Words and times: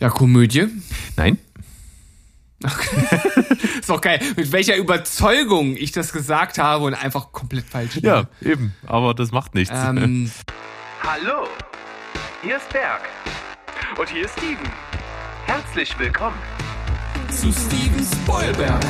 Ja, 0.00 0.08
Komödie? 0.08 0.66
Nein. 1.16 1.38
Okay. 2.64 3.56
ist 3.80 3.90
auch 3.90 4.00
geil, 4.00 4.18
mit 4.34 4.50
welcher 4.50 4.76
Überzeugung 4.76 5.76
ich 5.76 5.92
das 5.92 6.12
gesagt 6.12 6.58
habe 6.58 6.84
und 6.84 6.94
einfach 6.94 7.32
komplett 7.32 7.66
falsch. 7.66 7.96
Ja, 8.02 8.24
eben. 8.40 8.74
Aber 8.86 9.12
das 9.12 9.30
macht 9.30 9.54
nichts. 9.54 9.74
Ähm, 9.74 10.30
Hallo, 11.02 11.46
hier 12.42 12.56
ist 12.56 12.68
Berg. 12.70 13.02
Und 13.98 14.08
hier 14.08 14.24
ist 14.24 14.32
Steven. 14.38 14.68
Herzlich 15.44 15.98
willkommen 15.98 16.38
zu 17.30 17.52
Steven 17.52 18.04
Spoilberg. 18.22 18.80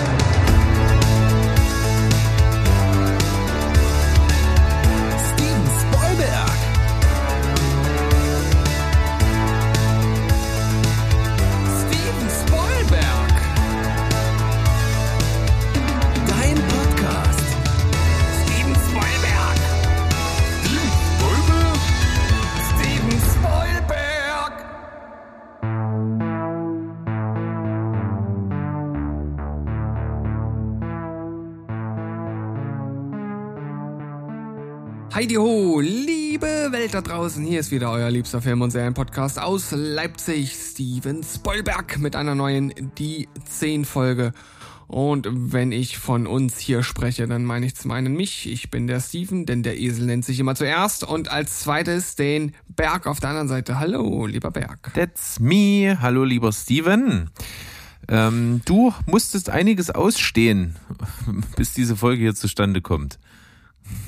Heidi 35.21 35.35
ho, 35.35 35.81
liebe 35.81 36.69
Welt 36.71 36.95
da 36.95 37.03
draußen, 37.03 37.45
hier 37.45 37.61
ist 37.61 37.71
wieder 37.71 37.93
euer 37.93 38.11
liebster 38.11 38.41
Film- 38.41 38.63
und 38.63 38.71
Serien-Podcast 38.71 39.39
aus 39.39 39.71
Leipzig, 39.71 40.55
Steven 40.55 41.23
Spoilberg 41.23 41.99
mit 41.99 42.17
einer 42.17 42.35
neuen 42.35 42.73
Die 42.97 43.29
10 43.45 43.85
Folge. 43.85 44.33
Und 44.87 45.29
wenn 45.31 45.73
ich 45.73 45.99
von 45.99 46.27
uns 46.27 46.59
hier 46.59 46.83
spreche, 46.83 47.27
dann 47.27 47.45
meine 47.45 47.67
ich 47.67 47.77
zum 47.77 47.91
einen 47.91 48.15
mich, 48.15 48.51
ich 48.51 48.71
bin 48.71 48.87
der 48.87 48.99
Steven, 49.01 49.45
denn 49.45 49.63
der 49.63 49.79
Esel 49.79 50.07
nennt 50.07 50.25
sich 50.25 50.41
immer 50.41 50.55
zuerst 50.55 51.05
und 51.05 51.31
als 51.31 51.61
zweites 51.61 52.17
den 52.17 52.53
Berg 52.69 53.07
auf 53.07 53.21
der 53.21 53.29
anderen 53.29 53.49
Seite. 53.49 53.79
Hallo, 53.79 54.25
lieber 54.25 54.51
Berg. 54.51 54.91
That's 54.95 55.39
me. 55.39 55.99
Hallo, 56.01 56.25
lieber 56.25 56.51
Steven. 56.51 57.29
Ähm, 58.09 58.63
du 58.65 58.95
musstest 59.05 59.51
einiges 59.51 59.91
ausstehen, 59.91 60.77
bis 61.57 61.75
diese 61.75 61.95
Folge 61.95 62.23
hier 62.23 62.35
zustande 62.35 62.81
kommt. 62.81 63.19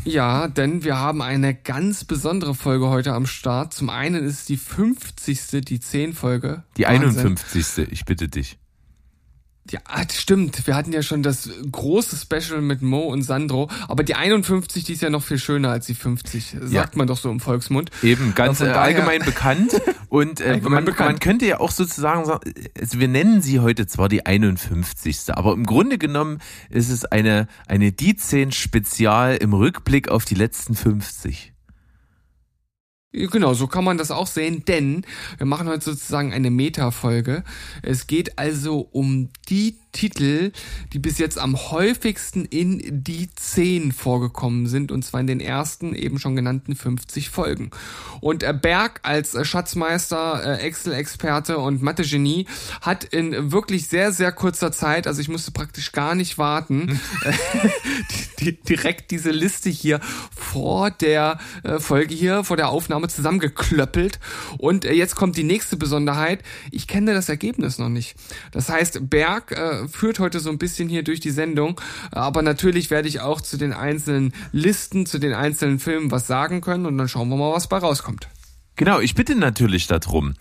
Ja, 0.04 0.48
denn 0.48 0.82
wir 0.82 0.98
haben 0.98 1.22
eine 1.22 1.54
ganz 1.54 2.04
besondere 2.04 2.54
Folge 2.54 2.88
heute 2.88 3.12
am 3.12 3.26
Start. 3.26 3.72
Zum 3.72 3.88
einen 3.88 4.24
ist 4.24 4.48
die 4.48 4.56
50. 4.56 5.64
die 5.64 5.80
10 5.80 6.12
Folge. 6.12 6.64
Die 6.76 6.84
Wahnsinn. 6.84 7.36
51. 7.36 7.90
Ich 7.90 8.04
bitte 8.04 8.28
dich. 8.28 8.58
Ja, 9.70 9.78
ah, 9.84 10.02
stimmt. 10.12 10.66
Wir 10.66 10.74
hatten 10.74 10.92
ja 10.92 11.02
schon 11.02 11.22
das 11.22 11.48
große 11.70 12.16
Special 12.16 12.60
mit 12.60 12.82
Mo 12.82 13.02
und 13.02 13.22
Sandro. 13.22 13.70
Aber 13.86 14.02
die 14.02 14.16
51, 14.16 14.82
die 14.82 14.94
ist 14.94 15.02
ja 15.02 15.10
noch 15.10 15.22
viel 15.22 15.38
schöner 15.38 15.70
als 15.70 15.86
die 15.86 15.94
50. 15.94 16.56
Sagt 16.62 16.72
ja. 16.72 16.98
man 16.98 17.06
doch 17.06 17.16
so 17.16 17.30
im 17.30 17.38
Volksmund. 17.38 17.90
Eben, 18.02 18.34
ganz 18.34 18.60
äh, 18.60 18.66
allgemein 18.70 19.22
bekannt. 19.22 19.80
Und 20.08 20.40
äh, 20.40 20.48
allgemein 20.48 20.72
man, 20.72 20.84
bekannt. 20.84 21.10
man 21.10 21.20
könnte 21.20 21.46
ja 21.46 21.60
auch 21.60 21.70
sozusagen 21.70 22.24
sagen, 22.24 22.40
also 22.78 22.98
wir 22.98 23.08
nennen 23.08 23.40
sie 23.40 23.60
heute 23.60 23.86
zwar 23.86 24.08
die 24.08 24.26
51. 24.26 25.28
Aber 25.28 25.52
im 25.52 25.64
Grunde 25.64 25.96
genommen 25.96 26.38
ist 26.68 26.90
es 26.90 27.04
eine, 27.04 27.46
eine 27.66 27.92
Die 27.92 28.16
10 28.16 28.50
Spezial 28.50 29.36
im 29.36 29.54
Rückblick 29.54 30.08
auf 30.08 30.24
die 30.24 30.34
letzten 30.34 30.74
50. 30.74 31.51
Genau, 33.12 33.52
so 33.52 33.66
kann 33.66 33.84
man 33.84 33.98
das 33.98 34.10
auch 34.10 34.26
sehen, 34.26 34.64
denn 34.64 35.04
wir 35.36 35.44
machen 35.44 35.68
heute 35.68 35.84
sozusagen 35.84 36.32
eine 36.32 36.50
Meta-Folge. 36.50 37.44
Es 37.82 38.06
geht 38.06 38.38
also 38.38 38.88
um 38.90 39.28
die 39.50 39.81
Titel, 39.92 40.52
die 40.92 40.98
bis 40.98 41.18
jetzt 41.18 41.38
am 41.38 41.56
häufigsten 41.70 42.46
in 42.46 43.04
die 43.04 43.28
10 43.34 43.92
vorgekommen 43.92 44.66
sind, 44.66 44.90
und 44.90 45.04
zwar 45.04 45.20
in 45.20 45.26
den 45.26 45.40
ersten 45.40 45.94
eben 45.94 46.18
schon 46.18 46.34
genannten 46.34 46.74
50 46.74 47.28
Folgen. 47.28 47.70
Und 48.20 48.42
äh, 48.42 48.54
Berg 48.54 49.00
als 49.02 49.34
äh, 49.34 49.44
Schatzmeister, 49.44 50.58
äh, 50.58 50.62
Excel-Experte 50.62 51.58
und 51.58 51.82
Mathe-Genie 51.82 52.46
hat 52.80 53.04
in 53.04 53.52
wirklich 53.52 53.88
sehr, 53.88 54.12
sehr 54.12 54.32
kurzer 54.32 54.72
Zeit, 54.72 55.06
also 55.06 55.20
ich 55.20 55.28
musste 55.28 55.50
praktisch 55.50 55.92
gar 55.92 56.14
nicht 56.14 56.38
warten, 56.38 56.98
direkt 58.68 59.10
diese 59.10 59.30
Liste 59.30 59.70
hier 59.70 60.00
vor 60.34 60.90
der 60.90 61.38
Folge 61.78 62.14
hier, 62.14 62.44
vor 62.44 62.56
der 62.56 62.70
Aufnahme 62.70 63.08
zusammengeklöppelt. 63.08 64.18
Und 64.58 64.84
jetzt 64.84 65.14
kommt 65.14 65.36
die 65.36 65.44
nächste 65.44 65.76
Besonderheit. 65.76 66.42
Ich 66.70 66.88
kenne 66.88 67.14
das 67.14 67.28
Ergebnis 67.28 67.78
noch 67.78 67.88
nicht. 67.88 68.16
Das 68.50 68.68
heißt, 68.68 69.10
Berg 69.10 69.54
führt 69.88 70.18
heute 70.18 70.40
so 70.40 70.50
ein 70.50 70.58
bisschen 70.58 70.88
hier 70.88 71.02
durch 71.02 71.20
die 71.20 71.30
Sendung. 71.30 71.80
Aber 72.10 72.42
natürlich 72.42 72.90
werde 72.90 73.08
ich 73.08 73.20
auch 73.20 73.40
zu 73.40 73.56
den 73.56 73.72
einzelnen 73.72 74.32
Listen, 74.52 75.06
zu 75.06 75.18
den 75.18 75.34
einzelnen 75.34 75.78
Filmen 75.78 76.10
was 76.10 76.26
sagen 76.26 76.60
können 76.60 76.86
und 76.86 76.98
dann 76.98 77.08
schauen 77.08 77.28
wir 77.28 77.36
mal, 77.36 77.52
was 77.52 77.68
bei 77.68 77.78
rauskommt. 77.78 78.28
Genau, 78.76 79.00
ich 79.00 79.14
bitte 79.14 79.34
natürlich 79.36 79.86
darum. 79.86 80.34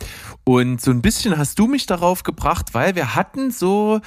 Und 0.46 0.82
so 0.82 0.90
ein 0.92 1.02
bisschen 1.02 1.38
hast 1.38 1.60
du 1.60 1.68
mich 1.68 1.86
darauf 1.86 2.24
gebracht, 2.24 2.74
weil 2.74 2.96
wir 2.96 3.14
hatten 3.14 3.52
so 3.52 4.00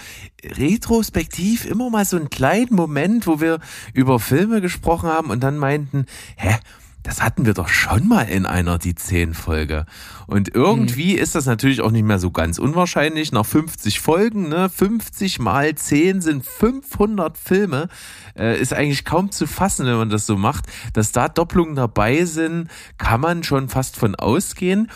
retrospektiv 0.43 1.67
immer 1.67 1.91
mal 1.91 2.05
so 2.05 2.17
einen 2.17 2.31
kleinen 2.31 2.75
Moment, 2.75 3.27
wo 3.27 3.41
wir 3.41 3.61
über 3.93 4.19
Filme 4.19 4.61
gesprochen 4.63 5.11
haben 5.11 5.31
und 5.31 5.41
dann 5.41 5.59
meinten, 5.59 6.07
hä, 6.37 6.57
das 7.05 7.23
hatten 7.23 7.45
wir 7.45 7.53
doch 7.53 7.69
schon 7.69 8.09
mal 8.09 8.23
in 8.23 8.47
einer 8.47 8.79
die 8.79 8.95
10 8.95 9.35
Folge. 9.35 9.85
Und 10.27 10.55
irgendwie 10.55 11.13
mhm. 11.13 11.19
ist 11.19 11.35
das 11.35 11.45
natürlich 11.45 11.83
auch 11.83 11.91
nicht 11.91 12.05
mehr 12.05 12.19
so 12.19 12.31
ganz 12.31 12.59
unwahrscheinlich. 12.59 13.31
Nach 13.31 13.45
50 13.45 14.01
Folgen, 14.01 14.49
ne, 14.49 14.71
50 14.71 15.39
mal 15.39 15.75
10 15.75 16.23
sind 16.23 16.45
500 16.45 17.37
Filme. 17.37 17.89
Äh, 18.37 18.59
ist 18.59 18.73
eigentlich 18.73 19.05
kaum 19.05 19.31
zu 19.31 19.47
fassen, 19.47 19.87
wenn 19.87 19.99
man 19.99 20.09
das 20.09 20.27
so 20.27 20.37
macht. 20.37 20.65
Dass 20.95 21.13
da 21.13 21.29
Doppelungen 21.29 21.77
dabei 21.77 22.25
sind, 22.25 22.69
kann 22.97 23.21
man 23.21 23.45
schon 23.45 23.69
fast 23.69 23.97
von 23.97 24.15
ausgehen 24.15 24.91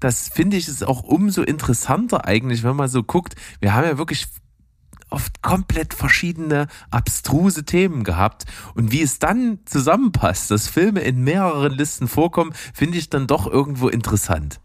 das 0.00 0.28
finde 0.28 0.56
ich 0.56 0.68
ist 0.68 0.86
auch 0.86 1.02
umso 1.02 1.42
interessanter 1.42 2.24
eigentlich, 2.24 2.62
wenn 2.62 2.76
man 2.76 2.88
so 2.88 3.02
guckt. 3.02 3.34
Wir 3.60 3.74
haben 3.74 3.84
ja 3.84 3.98
wirklich 3.98 4.28
oft 5.10 5.42
komplett 5.42 5.94
verschiedene 5.94 6.68
abstruse 6.90 7.64
Themen 7.64 8.04
gehabt. 8.04 8.44
Und 8.74 8.92
wie 8.92 9.02
es 9.02 9.18
dann 9.18 9.58
zusammenpasst, 9.64 10.50
dass 10.50 10.68
Filme 10.68 11.00
in 11.00 11.22
mehreren 11.24 11.72
Listen 11.72 12.08
vorkommen, 12.08 12.52
finde 12.74 12.98
ich 12.98 13.10
dann 13.10 13.26
doch 13.26 13.46
irgendwo 13.46 13.88
interessant. 13.88 14.60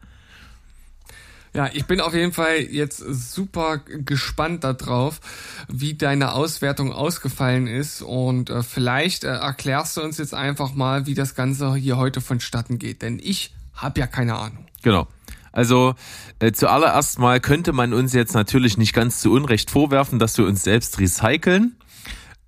Ja, 1.55 1.69
ich 1.71 1.85
bin 1.85 2.01
auf 2.01 2.15
jeden 2.15 2.33
Fall 2.33 2.61
jetzt 2.61 2.97
super 2.97 3.77
gespannt 3.77 4.63
darauf, 4.63 5.19
wie 5.67 5.93
deine 5.93 6.31
Auswertung 6.31 6.91
ausgefallen 6.91 7.67
ist 7.67 8.01
und 8.01 8.49
äh, 8.49 8.63
vielleicht 8.63 9.23
äh, 9.23 9.35
erklärst 9.35 9.97
du 9.97 10.01
uns 10.01 10.17
jetzt 10.17 10.33
einfach 10.33 10.73
mal, 10.73 11.05
wie 11.05 11.13
das 11.13 11.35
Ganze 11.35 11.75
hier 11.75 11.97
heute 11.97 12.21
vonstatten 12.21 12.79
geht, 12.79 13.03
denn 13.03 13.19
ich 13.21 13.53
habe 13.75 13.99
ja 13.99 14.07
keine 14.07 14.35
Ahnung. 14.35 14.65
Genau. 14.81 15.07
Also 15.53 15.93
äh, 16.39 16.51
zuallererst 16.51 17.19
mal 17.19 17.39
könnte 17.39 17.71
man 17.71 17.93
uns 17.93 18.11
jetzt 18.11 18.33
natürlich 18.33 18.77
nicht 18.77 18.93
ganz 18.93 19.21
zu 19.21 19.31
Unrecht 19.31 19.71
vorwerfen, 19.71 20.19
dass 20.19 20.37
wir 20.37 20.45
uns 20.45 20.63
selbst 20.63 20.99
recyceln. 20.99 21.77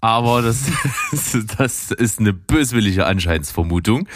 Aber 0.01 0.41
das, 0.41 0.65
das 1.57 1.91
ist 1.91 2.19
eine 2.19 2.33
böswillige 2.33 3.05
Anscheinsvermutung. 3.05 4.07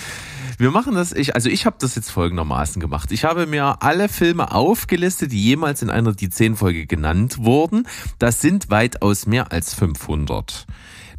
Wir 0.57 0.71
machen 0.71 0.93
das, 0.93 1.13
ich, 1.13 1.35
also 1.35 1.47
ich 1.49 1.65
habe 1.65 1.77
das 1.79 1.95
jetzt 1.95 2.11
folgendermaßen 2.11 2.81
gemacht. 2.81 3.13
Ich 3.13 3.23
habe 3.23 3.47
mir 3.47 3.81
alle 3.81 4.09
Filme 4.09 4.51
aufgelistet, 4.51 5.31
die 5.31 5.41
jemals 5.41 5.81
in 5.81 5.89
einer 5.89 6.11
die 6.11 6.29
10 6.29 6.57
Folge 6.57 6.85
genannt 6.85 7.37
wurden. 7.39 7.87
Das 8.17 8.41
sind 8.41 8.69
weitaus 8.69 9.25
mehr 9.25 9.53
als 9.53 9.73
500. 9.73 10.67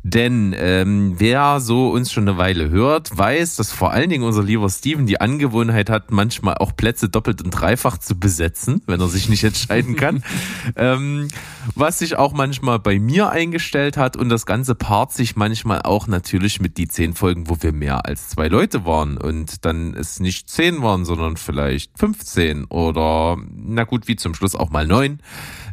Denn 0.02 0.54
ähm, 0.56 1.14
wer 1.18 1.60
so 1.60 1.90
uns 1.90 2.10
schon 2.10 2.26
eine 2.26 2.38
Weile 2.38 2.70
hört, 2.70 3.16
weiß, 3.16 3.56
dass 3.56 3.70
vor 3.70 3.92
allen 3.92 4.08
Dingen 4.08 4.24
unser 4.24 4.42
lieber 4.42 4.68
Steven 4.70 5.04
die 5.06 5.20
Angewohnheit 5.20 5.90
hat, 5.90 6.10
manchmal 6.10 6.54
auch 6.54 6.74
Plätze 6.74 7.10
doppelt 7.10 7.42
und 7.42 7.50
dreifach 7.50 7.98
zu 7.98 8.18
besetzen, 8.18 8.82
wenn 8.86 9.00
er 9.00 9.08
sich 9.08 9.28
nicht 9.28 9.44
entscheiden 9.44 9.96
kann. 9.96 10.24
ähm, 10.76 11.28
was 11.74 11.98
sich 11.98 12.16
auch 12.16 12.32
manchmal 12.32 12.78
bei 12.78 12.98
mir 12.98 13.30
eingestellt 13.30 13.98
hat 13.98 14.16
und 14.16 14.30
das 14.30 14.46
Ganze 14.46 14.74
paart 14.74 15.12
sich 15.12 15.36
manchmal 15.36 15.82
auch 15.82 16.06
natürlich 16.06 16.60
mit 16.60 16.78
die 16.78 16.88
zehn 16.88 17.14
Folgen, 17.14 17.50
wo 17.50 17.58
wir 17.60 17.72
mehr 17.72 18.06
als 18.06 18.30
zwei 18.30 18.48
Leute 18.48 18.86
waren 18.86 19.18
und 19.18 19.66
dann 19.66 19.94
es 19.94 20.18
nicht 20.18 20.48
zehn 20.48 20.82
waren, 20.82 21.04
sondern 21.04 21.36
vielleicht 21.36 21.98
15 21.98 22.64
oder 22.64 23.36
na 23.54 23.84
gut, 23.84 24.08
wie 24.08 24.16
zum 24.16 24.34
Schluss 24.34 24.54
auch 24.54 24.70
mal 24.70 24.86
neun. 24.86 25.20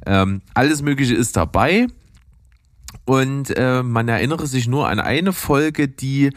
Ähm, 0.05 0.41
alles 0.53 0.81
Mögliche 0.81 1.15
ist 1.15 1.37
dabei. 1.37 1.87
Und 3.07 3.55
äh, 3.55 3.83
man 3.83 4.09
erinnere 4.09 4.47
sich 4.47 4.67
nur 4.67 4.89
an 4.89 4.99
eine 4.99 5.31
Folge, 5.31 5.87
die 5.87 6.31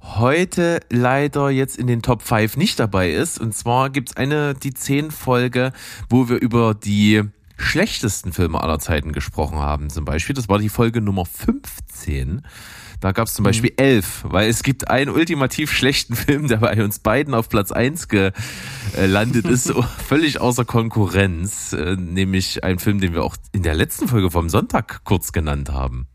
heute 0.00 0.78
leider 0.88 1.50
jetzt 1.50 1.76
in 1.76 1.88
den 1.88 2.00
Top 2.00 2.22
5 2.22 2.56
nicht 2.56 2.78
dabei 2.78 3.10
ist. 3.10 3.40
Und 3.40 3.56
zwar 3.56 3.90
gibt's 3.90 4.16
eine, 4.16 4.54
die 4.54 4.72
10 4.72 5.10
Folge, 5.10 5.72
wo 6.08 6.28
wir 6.28 6.40
über 6.40 6.74
die 6.74 7.22
schlechtesten 7.56 8.32
Filme 8.32 8.62
aller 8.62 8.78
Zeiten 8.78 9.12
gesprochen 9.12 9.58
haben. 9.58 9.90
Zum 9.90 10.04
Beispiel, 10.04 10.34
das 10.36 10.48
war 10.48 10.60
die 10.60 10.68
Folge 10.68 11.00
Nummer 11.00 11.24
15. 11.26 12.42
Da 13.00 13.10
gab 13.10 13.26
es 13.26 13.34
zum 13.34 13.44
Beispiel 13.44 13.70
mhm. 13.70 13.84
elf, 13.84 14.24
weil 14.28 14.48
es 14.48 14.62
gibt 14.62 14.88
einen 14.88 15.10
ultimativ 15.10 15.72
schlechten 15.72 16.14
Film, 16.14 16.46
der 16.46 16.58
bei 16.58 16.84
uns 16.84 17.00
beiden 17.00 17.34
auf 17.34 17.48
Platz 17.48 17.72
eins 17.72 18.06
gelandet 18.06 19.44
ist, 19.46 19.74
völlig 20.06 20.40
außer 20.40 20.64
Konkurrenz, 20.64 21.72
äh, 21.72 21.96
nämlich 21.96 22.62
ein 22.62 22.78
Film, 22.78 23.00
den 23.00 23.12
wir 23.12 23.24
auch 23.24 23.34
in 23.50 23.64
der 23.64 23.74
letzten 23.74 24.06
Folge 24.06 24.30
vom 24.30 24.48
Sonntag 24.48 25.02
kurz 25.02 25.32
genannt 25.32 25.72
haben. 25.72 26.06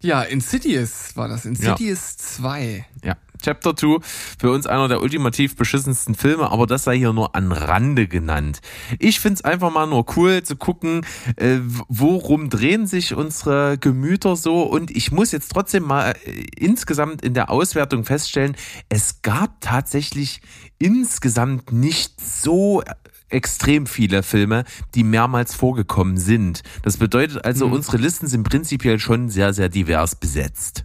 Ja, 0.00 0.22
Insidious 0.22 1.16
war 1.16 1.28
das. 1.28 1.44
Insidious 1.44 2.16
ja. 2.18 2.24
2. 2.42 2.86
Ja. 3.04 3.16
Chapter 3.42 3.76
2, 3.76 3.98
für 4.38 4.50
uns 4.50 4.66
einer 4.66 4.88
der 4.88 5.02
ultimativ 5.02 5.56
beschissensten 5.56 6.14
Filme, 6.14 6.50
aber 6.50 6.66
das 6.66 6.84
sei 6.84 6.96
hier 6.96 7.12
nur 7.12 7.34
an 7.34 7.52
Rande 7.52 8.08
genannt. 8.08 8.60
Ich 8.98 9.20
find's 9.20 9.42
einfach 9.42 9.72
mal 9.72 9.86
nur 9.86 10.06
cool 10.16 10.42
zu 10.42 10.56
gucken, 10.56 11.04
äh, 11.36 11.58
worum 11.88 12.50
drehen 12.50 12.86
sich 12.86 13.14
unsere 13.14 13.78
Gemüter 13.78 14.36
so 14.36 14.62
und 14.62 14.90
ich 14.90 15.12
muss 15.12 15.32
jetzt 15.32 15.52
trotzdem 15.52 15.84
mal 15.84 16.14
äh, 16.24 16.46
insgesamt 16.56 17.22
in 17.22 17.34
der 17.34 17.50
Auswertung 17.50 18.04
feststellen, 18.04 18.56
es 18.88 19.22
gab 19.22 19.60
tatsächlich 19.60 20.40
insgesamt 20.78 21.72
nicht 21.72 22.20
so 22.20 22.82
extrem 23.28 23.86
viele 23.86 24.22
Filme, 24.22 24.64
die 24.94 25.04
mehrmals 25.04 25.54
vorgekommen 25.54 26.16
sind. 26.16 26.62
Das 26.82 26.96
bedeutet 26.96 27.44
also, 27.44 27.68
mhm. 27.68 27.74
unsere 27.74 27.96
Listen 27.96 28.26
sind 28.26 28.44
prinzipiell 28.44 28.98
schon 28.98 29.28
sehr, 29.28 29.52
sehr 29.52 29.68
divers 29.68 30.14
besetzt. 30.14 30.84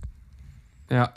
Ja, 0.91 1.13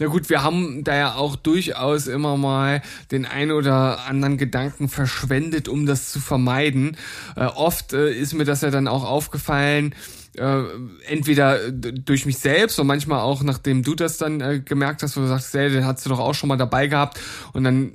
na 0.00 0.06
gut, 0.06 0.30
wir 0.30 0.42
haben 0.42 0.82
da 0.82 0.96
ja 0.96 1.14
auch 1.14 1.36
durchaus 1.36 2.08
immer 2.08 2.36
mal 2.36 2.82
den 3.12 3.24
ein 3.24 3.52
oder 3.52 4.06
anderen 4.06 4.36
Gedanken 4.36 4.88
verschwendet, 4.88 5.68
um 5.68 5.86
das 5.86 6.10
zu 6.10 6.18
vermeiden. 6.18 6.96
Äh, 7.36 7.44
oft 7.44 7.92
äh, 7.92 8.12
ist 8.12 8.34
mir 8.34 8.44
das 8.44 8.62
ja 8.62 8.70
dann 8.70 8.88
auch 8.88 9.04
aufgefallen, 9.04 9.94
äh, 10.36 10.62
entweder 11.06 11.70
durch 11.70 12.26
mich 12.26 12.38
selbst 12.38 12.80
und 12.80 12.88
manchmal 12.88 13.20
auch 13.20 13.44
nachdem 13.44 13.84
du 13.84 13.94
das 13.94 14.18
dann 14.18 14.40
äh, 14.40 14.58
gemerkt 14.58 15.04
hast, 15.04 15.16
wo 15.16 15.20
du 15.20 15.28
sagst, 15.28 15.54
hey, 15.54 15.70
den 15.70 15.86
hast 15.86 16.04
du 16.04 16.10
doch 16.10 16.18
auch 16.18 16.34
schon 16.34 16.48
mal 16.48 16.56
dabei 16.56 16.88
gehabt 16.88 17.20
und 17.52 17.62
dann 17.62 17.92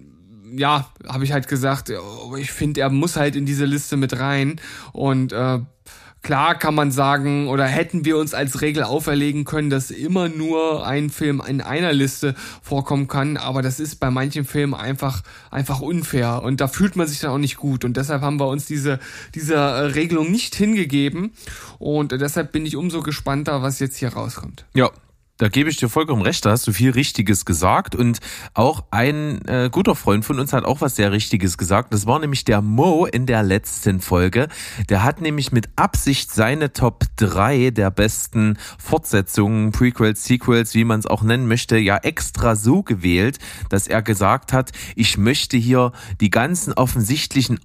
ja, 0.55 0.89
habe 1.07 1.23
ich 1.23 1.31
halt 1.31 1.47
gesagt, 1.47 1.91
ich 2.37 2.51
finde, 2.51 2.81
er 2.81 2.89
muss 2.89 3.15
halt 3.15 3.35
in 3.35 3.45
diese 3.45 3.65
Liste 3.65 3.97
mit 3.97 4.19
rein. 4.19 4.59
Und 4.93 5.33
äh, 5.33 5.59
Klar 6.23 6.55
kann 6.55 6.75
man 6.75 6.91
sagen, 6.91 7.47
oder 7.47 7.65
hätten 7.65 8.03
wir 8.03 8.17
uns 8.17 8.33
als 8.33 8.61
Regel 8.61 8.83
auferlegen 8.83 9.45
können, 9.45 9.69
dass 9.69 9.91
immer 9.91 10.27
nur 10.27 10.85
ein 10.85 11.09
Film 11.09 11.41
in 11.47 11.61
einer 11.61 11.93
Liste 11.93 12.35
vorkommen 12.61 13.07
kann, 13.07 13.37
aber 13.37 13.61
das 13.61 13.79
ist 13.79 14.01
bei 14.01 14.09
manchen 14.11 14.43
Filmen 14.43 14.73
einfach, 14.73 15.21
einfach 15.51 15.79
unfair. 15.79 16.41
Und 16.43 16.59
da 16.59 16.67
fühlt 16.67 16.97
man 16.97 17.07
sich 17.07 17.19
dann 17.19 17.31
auch 17.31 17.37
nicht 17.37 17.55
gut. 17.55 17.85
Und 17.85 17.95
deshalb 17.95 18.23
haben 18.23 18.41
wir 18.41 18.47
uns 18.47 18.65
diese, 18.65 18.99
diese 19.35 19.53
äh, 19.53 19.85
Regelung 19.93 20.29
nicht 20.29 20.53
hingegeben. 20.55 21.31
Und 21.79 22.11
deshalb 22.11 22.51
bin 22.51 22.65
ich 22.65 22.75
umso 22.75 23.03
gespannter, 23.03 23.61
was 23.61 23.79
jetzt 23.79 23.95
hier 23.95 24.09
rauskommt. 24.09 24.65
Ja, 24.73 24.91
da 25.37 25.49
gebe 25.49 25.69
ich 25.69 25.77
dir 25.77 25.89
vollkommen 25.89 26.21
recht, 26.21 26.45
da 26.45 26.51
hast 26.51 26.67
du 26.67 26.71
viel 26.71 26.91
Richtiges 26.91 27.45
gesagt. 27.45 27.95
Und 27.95 28.19
auch 28.53 28.83
ein 28.91 29.45
äh, 29.47 29.69
guter 29.71 29.95
Freund 29.95 30.25
von 30.25 30.39
uns 30.39 30.53
hat 30.53 30.65
auch 30.65 30.81
was 30.81 30.95
sehr 30.95 31.11
Richtiges 31.11 31.57
gesagt. 31.57 31.93
Das 31.93 32.05
war 32.05 32.19
nämlich 32.19 32.43
der 32.43 32.61
Mo 32.61 33.05
in 33.05 33.25
der 33.25 33.43
letzten 33.43 34.01
Folge. 34.01 34.47
Der 34.89 35.03
hat 35.03 35.21
nämlich 35.21 35.51
mit 35.51 35.69
Absicht 35.75 36.31
seine 36.31 36.73
Top 36.73 37.05
3 37.17 37.71
der 37.71 37.91
besten 37.91 38.57
Fortsetzungen, 38.79 39.71
Prequels, 39.71 40.23
Sequels, 40.23 40.73
wie 40.73 40.83
man 40.83 40.99
es 40.99 41.05
auch 41.05 41.21
nennen 41.21 41.47
möchte, 41.47 41.77
ja 41.77 41.97
extra 41.97 42.55
so 42.55 42.83
gewählt, 42.83 43.37
dass 43.69 43.87
er 43.87 44.01
gesagt 44.01 44.53
hat, 44.53 44.71
ich 44.95 45.17
möchte 45.17 45.57
hier 45.57 45.91
die 46.19 46.31
ganzen 46.31 46.73
offensichtlichen 46.73 47.59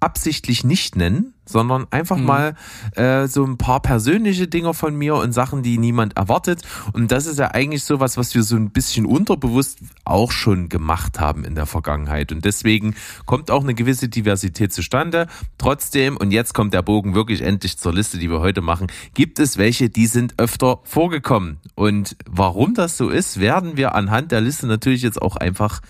absichtlich 0.00 0.64
nicht 0.64 0.96
nennen, 0.96 1.34
sondern 1.44 1.86
einfach 1.90 2.18
mhm. 2.18 2.24
mal 2.24 2.54
äh, 2.94 3.26
so 3.26 3.44
ein 3.44 3.58
paar 3.58 3.80
persönliche 3.80 4.46
Dinge 4.46 4.74
von 4.74 4.94
mir 4.94 5.16
und 5.16 5.32
Sachen, 5.32 5.62
die 5.62 5.78
niemand 5.78 6.16
erwartet. 6.16 6.62
Und 6.92 7.10
das 7.10 7.26
ist 7.26 7.38
ja 7.38 7.48
eigentlich 7.48 7.82
sowas, 7.84 8.16
was 8.16 8.34
wir 8.34 8.42
so 8.42 8.56
ein 8.56 8.70
bisschen 8.70 9.06
unterbewusst 9.06 9.78
auch 10.04 10.30
schon 10.30 10.68
gemacht 10.68 11.18
haben 11.18 11.44
in 11.44 11.54
der 11.54 11.66
Vergangenheit. 11.66 12.30
Und 12.30 12.44
deswegen 12.44 12.94
kommt 13.24 13.50
auch 13.50 13.62
eine 13.62 13.74
gewisse 13.74 14.08
Diversität 14.08 14.72
zustande. 14.72 15.26
Trotzdem, 15.56 16.16
und 16.16 16.30
jetzt 16.30 16.54
kommt 16.54 16.74
der 16.74 16.82
Bogen 16.82 17.14
wirklich 17.14 17.40
endlich 17.40 17.78
zur 17.78 17.92
Liste, 17.92 18.18
die 18.18 18.30
wir 18.30 18.40
heute 18.40 18.60
machen, 18.60 18.86
gibt 19.14 19.38
es 19.38 19.58
welche, 19.58 19.90
die 19.90 20.06
sind 20.06 20.34
öfter 20.38 20.80
vorgekommen. 20.84 21.58
Und 21.74 22.16
warum 22.28 22.74
das 22.74 22.96
so 22.96 23.08
ist, 23.08 23.40
werden 23.40 23.76
wir 23.76 23.94
anhand 23.94 24.30
der 24.32 24.40
Liste 24.40 24.66
natürlich 24.66 25.02
jetzt 25.02 25.20
auch 25.20 25.36
einfach 25.36 25.80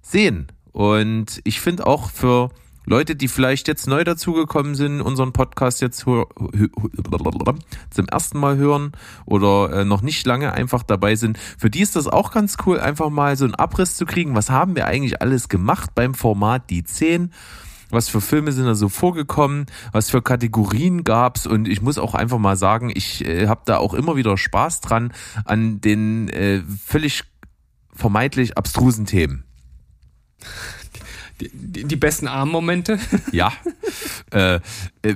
sehen. 0.00 0.48
Und 0.72 1.40
ich 1.44 1.60
finde 1.60 1.86
auch 1.86 2.10
für 2.10 2.50
Leute, 2.84 3.16
die 3.16 3.28
vielleicht 3.28 3.68
jetzt 3.68 3.86
neu 3.86 4.04
dazugekommen 4.04 4.74
sind, 4.74 5.00
unseren 5.00 5.32
Podcast 5.32 5.80
jetzt 5.80 6.00
zum 6.00 6.26
ersten 8.10 8.38
Mal 8.38 8.56
hören 8.56 8.92
oder 9.24 9.72
äh, 9.72 9.84
noch 9.84 10.02
nicht 10.02 10.26
lange 10.26 10.52
einfach 10.52 10.82
dabei 10.82 11.16
sind, 11.16 11.38
für 11.58 11.70
die 11.70 11.80
ist 11.80 11.96
das 11.96 12.08
auch 12.08 12.32
ganz 12.32 12.56
cool, 12.66 12.80
einfach 12.80 13.10
mal 13.10 13.36
so 13.36 13.44
einen 13.44 13.54
Abriss 13.54 13.96
zu 13.96 14.06
kriegen. 14.06 14.34
Was 14.34 14.50
haben 14.50 14.74
wir 14.74 14.86
eigentlich 14.86 15.22
alles 15.22 15.48
gemacht 15.48 15.90
beim 15.94 16.14
Format 16.14 16.70
Die 16.70 16.84
10? 16.84 17.32
was 17.92 18.08
für 18.08 18.22
Filme 18.22 18.52
sind 18.52 18.64
da 18.64 18.74
so 18.74 18.88
vorgekommen, 18.88 19.66
was 19.92 20.08
für 20.08 20.22
Kategorien 20.22 21.04
gab's 21.04 21.46
und 21.46 21.68
ich 21.68 21.82
muss 21.82 21.98
auch 21.98 22.14
einfach 22.14 22.38
mal 22.38 22.56
sagen, 22.56 22.90
ich 22.92 23.22
äh, 23.26 23.48
habe 23.48 23.60
da 23.66 23.76
auch 23.76 23.92
immer 23.92 24.16
wieder 24.16 24.38
Spaß 24.38 24.80
dran 24.80 25.12
an 25.44 25.82
den 25.82 26.30
äh, 26.30 26.62
völlig 26.86 27.24
vermeintlich 27.92 28.56
abstrusen 28.56 29.04
Themen 29.04 29.44
die, 31.52 31.84
die 31.84 31.96
besten 31.96 32.28
Armmomente. 32.28 32.98
Ja. 33.32 33.52
Äh, 34.30 34.56
äh, 35.02 35.14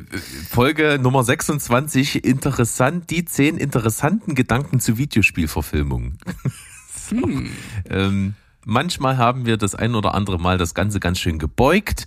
Folge 0.49 0.99
Nummer 1.01 1.23
26, 1.23 2.25
interessant, 2.25 3.11
die 3.11 3.25
zehn 3.25 3.59
interessanten 3.59 4.35
Gedanken 4.35 4.81
zu 4.81 4.97
Videospielverfilmungen. 4.97 6.19
so. 7.11 7.17
hm. 7.17 7.51
ähm, 7.91 8.35
Manchmal 8.69 9.17
haben 9.17 9.47
wir 9.47 9.59
das 9.59 9.77
ein 9.77 9.95
oder 9.95 10.13
andere 10.17 10.41
Mal 10.41 10.59
das 10.59 10.75
Ganze 10.75 10.99
ganz 10.99 11.21
schön 11.21 11.39
gebeugt. 11.39 12.05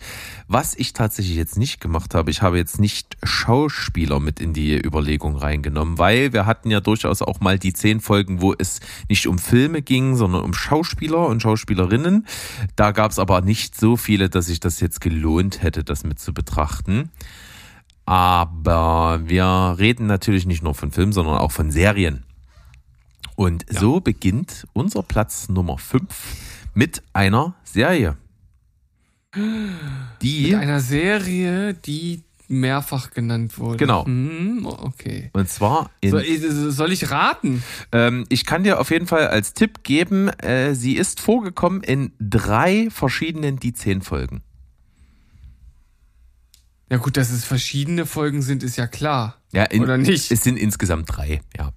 Was 0.50 0.76
ich 0.76 0.92
tatsächlich 0.92 1.38
jetzt 1.38 1.58
nicht 1.58 1.80
gemacht 1.80 2.14
habe, 2.14 2.32
ich 2.32 2.42
habe 2.42 2.58
jetzt 2.58 2.82
nicht 2.82 3.16
Schauspieler 3.24 4.20
mit 4.20 4.42
in 4.42 4.52
die 4.52 4.78
Überlegung 4.78 5.38
reingenommen, 5.38 5.98
weil 5.98 6.34
wir 6.34 6.46
hatten 6.46 6.70
ja 6.70 6.82
durchaus 6.82 7.22
auch 7.22 7.40
mal 7.40 7.58
die 7.58 7.72
zehn 7.72 8.02
Folgen, 8.02 8.42
wo 8.42 8.54
es 8.58 8.82
nicht 9.08 9.26
um 9.28 9.38
Filme 9.38 9.82
ging, 9.82 10.18
sondern 10.18 10.44
um 10.44 10.54
Schauspieler 10.54 11.28
und 11.28 11.42
Schauspielerinnen. 11.42 12.28
Da 12.76 12.92
gab 12.92 13.12
es 13.12 13.20
aber 13.20 13.40
nicht 13.40 13.80
so 13.80 13.96
viele, 13.96 14.30
dass 14.30 14.48
sich 14.48 14.60
das 14.60 14.82
jetzt 14.82 15.00
gelohnt 15.00 15.64
hätte, 15.64 15.86
das 15.86 16.04
mit 16.04 16.20
zu 16.20 16.34
betrachten. 16.34 17.10
Aber 18.04 19.22
wir 19.24 19.78
reden 19.80 20.08
natürlich 20.08 20.46
nicht 20.46 20.62
nur 20.62 20.76
von 20.76 20.92
Filmen, 20.92 21.14
sondern 21.14 21.38
auch 21.38 21.54
von 21.54 21.72
Serien. 21.72 22.26
Und 23.38 23.64
ja. 23.72 23.80
so 23.80 24.02
beginnt 24.02 24.68
unser 24.74 25.04
Platz 25.04 25.48
Nummer 25.48 25.78
5 25.78 26.49
mit 26.74 27.04
einer 27.14 27.56
Serie. 27.64 28.18
Die 30.22 30.52
mit 30.52 30.56
einer 30.56 30.80
Serie, 30.80 31.74
die 31.74 32.24
mehrfach 32.48 33.12
genannt 33.12 33.58
wurde. 33.60 33.78
Genau. 33.78 34.06
Hm, 34.06 34.66
okay. 34.66 35.30
Und 35.34 35.48
zwar 35.50 35.92
in, 36.02 36.10
soll, 36.10 36.72
soll 36.72 36.92
ich 36.92 37.12
raten? 37.12 37.64
Ähm, 37.92 38.26
ich 38.30 38.46
kann 38.46 38.64
dir 38.64 38.80
auf 38.80 38.90
jeden 38.90 39.06
Fall 39.06 39.28
als 39.28 39.54
Tipp 39.54 39.84
geben, 39.84 40.30
äh, 40.30 40.74
sie 40.74 40.96
ist 40.98 41.20
vorgekommen 41.20 41.84
in 41.84 42.12
drei 42.20 42.90
verschiedenen 42.90 43.60
Die 43.60 43.74
Zehn 43.74 44.02
Folgen. 44.02 44.42
Ja 46.90 46.98
gut, 46.98 47.18
dass 47.18 47.30
es 47.30 47.46
verschiedene 47.46 48.08
Folgen 48.08 48.42
sind, 48.42 48.64
ist 48.64 48.78
ja 48.78 48.88
klar. 48.88 49.38
Ja, 49.54 49.64
in, 49.66 49.84
oder 49.84 49.98
nicht? 49.98 50.32
Es 50.32 50.44
sind 50.44 50.58
insgesamt 50.58 51.06
drei, 51.08 51.42
ja. 51.56 51.72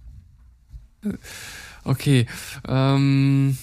Okay. 1.84 2.26
Ähm, 2.66 3.58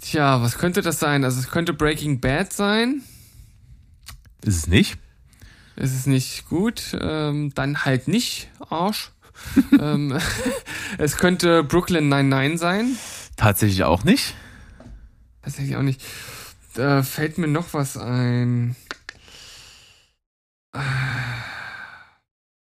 tja, 0.00 0.42
was 0.42 0.58
könnte 0.58 0.82
das 0.82 0.98
sein? 0.98 1.24
Also 1.24 1.40
es 1.40 1.50
könnte 1.50 1.72
Breaking 1.72 2.20
Bad 2.20 2.52
sein. 2.52 3.02
Ist 4.42 4.56
es 4.56 4.66
nicht? 4.66 4.98
Ist 5.76 5.94
es 5.94 6.06
nicht 6.06 6.48
gut? 6.48 6.96
Ähm, 7.00 7.52
dann 7.54 7.84
halt 7.84 8.08
nicht, 8.08 8.50
Arsch. 8.68 9.12
ähm, 9.80 10.18
es 10.98 11.16
könnte 11.16 11.64
Brooklyn 11.64 12.08
99 12.08 12.60
sein. 12.60 12.96
Tatsächlich 13.36 13.84
auch 13.84 14.04
nicht. 14.04 14.34
Tatsächlich 15.42 15.76
auch 15.76 15.82
nicht. 15.82 16.02
Da 16.74 17.02
fällt 17.02 17.38
mir 17.38 17.48
noch 17.48 17.72
was 17.72 17.96
ein. 17.96 18.76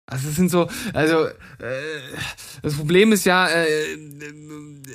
Also 0.07 0.29
es 0.29 0.37
sind 0.37 0.51
so, 0.51 0.69
also 0.93 1.27
äh, 1.27 1.33
das 2.63 2.75
Problem 2.75 3.13
ist 3.13 3.25
ja, 3.25 3.49
äh, 3.49 3.65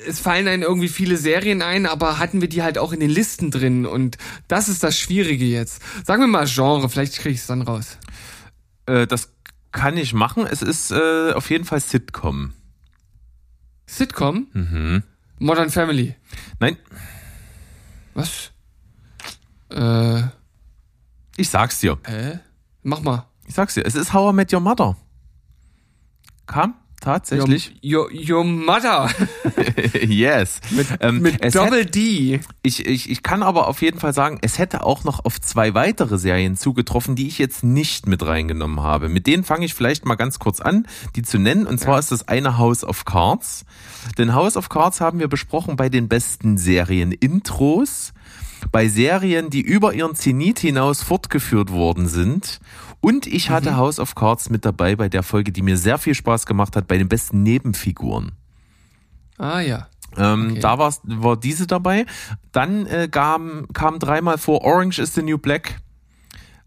es 0.06 0.20
fallen 0.20 0.46
einem 0.46 0.62
irgendwie 0.62 0.88
viele 0.88 1.16
Serien 1.16 1.62
ein, 1.62 1.86
aber 1.86 2.18
hatten 2.18 2.40
wir 2.40 2.48
die 2.48 2.62
halt 2.62 2.78
auch 2.78 2.92
in 2.92 3.00
den 3.00 3.10
Listen 3.10 3.50
drin 3.50 3.86
und 3.86 4.18
das 4.46 4.68
ist 4.68 4.84
das 4.84 4.96
Schwierige 4.98 5.44
jetzt. 5.44 5.82
Sagen 6.06 6.22
wir 6.22 6.28
mal 6.28 6.46
Genre, 6.46 6.88
vielleicht 6.88 7.16
kriege 7.16 7.34
ich 7.34 7.40
es 7.40 7.46
dann 7.48 7.62
raus. 7.62 7.98
Äh, 8.86 9.08
das 9.08 9.32
kann 9.72 9.96
ich 9.96 10.14
machen. 10.14 10.46
Es 10.46 10.62
ist 10.62 10.92
äh, 10.92 11.32
auf 11.32 11.50
jeden 11.50 11.64
Fall 11.64 11.80
Sitcom. 11.80 12.52
Sitcom? 13.86 14.46
Mhm. 14.52 15.02
Modern 15.40 15.70
Family. 15.70 16.14
Nein. 16.60 16.76
Was? 18.14 18.52
Äh. 19.70 20.22
Ich 21.36 21.48
sag's 21.48 21.80
dir. 21.80 21.98
Hä? 22.04 22.38
Mach 22.82 23.00
mal. 23.00 23.29
Ich 23.50 23.56
sag's 23.56 23.74
dir, 23.74 23.84
es 23.84 23.96
ist 23.96 24.12
How 24.12 24.32
I 24.32 24.32
Met 24.32 24.52
Your 24.52 24.60
Mother. 24.60 24.96
Kam 26.46 26.74
tatsächlich. 27.00 27.80
Your, 27.82 28.08
your, 28.08 28.30
your 28.30 28.44
mother. 28.44 29.10
yes. 30.06 30.60
Mit, 30.70 30.86
Ähm, 31.00 31.20
mit 31.20 31.52
Double 31.52 31.84
D. 31.84 32.38
Ich, 32.62 32.86
ich, 32.86 33.10
ich 33.10 33.22
kann 33.24 33.42
aber 33.42 33.66
auf 33.66 33.82
jeden 33.82 33.98
Fall 33.98 34.14
sagen, 34.14 34.38
es 34.42 34.58
hätte 34.58 34.84
auch 34.84 35.02
noch 35.02 35.24
auf 35.24 35.40
zwei 35.40 35.74
weitere 35.74 36.16
Serien 36.16 36.56
zugetroffen, 36.56 37.16
die 37.16 37.26
ich 37.26 37.38
jetzt 37.38 37.64
nicht 37.64 38.06
mit 38.06 38.24
reingenommen 38.24 38.84
habe. 38.84 39.08
Mit 39.08 39.26
denen 39.26 39.42
fange 39.42 39.64
ich 39.64 39.74
vielleicht 39.74 40.04
mal 40.04 40.14
ganz 40.14 40.38
kurz 40.38 40.60
an, 40.60 40.86
die 41.16 41.22
zu 41.22 41.40
nennen. 41.40 41.66
Und 41.66 41.80
zwar 41.80 41.98
ist 41.98 42.12
das 42.12 42.28
eine 42.28 42.56
House 42.56 42.84
of 42.84 43.04
Cards. 43.04 43.64
Denn 44.16 44.32
House 44.32 44.56
of 44.56 44.68
Cards 44.68 45.00
haben 45.00 45.18
wir 45.18 45.26
besprochen 45.26 45.74
bei 45.74 45.88
den 45.88 46.06
besten 46.06 46.56
Serien-Intros, 46.56 48.12
bei 48.70 48.86
Serien, 48.88 49.50
die 49.50 49.62
über 49.62 49.92
ihren 49.92 50.14
Zenit 50.14 50.60
hinaus 50.60 51.02
fortgeführt 51.02 51.72
worden 51.72 52.06
sind. 52.06 52.60
Und 53.00 53.26
ich 53.26 53.48
hatte 53.50 53.76
House 53.76 53.98
of 53.98 54.14
Cards 54.14 54.50
mit 54.50 54.64
dabei 54.64 54.94
bei 54.96 55.08
der 55.08 55.22
Folge, 55.22 55.52
die 55.52 55.62
mir 55.62 55.76
sehr 55.78 55.96
viel 55.98 56.14
Spaß 56.14 56.44
gemacht 56.46 56.76
hat, 56.76 56.86
bei 56.86 56.98
den 56.98 57.08
besten 57.08 57.42
Nebenfiguren. 57.42 58.32
Ah 59.38 59.60
ja. 59.60 59.88
Ähm, 60.16 60.50
Okay. 60.50 60.60
Da 60.60 60.78
war's, 60.78 61.00
war 61.04 61.36
diese 61.38 61.66
dabei. 61.66 62.04
Dann 62.52 62.86
äh, 62.86 63.08
kam, 63.10 63.66
kam 63.72 63.98
dreimal 63.98 64.38
vor 64.38 64.62
Orange 64.62 64.98
is 65.00 65.14
the 65.14 65.22
New 65.22 65.38
Black 65.38 65.80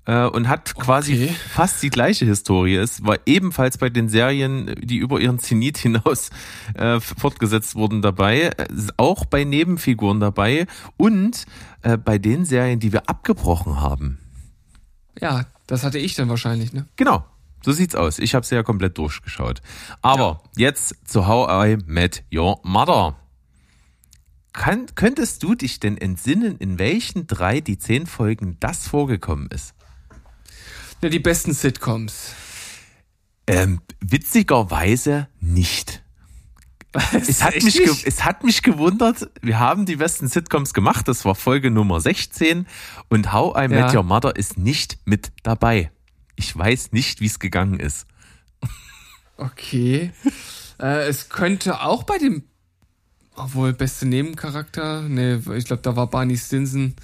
äh, 0.05 0.25
und 0.25 0.47
hat 0.47 0.73
quasi 0.75 1.13
Okay. 1.13 1.35
fast 1.49 1.83
die 1.83 1.89
gleiche 1.89 2.25
Historie. 2.25 2.77
Es 2.77 3.05
war 3.05 3.17
ebenfalls 3.27 3.77
bei 3.77 3.89
den 3.89 4.09
Serien, 4.09 4.73
die 4.81 4.97
über 4.97 5.19
ihren 5.19 5.37
Zenit 5.39 5.77
hinaus 5.77 6.31
äh, 6.73 6.99
fortgesetzt 6.99 7.75
wurden, 7.75 8.01
dabei. 8.01 8.51
Äh, 8.57 8.67
Auch 8.97 9.25
bei 9.25 9.43
Nebenfiguren 9.43 10.19
dabei 10.19 10.65
und 10.97 11.45
äh, 11.83 11.97
bei 11.97 12.17
den 12.17 12.45
Serien, 12.45 12.79
die 12.79 12.91
wir 12.91 13.07
abgebrochen 13.07 13.81
haben. 13.81 14.17
Ja, 15.19 15.45
das 15.67 15.83
hatte 15.83 15.99
ich 15.99 16.15
dann 16.15 16.29
wahrscheinlich, 16.29 16.73
ne? 16.73 16.87
Genau. 16.95 17.25
So 17.63 17.71
sieht's 17.71 17.95
aus. 17.95 18.19
Ich 18.19 18.35
habe 18.35 18.45
sie 18.45 18.55
ja 18.55 18.63
komplett 18.63 18.97
durchgeschaut. 18.97 19.61
Aber 20.01 20.43
jetzt 20.57 20.95
zu 21.07 21.27
How 21.27 21.65
I 21.65 21.77
Met 21.85 22.23
Your 22.33 22.59
Mother. 22.63 23.15
Kann, 24.51 24.85
könntest 24.95 25.41
du 25.43 25.55
dich 25.55 25.79
denn 25.79 25.97
entsinnen, 25.97 26.57
in 26.57 26.77
welchen 26.77 27.25
drei 27.25 27.61
die 27.61 27.77
zehn 27.77 28.05
Folgen 28.05 28.57
das 28.59 28.87
vorgekommen 28.87 29.47
ist? 29.47 29.73
Ne, 31.01 31.09
die 31.09 31.19
besten 31.19 31.53
Sitcoms. 31.53 32.33
Ähm, 33.47 33.81
witzigerweise 33.99 35.27
nicht. 35.39 36.02
Es 37.13 37.43
hat, 37.43 37.55
mich 37.55 37.79
es 38.05 38.23
hat 38.23 38.43
mich 38.43 38.61
gewundert, 38.61 39.29
wir 39.41 39.59
haben 39.59 39.85
die 39.85 39.95
besten 39.95 40.27
Sitcoms 40.27 40.73
gemacht, 40.73 41.07
das 41.07 41.25
war 41.25 41.35
Folge 41.35 41.71
Nummer 41.71 41.99
16 41.99 42.67
und 43.09 43.33
How 43.33 43.55
I 43.57 43.67
Met 43.67 43.79
Ja. 43.79 43.95
Your 43.95 44.03
Mother 44.03 44.35
ist 44.35 44.57
nicht 44.57 44.99
mit 45.05 45.31
dabei. 45.41 45.91
Ich 46.35 46.55
weiß 46.55 46.91
nicht, 46.91 47.19
wie 47.21 47.25
es 47.25 47.39
gegangen 47.39 47.79
ist. 47.79 48.05
Okay. 49.37 50.11
äh, 50.79 51.07
es 51.07 51.29
könnte 51.29 51.81
auch 51.81 52.03
bei 52.03 52.17
dem, 52.17 52.43
obwohl 53.35 53.73
beste 53.73 54.05
Nebencharakter, 54.05 55.01
ne, 55.01 55.41
ich 55.55 55.65
glaube, 55.65 55.81
da 55.81 55.95
war 55.95 56.07
Barney 56.07 56.37
Stinson, 56.37 56.95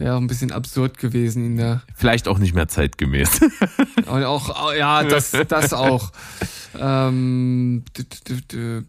wäre 0.00 0.16
auch 0.16 0.20
ein 0.20 0.26
bisschen 0.26 0.50
absurd 0.50 0.98
gewesen 0.98 1.44
in 1.44 1.56
der, 1.58 1.82
Vielleicht 1.94 2.26
auch 2.26 2.38
nicht 2.38 2.54
mehr 2.54 2.66
zeitgemäß. 2.66 3.40
und 4.06 4.24
auch, 4.24 4.74
ja, 4.74 5.04
das, 5.04 5.32
das 5.46 5.72
auch. 5.72 6.10
Ähm, 6.78 7.84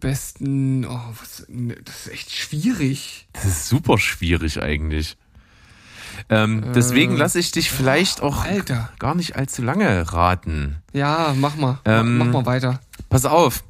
besten, 0.00 0.86
oh, 0.86 1.00
was, 1.20 1.46
ne, 1.48 1.76
das 1.84 2.06
ist 2.06 2.12
echt 2.12 2.32
schwierig. 2.32 3.28
Das 3.34 3.44
ist 3.44 3.68
super 3.68 3.98
schwierig 3.98 4.62
eigentlich. 4.62 5.16
Ähm, 6.28 6.72
deswegen 6.74 7.16
lasse 7.16 7.38
ich 7.38 7.52
dich 7.52 7.70
vielleicht 7.70 8.20
auch 8.20 8.44
Alter. 8.44 8.90
gar 8.98 9.14
nicht 9.14 9.36
allzu 9.36 9.62
lange 9.62 10.12
raten. 10.12 10.76
Ja, 10.92 11.34
mach 11.36 11.56
mal, 11.56 11.78
Ähm, 11.84 12.18
mach 12.18 12.26
mal 12.26 12.46
weiter. 12.46 12.80
Pass 13.08 13.24
auf. 13.24 13.64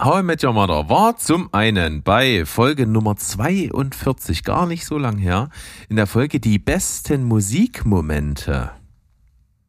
How 0.00 0.20
I 0.20 0.22
Met 0.22 0.44
Your 0.44 0.52
Mother 0.52 0.88
war 0.88 1.16
zum 1.16 1.52
einen 1.52 2.02
bei 2.02 2.44
Folge 2.44 2.86
Nummer 2.86 3.16
42, 3.16 4.44
gar 4.44 4.66
nicht 4.66 4.84
so 4.84 4.98
lang 4.98 5.18
her, 5.18 5.50
in 5.88 5.96
der 5.96 6.06
Folge 6.06 6.40
die 6.40 6.58
besten 6.58 7.24
Musikmomente. 7.24 8.70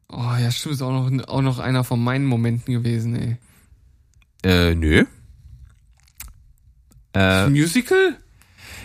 Oh 0.08 0.34
ja, 0.40 0.50
stimmt, 0.50 0.74
ist 0.74 0.82
auch 0.82 1.08
noch, 1.08 1.28
auch 1.28 1.42
noch 1.42 1.58
einer 1.58 1.84
von 1.84 2.02
meinen 2.02 2.26
Momenten 2.26 2.74
gewesen, 2.74 3.14
ey. 3.14 3.36
Äh, 4.42 4.74
nö. 4.74 5.04
Äh, 7.14 7.48
Musical? 7.48 8.16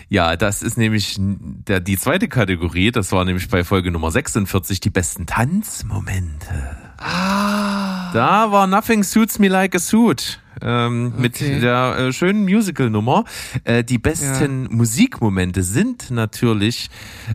ja, 0.08 0.36
das 0.36 0.62
ist 0.62 0.76
nämlich 0.78 1.16
der, 1.18 1.80
die 1.80 1.98
zweite 1.98 2.28
Kategorie. 2.28 2.92
Das 2.92 3.10
war 3.12 3.24
nämlich 3.24 3.48
bei 3.48 3.64
Folge 3.64 3.90
Nummer 3.90 4.10
46 4.10 4.80
die 4.80 4.90
besten 4.90 5.26
Tanzmomente. 5.26 6.76
Ah. 6.98 8.12
Da 8.12 8.52
war 8.52 8.66
Nothing 8.66 9.02
Suits 9.02 9.38
Me 9.38 9.48
Like 9.48 9.74
a 9.74 9.78
Suit. 9.78 10.40
Ähm, 10.62 11.12
Mit 11.18 11.34
Okay. 11.36 11.60
der 11.60 11.96
äh, 11.98 12.12
schönen 12.12 12.44
Musical-Nummer. 12.44 13.24
Äh, 13.64 13.84
die 13.84 13.98
besten 13.98 14.68
Musikmomente 14.74 15.62
sind 15.62 16.10
natürlich 16.10 16.88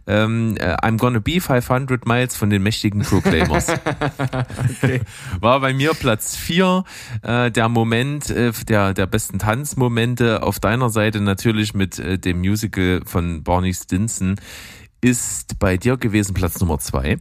ähm, 0.07 0.55
äh, 0.57 0.75
I'm 0.77 0.97
Gonna 0.97 1.19
Be 1.19 1.39
500 1.39 2.07
Miles 2.07 2.35
von 2.35 2.49
den 2.49 2.63
mächtigen 2.63 3.01
Proclaimers. 3.01 3.67
War 5.39 5.59
bei 5.59 5.73
mir 5.73 5.93
Platz 5.93 6.35
4. 6.35 6.83
Äh, 7.21 7.51
der 7.51 7.69
Moment 7.69 8.29
äh, 8.29 8.51
der, 8.67 8.93
der 8.93 9.05
besten 9.07 9.39
Tanzmomente 9.39 10.43
auf 10.43 10.59
deiner 10.59 10.89
Seite 10.89 11.21
natürlich 11.21 11.73
mit 11.73 11.99
äh, 11.99 12.17
dem 12.17 12.39
Musical 12.39 13.01
von 13.05 13.43
Barney 13.43 13.73
Stinson 13.73 14.35
ist 15.01 15.57
bei 15.59 15.77
dir 15.77 15.97
gewesen 15.97 16.33
Platz 16.33 16.59
Nummer 16.59 16.79
2. 16.79 17.17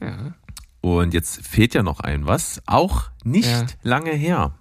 Ja. 0.00 0.34
Und 0.80 1.12
jetzt 1.14 1.46
fehlt 1.46 1.74
ja 1.74 1.82
noch 1.82 2.00
ein 2.00 2.26
was, 2.26 2.62
auch 2.66 3.10
nicht 3.22 3.48
Ja. 3.50 3.66
lange 3.82 4.12
her. 4.12 4.54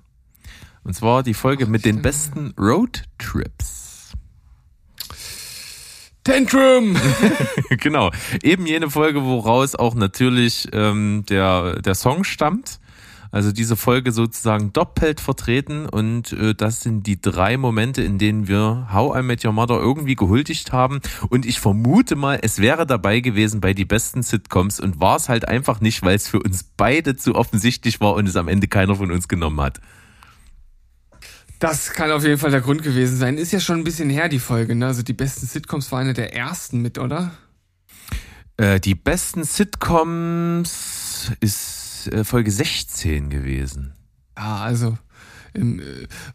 Und 0.89 0.95
zwar 0.95 1.21
die 1.21 1.35
Folge 1.35 1.67
mit 1.67 1.85
den 1.85 2.01
besten 2.01 2.51
Roadtrips. 2.57 4.13
Tantrum! 6.23 6.97
genau, 7.69 8.09
eben 8.41 8.65
jene 8.65 8.89
Folge, 8.89 9.23
woraus 9.23 9.75
auch 9.75 9.93
natürlich 9.93 10.67
ähm, 10.73 11.25
der, 11.29 11.79
der 11.83 11.93
Song 11.93 12.23
stammt. 12.23 12.79
Also 13.29 13.51
diese 13.51 13.75
Folge 13.75 14.11
sozusagen 14.11 14.73
doppelt 14.73 15.19
vertreten 15.19 15.87
und 15.87 16.33
äh, 16.33 16.55
das 16.55 16.81
sind 16.81 17.05
die 17.05 17.21
drei 17.21 17.57
Momente, 17.57 18.01
in 18.01 18.17
denen 18.17 18.47
wir 18.47 18.87
How 18.91 19.19
I 19.19 19.21
Met 19.21 19.45
Your 19.45 19.53
Mother 19.53 19.79
irgendwie 19.79 20.15
gehuldigt 20.15 20.73
haben 20.73 21.01
und 21.29 21.45
ich 21.45 21.59
vermute 21.59 22.15
mal, 22.15 22.39
es 22.41 22.57
wäre 22.57 22.87
dabei 22.87 23.19
gewesen 23.19 23.61
bei 23.61 23.75
die 23.75 23.85
besten 23.85 24.23
Sitcoms 24.23 24.79
und 24.79 24.99
war 24.99 25.17
es 25.17 25.29
halt 25.29 25.47
einfach 25.47 25.81
nicht, 25.81 26.01
weil 26.01 26.15
es 26.15 26.27
für 26.27 26.39
uns 26.39 26.63
beide 26.63 27.15
zu 27.15 27.35
offensichtlich 27.35 28.01
war 28.01 28.15
und 28.15 28.27
es 28.27 28.35
am 28.35 28.47
Ende 28.47 28.67
keiner 28.67 28.95
von 28.95 29.11
uns 29.11 29.27
genommen 29.27 29.61
hat. 29.61 29.79
Das 31.59 31.91
kann 31.91 32.09
auf 32.11 32.23
jeden 32.23 32.37
Fall 32.37 32.51
der 32.51 32.61
Grund 32.61 32.83
gewesen 32.83 33.17
sein. 33.17 33.37
Ist 33.37 33.51
ja 33.51 33.59
schon 33.59 33.79
ein 33.79 33.83
bisschen 33.83 34.09
her, 34.09 34.29
die 34.29 34.39
Folge, 34.39 34.75
ne? 34.75 34.87
Also 34.87 35.03
die 35.03 35.13
besten 35.13 35.45
Sitcoms 35.45 35.91
war 35.91 35.99
eine 35.99 36.13
der 36.13 36.33
ersten 36.33 36.81
mit, 36.81 36.97
oder? 36.97 37.31
Äh, 38.57 38.79
die 38.79 38.95
besten 38.95 39.43
Sitcoms 39.43 41.31
ist 41.39 42.07
äh, 42.11 42.23
Folge 42.23 42.51
16 42.51 43.29
gewesen. 43.29 43.93
Ja, 44.37 44.57
also 44.59 44.97
im, 45.53 45.79
äh, 45.79 45.83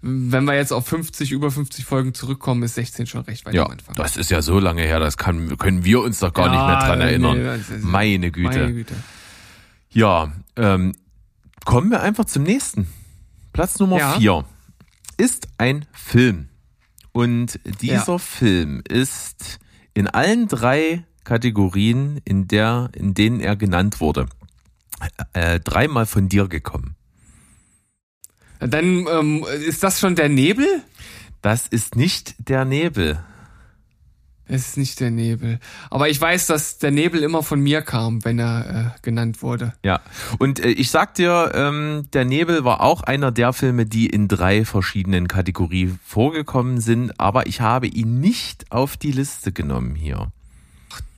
wenn 0.03 0.45
wir 0.45 0.55
jetzt 0.57 0.73
auf 0.73 0.87
50, 0.87 1.33
über 1.33 1.51
50 1.51 1.85
Folgen 1.87 2.13
zurückkommen, 2.15 2.63
ist 2.63 2.75
16 2.75 3.07
schon 3.07 3.23
recht 3.23 3.47
weit 3.47 3.55
Ja, 3.55 3.65
am 3.65 3.73
Anfang. 3.73 3.95
das 3.95 4.17
ist 4.19 4.31
ja 4.31 4.43
so 4.43 4.59
lange 4.59 4.83
her, 4.83 4.99
das 5.01 5.17
kann, 5.17 5.57
können 5.57 5.85
wir 5.85 6.03
uns 6.03 6.19
doch 6.19 6.35
gar 6.35 6.51
nicht 6.51 6.67
mehr 6.67 6.79
dran 6.81 6.99
nee, 6.99 7.05
erinnern. 7.05 7.45
das 7.45 7.71
ist- 7.71 7.85
Meine 7.85 8.31
Güte. 8.31 8.49
Meine 8.59 8.73
Güte. 8.75 8.95
Ja, 9.91 10.33
ähm, 10.57 10.95
kommen 11.65 11.91
wir 11.91 12.03
einfach 12.03 12.25
zum 12.27 12.43
nächsten. 12.43 12.89
Platz 13.53 13.79
Nummer 13.79 13.99
Ja. 13.99 14.19
Ist 15.17 15.49
ein 15.59 15.87
Film. 15.93 16.49
Und 17.13 17.61
dieser 17.81 17.95
Ja. 18.13 18.19
Film 18.19 18.83
ist 18.89 19.59
in 19.95 20.09
allen 20.09 20.49
drei 20.49 21.05
Kategorien, 21.25 22.21
in 22.25 22.49
der, 22.49 22.91
in 22.95 23.15
denen 23.15 23.41
er 23.41 23.57
genannt 23.57 24.01
wurde, 24.01 24.27
äh, 25.33 25.61
dreimal 25.61 26.07
von 26.07 26.29
dir 26.29 26.49
gekommen. 26.49 26.97
Dann 28.61 29.07
ähm, 29.09 29.45
ist 29.67 29.83
das 29.83 30.01
schon 30.01 30.17
der 30.17 30.29
Nebel? 30.29 30.67
Das 31.43 31.67
ist 31.67 31.97
nicht 31.97 32.35
der 32.49 32.65
Nebel. 32.65 33.23
Es 34.47 34.69
ist 34.69 34.77
nicht 34.77 35.01
der 35.01 35.11
Nebel. 35.11 35.59
Aber 35.91 36.09
ich 36.09 36.21
weiß, 36.21 36.47
dass 36.47 36.79
der 36.79 36.91
Nebel 36.91 37.23
immer 37.23 37.43
von 37.43 37.61
mir 37.61 37.83
kam, 37.83 38.25
wenn 38.25 38.39
er 38.39 38.95
äh, 38.95 39.01
genannt 39.01 39.43
wurde. 39.43 39.73
Ja, 39.83 40.01
und 40.39 40.61
äh, 40.61 40.69
ich 40.69 40.91
sag 40.91 41.15
dir, 41.15 41.53
ähm, 41.55 42.07
der 42.13 42.25
Nebel 42.25 42.65
war 42.65 42.81
auch 42.81 43.03
einer 43.03 43.33
der 43.33 43.53
Filme, 43.53 43.87
die 43.87 44.07
in 44.07 44.29
drei 44.29 44.65
verschiedenen 44.65 45.29
Kategorien 45.29 45.99
vorgekommen 46.05 46.81
sind, 46.81 47.19
aber 47.19 47.47
ich 47.47 47.61
habe 47.61 47.87
ihn 47.87 48.21
nicht 48.21 48.71
auf 48.71 48.97
die 48.97 49.13
Liste 49.13 49.53
genommen 49.53 49.95
hier. 49.95 50.31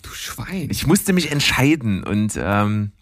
Du 0.03 0.11
Schwein. 0.11 0.69
Ich 0.71 0.87
musste 0.87 1.13
mich 1.13 1.33
entscheiden 1.33 2.05
und 2.05 2.39
ähm, 2.41 2.93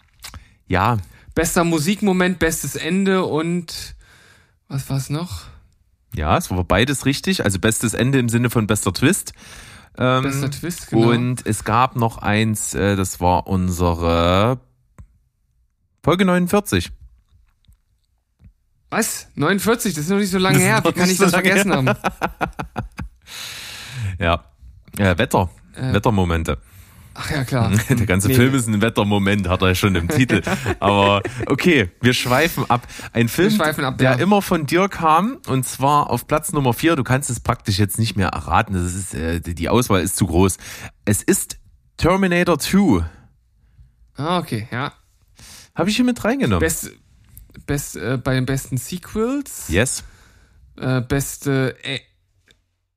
ja, 0.67 0.97
Bester 1.35 1.63
Musikmoment, 1.63 2.39
bestes 2.39 2.75
Ende 2.75 3.25
und 3.25 3.95
was 4.67 4.89
war's 4.89 5.09
noch? 5.09 5.43
ja, 6.17 6.37
es 6.37 6.49
war 6.49 6.63
beides 6.63 7.05
richtig, 7.05 7.43
also 7.43 7.59
bestes 7.59 7.93
Ende 7.93 8.19
im 8.19 8.29
Sinne 8.29 8.49
von 8.49 8.67
bester 8.67 8.93
Twist. 8.93 9.33
Ähm, 9.97 10.23
Bester 10.23 10.51
Twist, 10.51 10.89
genau. 10.89 11.09
Und 11.09 11.45
es 11.45 11.63
gab 11.63 11.95
noch 11.95 12.17
eins, 12.17 12.73
äh, 12.73 12.95
das 12.95 13.19
war 13.21 13.47
unsere 13.47 14.59
Folge 16.03 16.25
49. 16.25 16.91
Was? 18.89 19.27
49? 19.35 19.93
Das 19.93 20.03
ist 20.03 20.09
noch 20.09 20.17
nicht 20.17 20.31
so 20.31 20.37
lange 20.37 20.59
her. 20.59 20.81
Wie 20.83 20.91
kann 20.91 21.09
ich 21.09 21.17
so 21.17 21.23
das 21.25 21.33
vergessen 21.33 21.73
haben? 21.73 21.89
Ja. 24.19 24.45
ja 24.97 25.17
Wetter. 25.17 25.49
Äh. 25.75 25.93
Wettermomente. 25.93 26.57
Ach 27.17 27.31
ja, 27.31 27.45
klar. 27.45 27.71
Der 27.89 28.05
ganze 28.05 28.27
Nee. 28.27 28.35
Film 28.35 28.53
ist 28.53 28.67
ein 28.67 28.81
Wettermoment, 28.81 29.47
hat 29.47 29.61
er 29.61 29.69
ja 29.69 29.75
schon 29.75 29.95
im 29.95 30.09
Titel. 30.09 30.41
Aber 30.79 31.23
okay, 31.47 31.89
wir 32.01 32.13
schweifen 32.13 32.69
ab. 32.69 32.85
Ein 33.13 33.29
Film, 33.29 33.51
schweifen 33.51 33.85
ab, 33.85 33.97
der 33.97 34.11
ja. 34.11 34.17
immer 34.17 34.41
von 34.41 34.65
dir 34.65 34.89
kam, 34.89 35.37
und 35.47 35.65
zwar 35.65 36.09
auf 36.09 36.27
Platz 36.27 36.51
Nummer 36.51 36.73
vier. 36.73 36.97
Du 36.97 37.03
kannst 37.03 37.29
es 37.29 37.39
praktisch 37.39 37.79
jetzt 37.79 37.97
nicht 37.97 38.17
mehr 38.17 38.27
erraten. 38.29 38.73
Das 38.73 38.93
ist, 38.93 39.13
äh, 39.13 39.39
die 39.39 39.69
Auswahl 39.69 40.01
ist 40.01 40.17
zu 40.17 40.27
groß. 40.27 40.57
Es 41.05 41.23
ist 41.23 41.57
Terminator 41.95 42.59
2. 42.59 43.05
Ah, 44.17 44.37
okay, 44.39 44.67
ja. 44.71 44.93
Habe 45.73 45.89
ich 45.89 45.95
hier 45.95 46.05
mit 46.05 46.21
reingenommen? 46.23 46.59
Best, 46.59 46.91
best, 47.65 47.95
äh, 47.95 48.17
bei 48.21 48.33
den 48.33 48.45
besten 48.45 48.77
Sequels, 48.77 49.69
yes. 49.69 50.03
äh, 50.77 51.01
beste 51.01 51.77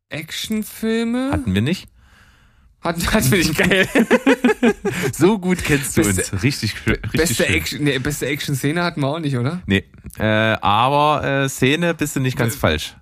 Actionfilme. 0.09 1.31
Hatten 1.33 1.55
wir 1.55 1.63
nicht. 1.63 1.89
Hat, 2.81 3.13
hat 3.13 3.25
finde 3.25 3.39
ich 3.39 3.55
geil. 3.57 3.89
So 5.13 5.39
gut 5.39 5.65
kennst 5.65 5.97
du 5.97 6.03
Beste- 6.03 6.33
uns. 6.35 6.43
Richtig, 6.43 6.75
richtig 6.87 7.11
beste 7.13 7.35
schön. 7.45 7.55
Action, 7.55 7.85
nee, 7.85 7.99
beste 7.99 8.27
Action-Szene 8.27 8.83
hatten 8.85 9.01
wir 9.01 9.09
auch 9.09 9.19
nicht, 9.19 9.37
oder? 9.37 9.63
Nee, 9.67 9.85
äh, 10.19 10.25
aber 10.25 11.25
äh, 11.45 11.49
Szene 11.49 11.95
bist 11.95 12.15
du 12.17 12.21
nicht 12.21 12.37
ganz 12.37 12.55
Äh, 12.55 12.59
falsch. 12.59 12.95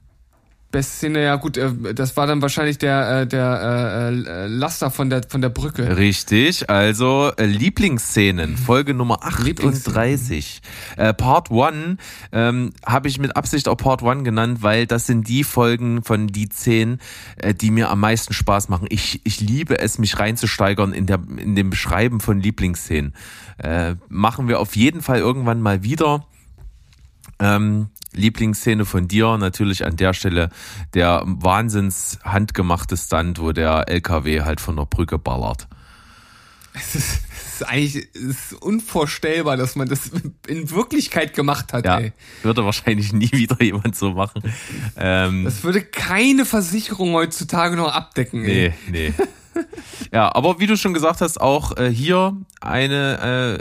Beste 0.77 0.97
Szene, 0.97 1.23
ja 1.23 1.37
gut, 1.37 1.57
äh, 1.57 1.95
das 1.95 2.19
war 2.19 2.27
dann 2.27 2.43
wahrscheinlich 2.43 2.77
der, 2.77 3.23
äh, 3.23 3.27
der 3.27 4.11
äh, 4.13 4.47
Laster 4.47 4.91
von 4.91 5.09
der, 5.09 5.23
von 5.27 5.41
der 5.41 5.49
Brücke. 5.49 5.97
Richtig, 5.97 6.69
also. 6.69 7.33
Lieblingsszenen, 7.39 8.59
Folge 8.59 8.93
Nummer 8.93 9.25
38. 9.25 10.61
Äh, 10.99 11.15
Part 11.15 11.51
1 11.51 11.99
ähm, 12.31 12.75
habe 12.85 13.09
ich 13.09 13.19
mit 13.19 13.37
Absicht 13.37 13.69
auch 13.69 13.79
Part 13.79 14.03
1 14.03 14.23
genannt, 14.25 14.59
weil 14.61 14.87
das 14.87 15.07
sind 15.07 15.27
die 15.29 15.45
Folgen 15.45 16.05
von 16.05 16.27
die 16.27 16.51
10, 16.51 16.99
äh, 17.37 17.55
die 17.55 17.71
mir 17.71 17.89
am 17.89 18.01
meisten 18.01 18.35
Spaß 18.35 18.69
machen. 18.69 18.87
Ich, 18.91 19.23
ich 19.25 19.41
liebe 19.41 19.79
es, 19.79 19.99
mich 19.99 20.19
reinzusteigern 20.19 20.93
in, 20.93 21.07
der, 21.07 21.21
in 21.39 21.55
dem 21.57 21.71
Beschreiben 21.71 22.21
von 22.21 22.39
Lieblingsszenen. 22.39 23.15
Äh, 23.57 23.95
machen 24.11 24.47
wir 24.47 24.61
auf 24.61 24.77
jeden 24.77 25.01
Fall 25.01 25.21
irgendwann 25.21 25.63
mal 25.63 25.83
wieder. 25.83 26.27
Ähm, 27.39 27.89
Lieblingsszene 28.13 28.85
von 28.85 29.09
dir 29.09 29.37
natürlich 29.39 29.85
an 29.85 29.97
der 29.97 30.15
Stelle 30.15 30.51
der 30.95 31.23
wahnsinns 31.27 32.19
handgemachte 32.25 32.97
Stunt, 32.97 33.41
wo 33.41 33.53
der 33.53 33.89
LKW 33.89 34.43
halt 34.43 34.61
von 34.61 34.77
der 34.77 34.87
Brücke 34.87 35.19
ballert. 35.19 35.69
Es 36.73 36.95
ist, 36.95 37.21
es 37.33 37.55
ist 37.55 37.63
eigentlich 37.69 38.09
es 38.15 38.53
ist 38.53 38.53
unvorstellbar, 38.63 39.57
dass 39.57 39.77
man 39.77 39.89
das 39.89 40.11
in 40.47 40.71
Wirklichkeit 40.71 41.33
gemacht 41.35 41.73
hat, 41.73 41.87
Ja, 41.87 42.01
ey. 42.01 42.13
würde 42.43 42.65
wahrscheinlich 42.67 43.15
nie 43.15 43.33
wieder 43.33 43.63
jemand 43.63 43.97
so 43.97 44.11
machen. 44.13 44.43
Ähm, 44.97 45.45
Das 45.45 45.63
würde 45.65 45.81
keine 45.83 46.45
Versicherung 46.45 47.13
heutzutage 47.15 47.77
noch 47.77 47.93
abdecken, 47.95 48.45
ey. 48.45 48.75
nee, 48.89 49.09
nee. 49.09 49.15
Ja, 50.13 50.35
aber 50.35 50.61
wie 50.61 50.67
du 50.67 50.77
schon 50.77 50.95
gesagt 50.95 51.21
hast, 51.21 51.41
auch 51.41 51.77
äh, 51.77 51.91
hier 51.91 52.37
eine 52.61 53.59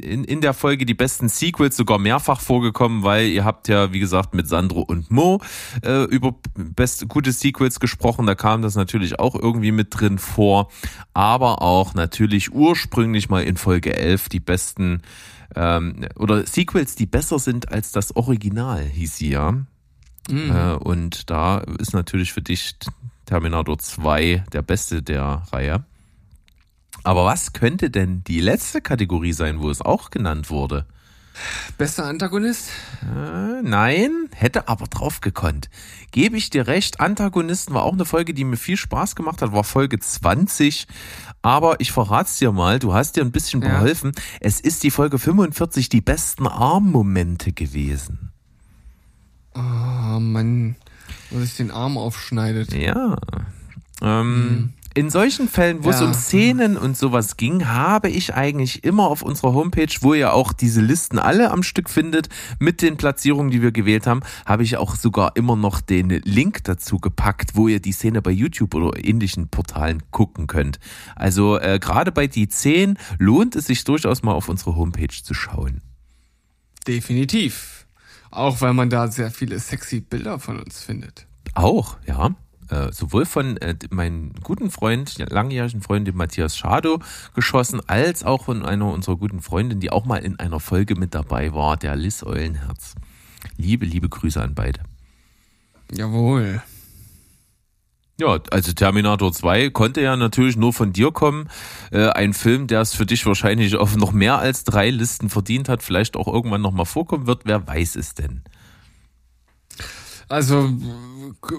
äh, 0.00 0.04
in, 0.04 0.24
in 0.24 0.40
der 0.40 0.52
Folge 0.54 0.86
die 0.86 0.94
besten 0.94 1.28
Sequels 1.28 1.76
sogar 1.76 1.98
mehrfach 1.98 2.40
vorgekommen, 2.40 3.04
weil 3.04 3.28
ihr 3.28 3.44
habt 3.44 3.68
ja, 3.68 3.92
wie 3.92 4.00
gesagt, 4.00 4.34
mit 4.34 4.48
Sandro 4.48 4.80
und 4.80 5.10
Mo 5.10 5.40
äh, 5.84 6.04
über 6.04 6.34
best, 6.54 7.08
gute 7.08 7.32
Sequels 7.32 7.80
gesprochen. 7.80 8.26
Da 8.26 8.34
kam 8.34 8.62
das 8.62 8.74
natürlich 8.74 9.18
auch 9.18 9.34
irgendwie 9.34 9.72
mit 9.72 9.88
drin 9.98 10.18
vor. 10.18 10.68
Aber 11.14 11.62
auch 11.62 11.94
natürlich 11.94 12.52
ursprünglich 12.52 13.28
mal 13.28 13.44
in 13.44 13.56
Folge 13.56 13.96
11 13.96 14.28
die 14.28 14.40
besten 14.40 15.02
ähm, 15.54 16.06
oder 16.16 16.46
Sequels, 16.46 16.96
die 16.96 17.06
besser 17.06 17.38
sind 17.38 17.70
als 17.70 17.92
das 17.92 18.16
Original, 18.16 18.82
hieß 18.82 19.16
sie 19.16 19.30
ja. 19.30 19.54
Äh, 20.30 20.74
und 20.74 21.30
da 21.30 21.58
ist 21.78 21.94
natürlich 21.94 22.32
für 22.32 22.42
dich 22.42 22.76
Terminator 23.28 23.78
2 23.78 24.44
der 24.54 24.62
beste 24.62 25.02
der 25.02 25.42
Reihe. 25.52 25.84
Aber 27.04 27.26
was 27.26 27.52
könnte 27.52 27.90
denn 27.90 28.24
die 28.24 28.40
letzte 28.40 28.80
Kategorie 28.80 29.34
sein, 29.34 29.60
wo 29.60 29.68
es 29.68 29.82
auch 29.82 30.08
genannt 30.08 30.48
wurde? 30.48 30.86
Bester 31.76 32.06
Antagonist? 32.06 32.70
Äh, 33.02 33.60
nein, 33.62 34.10
hätte 34.34 34.66
aber 34.66 34.86
drauf 34.86 35.20
gekonnt. 35.20 35.68
Gebe 36.10 36.38
ich 36.38 36.48
dir 36.48 36.66
recht, 36.66 37.00
Antagonisten 37.00 37.74
war 37.74 37.82
auch 37.84 37.92
eine 37.92 38.06
Folge, 38.06 38.32
die 38.32 38.44
mir 38.44 38.56
viel 38.56 38.78
Spaß 38.78 39.14
gemacht 39.14 39.42
hat, 39.42 39.52
war 39.52 39.62
Folge 39.62 39.98
20. 40.00 40.86
Aber 41.42 41.80
ich 41.80 41.92
verrat's 41.92 42.38
dir 42.38 42.50
mal, 42.50 42.78
du 42.78 42.94
hast 42.94 43.16
dir 43.16 43.20
ein 43.20 43.30
bisschen 43.30 43.60
Ja. 43.60 43.68
beholfen. 43.68 44.12
Es 44.40 44.58
ist 44.58 44.82
die 44.84 44.90
Folge 44.90 45.18
45, 45.18 45.90
die 45.90 46.00
besten 46.00 46.46
Armmomente 46.46 47.52
gewesen. 47.52 48.32
Oh 49.54 49.60
Mann, 50.18 50.76
wo 51.30 51.40
sich 51.40 51.56
den 51.56 51.70
Arm 51.70 51.98
aufschneidet. 51.98 52.72
Ja. 52.74 53.16
Ähm, 54.02 54.72
In 54.94 55.10
solchen 55.10 55.48
Fällen, 55.48 55.84
wo 55.84 55.90
es 55.90 56.00
Ja. 56.00 56.06
um 56.06 56.14
Szenen 56.14 56.76
und 56.76 56.96
sowas 56.96 57.36
ging, 57.36 57.68
habe 57.68 58.08
ich 58.08 58.34
eigentlich 58.34 58.82
immer 58.82 59.04
auf 59.08 59.22
unserer 59.22 59.52
Homepage, 59.52 59.94
wo 60.00 60.12
ihr 60.14 60.32
auch 60.32 60.52
diese 60.52 60.80
Listen 60.80 61.20
alle 61.20 61.52
am 61.52 61.62
Stück 61.62 61.88
findet, 61.88 62.28
mit 62.58 62.82
den 62.82 62.96
Platzierungen, 62.96 63.52
die 63.52 63.62
wir 63.62 63.70
gewählt 63.70 64.08
haben, 64.08 64.22
habe 64.44 64.64
ich 64.64 64.76
auch 64.76 64.96
sogar 64.96 65.36
immer 65.36 65.54
noch 65.54 65.80
den 65.80 66.08
Link 66.08 66.64
dazu 66.64 66.96
gepackt, 66.98 67.54
wo 67.54 67.68
ihr 67.68 67.80
die 67.80 67.92
Szene 67.92 68.22
bei 68.22 68.32
YouTube 68.32 68.74
oder 68.74 68.98
ähnlichen 69.04 69.48
Portalen 69.48 70.02
gucken 70.10 70.48
könnt. 70.48 70.80
Also 71.14 71.60
äh, 71.60 71.78
gerade 71.80 72.10
bei 72.10 72.26
die 72.26 72.48
10 72.48 72.98
lohnt 73.18 73.54
es 73.54 73.66
sich 73.66 73.84
durchaus 73.84 74.22
mal 74.24 74.32
auf 74.32 74.48
unsere 74.48 74.74
Homepage 74.74 75.14
zu 75.22 75.32
schauen. 75.32 75.80
Definitiv. 76.88 77.77
Auch 78.30 78.60
weil 78.60 78.74
man 78.74 78.90
da 78.90 79.08
sehr 79.08 79.30
viele 79.30 79.58
sexy 79.58 80.00
Bilder 80.00 80.38
von 80.38 80.60
uns 80.60 80.82
findet. 80.82 81.26
Auch, 81.54 81.96
ja. 82.06 82.34
Äh, 82.70 82.92
sowohl 82.92 83.24
von 83.24 83.56
äh, 83.58 83.74
meinem 83.90 84.32
guten 84.42 84.70
Freund, 84.70 85.18
langjährigen 85.18 85.80
Freund, 85.80 86.06
dem 86.06 86.16
Matthias 86.16 86.56
Schado, 86.56 87.00
geschossen, 87.34 87.80
als 87.86 88.24
auch 88.24 88.44
von 88.44 88.64
einer 88.64 88.92
unserer 88.92 89.16
guten 89.16 89.40
Freundin, 89.40 89.80
die 89.80 89.90
auch 89.90 90.04
mal 90.04 90.18
in 90.18 90.38
einer 90.38 90.60
Folge 90.60 90.94
mit 90.94 91.14
dabei 91.14 91.54
war, 91.54 91.78
der 91.78 91.96
Liz 91.96 92.22
Eulenherz. 92.22 92.94
Liebe, 93.56 93.86
liebe 93.86 94.08
Grüße 94.08 94.40
an 94.42 94.54
beide. 94.54 94.80
Jawohl. 95.90 96.62
Ja, 98.20 98.40
also 98.50 98.72
Terminator 98.72 99.32
2 99.32 99.70
konnte 99.70 100.00
ja 100.00 100.16
natürlich 100.16 100.56
nur 100.56 100.72
von 100.72 100.92
dir 100.92 101.12
kommen. 101.12 101.48
Äh, 101.92 102.08
ein 102.08 102.34
Film, 102.34 102.66
der 102.66 102.80
es 102.80 102.92
für 102.92 103.06
dich 103.06 103.24
wahrscheinlich 103.26 103.76
auf 103.76 103.94
noch 103.96 104.10
mehr 104.10 104.38
als 104.38 104.64
drei 104.64 104.90
Listen 104.90 105.30
verdient 105.30 105.68
hat, 105.68 105.84
vielleicht 105.84 106.16
auch 106.16 106.26
irgendwann 106.26 106.60
nochmal 106.60 106.86
vorkommen 106.86 107.28
wird. 107.28 107.42
Wer 107.44 107.64
weiß 107.64 107.94
es 107.94 108.14
denn? 108.14 108.42
Also 110.28 110.68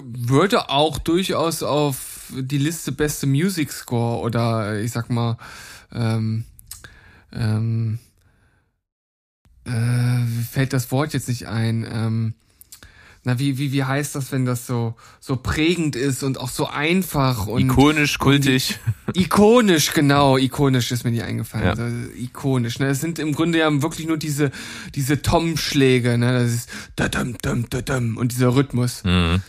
würde 0.04 0.68
auch 0.68 0.98
durchaus 0.98 1.62
auf 1.62 2.30
die 2.38 2.58
Liste 2.58 2.92
beste 2.92 3.26
Music 3.26 3.72
Score 3.72 4.20
oder 4.20 4.80
ich 4.80 4.92
sag 4.92 5.08
mal 5.08 5.38
ähm, 5.92 6.44
ähm, 7.32 7.98
äh, 9.64 10.26
fällt 10.50 10.74
das 10.74 10.92
Wort 10.92 11.14
jetzt 11.14 11.28
nicht 11.28 11.48
ein. 11.48 11.86
Ähm, 11.90 12.34
na 13.22 13.38
wie 13.38 13.58
wie 13.58 13.72
wie 13.72 13.84
heißt 13.84 14.14
das, 14.14 14.32
wenn 14.32 14.46
das 14.46 14.66
so 14.66 14.94
so 15.18 15.36
prägend 15.36 15.94
ist 15.94 16.22
und 16.22 16.38
auch 16.38 16.48
so 16.48 16.66
einfach 16.66 17.46
und 17.46 17.62
Ikonisch, 17.62 18.18
kultig. 18.18 18.78
Ikonisch, 19.14 19.92
genau, 19.92 20.38
ikonisch 20.38 20.90
ist 20.90 21.04
mir 21.04 21.10
nicht 21.10 21.24
eingefallen. 21.24 21.64
Ja. 21.64 21.70
Also, 21.70 22.12
ikonisch, 22.16 22.78
ne? 22.78 22.88
Es 22.88 23.00
sind 23.00 23.18
im 23.18 23.34
Grunde 23.34 23.58
ja 23.58 23.82
wirklich 23.82 24.06
nur 24.06 24.16
diese, 24.16 24.50
diese 24.94 25.20
Tom-Schläge, 25.20 26.16
ne? 26.16 26.32
Das 26.32 26.52
ist 26.52 26.70
da-dum, 26.96 27.36
dum, 27.42 27.68
da-dum, 27.68 28.16
und 28.16 28.32
dieser 28.32 28.54
Rhythmus. 28.54 29.04
Mhm. 29.04 29.42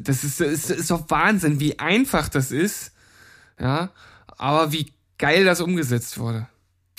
Das 0.00 0.24
ist, 0.24 0.40
ist, 0.40 0.70
ist 0.70 0.90
doch 0.90 1.08
Wahnsinn, 1.10 1.60
wie 1.60 1.78
einfach 1.78 2.28
das 2.28 2.52
ist, 2.52 2.92
ja? 3.58 3.90
Aber 4.36 4.72
wie 4.72 4.92
geil 5.18 5.44
das 5.44 5.60
umgesetzt 5.60 6.18
wurde. 6.18 6.46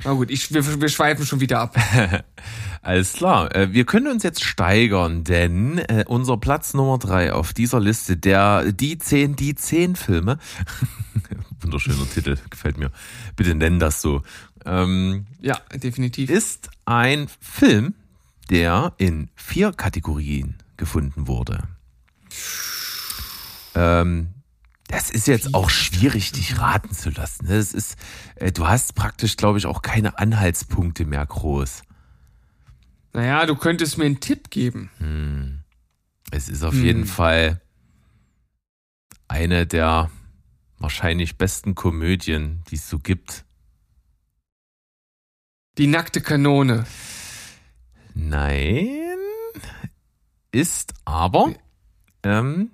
Na 0.04 0.14
gut, 0.14 0.30
ich, 0.30 0.54
wir, 0.54 0.82
wir 0.82 0.90
schweifen 0.90 1.26
schon 1.26 1.40
wieder 1.40 1.60
ab. 1.62 1.76
Alles 2.82 3.14
klar. 3.14 3.56
Äh, 3.56 3.74
Wir 3.74 3.86
können 3.86 4.08
uns 4.08 4.22
jetzt 4.24 4.44
steigern, 4.44 5.24
denn 5.24 5.80
äh, 5.80 6.04
unser 6.08 6.38
Platz 6.38 6.74
Nummer 6.76 7.00
drei 7.00 7.34
auf 7.34 7.54
dieser 7.54 7.80
Liste, 7.80 8.16
der 8.18 8.72
die 8.72 8.98
10, 9.00 9.36
die 9.36 9.56
10 9.56 9.96
Filme, 9.96 10.38
wunderschöner 11.62 12.08
Titel, 12.14 12.38
gefällt 12.52 12.78
mir. 12.78 12.92
Bitte 13.36 13.56
nenn 13.56 13.80
das 13.80 14.02
so, 14.02 14.22
ähm, 14.66 15.26
Ja, 15.42 15.60
definitiv. 15.74 16.30
ist 16.30 16.70
ein 16.86 17.28
Film, 17.42 17.96
der 18.52 18.94
in 18.98 19.30
vier 19.36 19.72
Kategorien 19.72 20.56
gefunden 20.78 21.28
wurde. 21.28 21.64
Ähm, 23.74 24.35
das 24.88 25.10
ist 25.10 25.28
jetzt 25.28 25.54
auch 25.54 25.70
schwierig, 25.70 26.32
dich 26.32 26.60
raten 26.60 26.94
zu 26.94 27.10
lassen. 27.10 27.48
Das 27.48 27.74
ist, 27.74 27.98
äh, 28.36 28.52
du 28.52 28.68
hast 28.68 28.96
praktisch, 28.96 29.36
glaube 29.38 29.58
ich, 29.58 29.66
auch 29.66 29.82
keine 29.82 30.20
Anhaltspunkte 30.20 31.06
mehr 31.06 31.26
groß. 31.26 31.82
Naja, 33.14 33.46
du 33.46 33.56
könntest 33.56 33.98
mir 33.98 34.06
einen 34.06 34.20
Tipp 34.20 34.50
geben. 34.52 35.64
Es 36.32 36.50
ist 36.50 36.64
auf 36.64 36.74
Hm. 36.74 36.84
jeden 36.84 37.06
Fall 37.06 37.62
eine 39.28 39.66
der 39.66 40.12
wahrscheinlich 40.78 41.38
besten 41.38 41.74
Komödien, 41.76 42.64
die 42.70 42.76
es 42.76 42.90
so 42.90 43.00
gibt. 43.00 43.46
Die 45.78 45.88
nackte 45.88 46.22
Kanone. 46.22 46.86
Nein. 48.14 48.88
Ist 50.52 50.94
aber 51.06 51.54
ähm, 52.24 52.72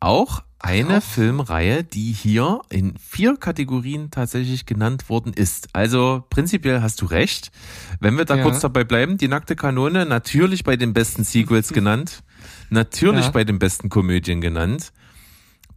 auch 0.00 0.42
eine 0.60 0.98
Auch. 0.98 1.02
Filmreihe, 1.02 1.84
die 1.84 2.12
hier 2.12 2.60
in 2.68 2.96
vier 2.98 3.36
Kategorien 3.36 4.10
tatsächlich 4.10 4.66
genannt 4.66 5.08
worden 5.08 5.32
ist. 5.32 5.68
Also 5.72 6.24
prinzipiell 6.30 6.82
hast 6.82 7.00
du 7.00 7.06
recht. 7.06 7.52
Wenn 8.00 8.16
wir 8.18 8.24
da 8.24 8.36
Ja. 8.36 8.42
kurz 8.42 8.60
dabei 8.60 8.84
bleiben, 8.84 9.18
die 9.18 9.28
nackte 9.28 9.54
Kanone 9.56 10.04
natürlich 10.06 10.64
bei 10.64 10.76
den 10.76 10.92
besten 10.92 11.22
Sequels 11.24 11.68
genannt, 11.72 12.22
natürlich 12.70 13.26
Ja. 13.26 13.30
bei 13.30 13.44
den 13.44 13.58
besten 13.58 13.88
Komödien 13.88 14.40
genannt, 14.40 14.92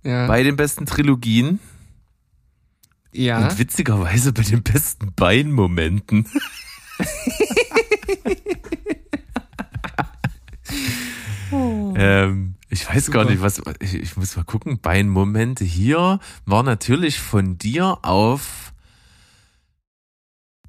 Ja. 0.04 0.26
bei 0.28 0.42
den 0.44 0.56
besten 0.56 0.86
Trilogien 0.88 1.60
ja. 3.12 3.38
und 3.40 3.60
witzigerweise 3.60 4.34
bei 4.34 4.44
den 4.44 4.64
besten 4.64 5.14
Beinmomenten. 5.14 6.28
ähm, 11.52 12.56
ich 12.72 12.90
weiß 12.90 13.06
Super. 13.08 13.24
gar 13.26 13.30
nicht, 13.32 13.42
was 13.42 13.62
ich, 13.80 13.94
ich 13.94 14.18
muss 14.18 14.36
mal 14.36 14.44
gucken. 14.46 14.80
Beinmomente 14.82 15.64
hier 15.64 16.20
war 16.46 16.64
natürlich 16.64 17.20
von 17.20 17.58
dir 17.58 18.00
auf. 18.04 18.74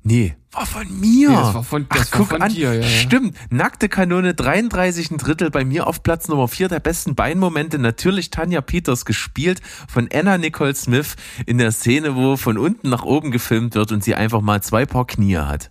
Nee, 0.04 0.34
war 0.50 0.66
von 0.66 0.82
mir. 1.00 1.28
Nee, 1.30 1.36
das 1.36 1.54
war 1.54 1.62
von- 1.62 1.86
das 1.88 2.08
Ach, 2.08 2.12
war 2.12 2.18
guck 2.18 2.28
von 2.30 2.42
an. 2.42 2.52
dir, 2.52 2.74
ja, 2.74 2.80
ja. 2.80 2.88
Stimmt. 2.88 3.36
Nackte 3.50 3.88
Kanone 3.88 4.34
33 4.34 5.12
ein 5.12 5.18
Drittel 5.18 5.50
bei 5.50 5.64
mir 5.64 5.86
auf 5.86 6.02
Platz 6.02 6.26
Nummer 6.26 6.48
4 6.48 6.66
der 6.68 6.80
besten 6.80 7.14
Beinmomente. 7.14 7.78
Natürlich 7.78 8.30
Tanja 8.30 8.60
Peters 8.62 9.04
gespielt 9.04 9.60
von 9.88 10.08
Anna 10.12 10.38
Nicole 10.38 10.74
Smith 10.74 11.14
in 11.46 11.58
der 11.58 11.70
Szene, 11.70 12.16
wo 12.16 12.36
von 12.36 12.58
unten 12.58 12.88
nach 12.90 13.04
oben 13.04 13.30
gefilmt 13.30 13.76
wird 13.76 13.92
und 13.92 14.02
sie 14.02 14.16
einfach 14.16 14.40
mal 14.40 14.60
zwei 14.60 14.86
Paar 14.86 15.06
Knie 15.06 15.36
hat. 15.36 15.70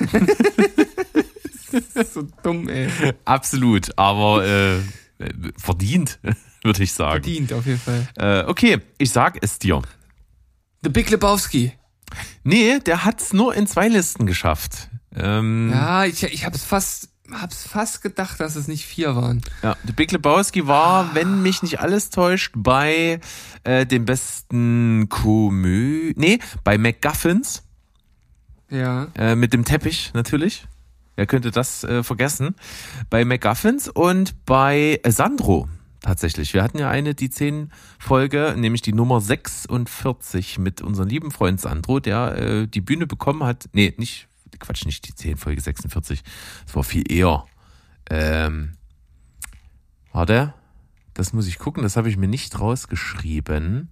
so 2.14 2.26
dumm, 2.42 2.68
ey. 2.68 2.88
Absolut, 3.26 3.98
aber 3.98 4.46
äh, 4.46 4.78
verdient, 5.56 6.18
würde 6.62 6.82
ich 6.82 6.92
sagen. 6.92 7.22
Verdient 7.24 7.52
auf 7.52 7.66
jeden 7.66 7.78
Fall. 7.80 8.08
Äh, 8.16 8.44
okay, 8.48 8.78
ich 8.98 9.10
sag 9.10 9.38
es 9.42 9.58
dir. 9.58 9.82
The 10.82 10.88
Big 10.90 11.10
Lebowski. 11.10 11.72
Nee, 12.42 12.78
der 12.80 13.04
hat's 13.04 13.32
nur 13.32 13.54
in 13.54 13.66
zwei 13.66 13.88
Listen 13.88 14.26
geschafft. 14.26 14.88
Ähm, 15.16 15.70
Ja, 15.72 16.04
ich, 16.04 16.22
ich 16.22 16.44
hab's 16.44 16.62
fast, 16.64 17.08
hab's 17.32 17.66
fast 17.66 18.02
gedacht, 18.02 18.38
dass 18.40 18.54
es 18.56 18.68
nicht 18.68 18.84
vier 18.84 19.16
waren. 19.16 19.40
Ja, 19.62 19.76
The 19.86 19.92
Big 19.92 20.12
Lebowski 20.12 20.66
war, 20.66 21.14
wenn 21.14 21.42
mich 21.42 21.62
nicht 21.62 21.80
alles 21.80 22.10
täuscht, 22.10 22.52
bei 22.56 23.20
äh, 23.64 23.86
dem 23.86 24.04
besten 24.04 25.08
Komö... 25.08 26.12
Nee, 26.16 26.38
bei 26.64 26.76
MacGuffins 26.78 27.62
Ja. 28.70 29.08
äh, 29.16 29.34
mit 29.34 29.52
dem 29.52 29.64
Teppich 29.64 30.10
natürlich. 30.14 30.66
Wer 31.16 31.26
könnte 31.26 31.50
das 31.50 31.84
äh, 31.84 32.02
vergessen? 32.02 32.54
Bei 33.10 33.24
MacGuffins 33.24 33.88
und 33.88 34.44
bei 34.44 35.00
äh, 35.02 35.10
Sandro 35.10 35.68
tatsächlich. 36.04 36.52
Wir 36.52 36.62
hatten 36.62 36.78
ja 36.78 36.90
eine, 36.90 37.14
die 37.14 37.30
10 37.30 37.72
Folge, 37.98 38.54
nämlich 38.56 38.82
die 38.82 38.92
Nummer 38.92 39.20
46 39.20 40.58
mit 40.58 40.82
unserem 40.82 41.08
lieben 41.08 41.30
Freund 41.30 41.60
Sandro, 41.60 41.98
der 41.98 42.36
äh, 42.36 42.66
die 42.68 42.82
Bühne 42.82 43.06
bekommen 43.06 43.42
hat. 43.42 43.68
Nee, 43.72 43.94
nicht, 43.96 44.28
Quatsch, 44.60 44.84
nicht 44.84 45.08
die 45.08 45.14
10 45.14 45.38
Folge 45.38 45.60
46. 45.60 46.22
Das 46.66 46.76
war 46.76 46.84
viel 46.84 47.10
eher. 47.10 47.46
Ähm, 48.10 48.74
warte, 50.12 50.52
das 51.14 51.32
muss 51.32 51.46
ich 51.46 51.58
gucken, 51.58 51.82
das 51.82 51.96
habe 51.96 52.10
ich 52.10 52.16
mir 52.16 52.28
nicht 52.28 52.60
rausgeschrieben. 52.60 53.88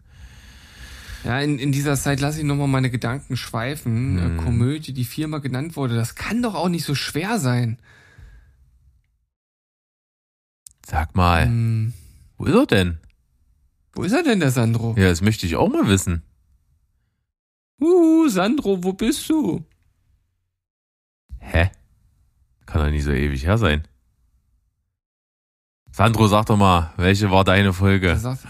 Ja, 1.25 1.39
in, 1.41 1.59
in 1.59 1.71
dieser 1.73 1.97
Zeit 1.97 2.21
lasse 2.21 2.39
ich 2.41 2.45
nochmal 2.45 2.67
meine 2.69 2.91
Gedanken 2.91 3.37
schweifen. 3.37 4.21
Hm. 4.21 4.37
Komödie, 4.39 4.93
die 4.93 5.05
viermal 5.05 5.41
genannt 5.41 5.77
wurde, 5.77 5.95
das 5.95 6.15
kann 6.17 6.43
doch 6.43 6.55
auch 6.55 6.69
nicht 6.69 6.85
so 6.85 6.95
schwer 6.95 7.39
sein. 7.39 7.79
Sag 10.87 11.15
mal, 11.15 11.47
Hm, 11.47 11.93
wo 12.39 12.45
ist 12.47 12.55
er 12.55 12.67
denn? 12.67 12.99
wo 13.95 14.03
ist 14.03 14.13
er 14.13 14.23
denn, 14.23 14.41
der 14.41 14.51
Sandro? 14.51 14.95
Ja, 14.99 15.09
das 15.09 15.21
möchte 15.21 15.47
ich 15.47 15.55
auch 15.57 15.69
mal 15.69 15.87
wissen. 15.87 16.23
Uh, 17.81 18.29
Sandro, 18.29 18.83
wo 18.83 18.93
bist 18.93 19.29
du? 19.29 19.65
Hä? 21.39 21.71
Kann 22.67 22.83
doch 22.85 22.91
nicht 22.91 23.05
so 23.05 23.11
ewig 23.13 23.45
her 23.45 23.59
sein. 23.59 23.87
Sandro, 25.91 26.27
sag 26.27 26.47
doch 26.47 26.57
mal, 26.57 26.93
welche 26.97 27.31
war 27.31 27.45
deine 27.45 27.73
Folge? 27.73 28.17
sagt, 28.17 28.47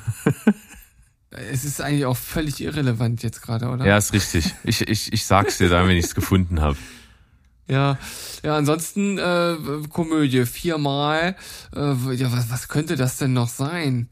es 1.32 1.64
ist 1.64 1.80
eigentlich 1.80 2.04
auch 2.04 2.16
völlig 2.16 2.60
irrelevant 2.60 3.22
jetzt 3.22 3.42
gerade, 3.42 3.68
oder? 3.68 3.86
Ja, 3.86 3.96
ist 3.96 4.12
richtig. 4.12 4.54
Ich, 4.64 4.86
ich, 4.86 5.12
ich 5.12 5.24
sag's 5.24 5.58
dir 5.58 5.68
dann, 5.68 5.88
wenn 5.88 5.96
ich's 5.96 6.14
gefunden 6.14 6.60
habe. 6.60 6.76
Ja, 7.68 7.96
ja, 8.42 8.56
ansonsten 8.56 9.18
äh, 9.18 9.56
Komödie, 9.88 10.44
viermal. 10.46 11.36
Äh, 11.74 12.12
ja, 12.12 12.30
was, 12.32 12.50
was 12.50 12.68
könnte 12.68 12.96
das 12.96 13.16
denn 13.16 13.32
noch 13.32 13.48
sein? 13.48 14.08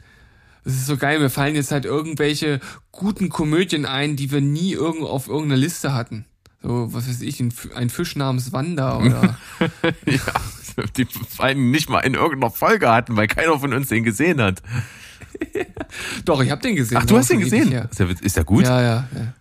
Das 0.65 0.75
ist 0.75 0.87
so 0.87 0.97
geil, 0.97 1.19
mir 1.19 1.31
fallen 1.31 1.57
jetzt 1.57 1.73
halt 1.73 1.85
irgendwelche 1.85 2.61
guten 2.93 3.29
Komödien 3.29 3.87
ein, 3.87 4.15
die 4.15 4.31
wir 4.31 4.41
nie 4.41 4.73
irgend 4.73 5.03
auf 5.03 5.27
irgendeiner 5.27 5.61
Liste 5.61 5.93
hatten. 5.93 6.27
So, 6.63 6.95
was 6.95 7.09
weiß 7.09 7.23
ich, 7.23 7.41
ein, 7.41 7.53
ein 7.75 7.91
Fisch 7.91 8.17
namens 8.17 8.53
Wanda 8.53 8.99
oder. 8.99 9.37
ja, 10.07 10.85
die 10.97 11.07
vor 11.07 11.45
allem 11.45 11.71
nicht 11.71 11.91
mal 11.91 12.01
in 12.01 12.15
irgendeiner 12.15 12.53
Folge 12.53 12.91
hatten, 12.91 13.17
weil 13.17 13.27
keiner 13.27 13.59
von 13.59 13.75
uns 13.75 13.89
den 13.89 14.05
gesehen 14.05 14.41
hat. 14.41 14.63
Doch, 16.25 16.43
ich 16.43 16.51
habe 16.51 16.63
den 16.63 16.77
gesehen. 16.77 16.99
Ach, 17.01 17.07
du 17.07 17.17
hast 17.17 17.31
den 17.31 17.41
gesehen? 17.41 17.71
her. 17.71 17.89
Ist 17.91 18.01
ja, 18.01 18.07
ist 18.07 18.37
ja 18.37 18.43
gut. 18.43 18.65
Ja, 18.65 18.83
ja, 18.83 19.09
ja. 19.15 19.35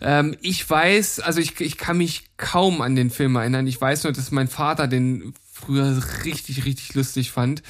Ähm, 0.00 0.36
ich 0.40 0.68
weiß, 0.68 1.20
also 1.20 1.40
ich, 1.40 1.60
ich 1.60 1.76
kann 1.76 1.98
mich 1.98 2.24
kaum 2.36 2.80
an 2.82 2.94
den 2.94 3.10
Film 3.10 3.36
erinnern. 3.36 3.66
Ich 3.66 3.80
weiß 3.80 4.04
nur, 4.04 4.12
dass 4.12 4.30
mein 4.30 4.48
Vater 4.48 4.86
den 4.86 5.34
früher 5.52 6.00
richtig, 6.24 6.64
richtig 6.64 6.94
lustig 6.94 7.32
fand. 7.32 7.62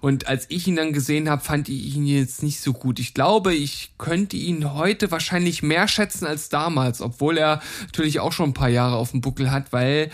Und 0.00 0.28
als 0.28 0.46
ich 0.48 0.66
ihn 0.66 0.76
dann 0.76 0.92
gesehen 0.92 1.28
habe, 1.28 1.42
fand 1.42 1.68
ich 1.68 1.96
ihn 1.96 2.06
jetzt 2.06 2.42
nicht 2.42 2.60
so 2.60 2.72
gut. 2.72 2.98
Ich 2.98 3.14
glaube, 3.14 3.54
ich 3.54 3.92
könnte 3.98 4.36
ihn 4.36 4.74
heute 4.74 5.10
wahrscheinlich 5.10 5.62
mehr 5.62 5.88
schätzen 5.88 6.26
als 6.26 6.48
damals, 6.48 7.00
obwohl 7.00 7.38
er 7.38 7.60
natürlich 7.82 8.20
auch 8.20 8.32
schon 8.32 8.50
ein 8.50 8.54
paar 8.54 8.68
Jahre 8.68 8.96
auf 8.96 9.10
dem 9.10 9.20
Buckel 9.20 9.50
hat, 9.50 9.72
weil 9.72 10.10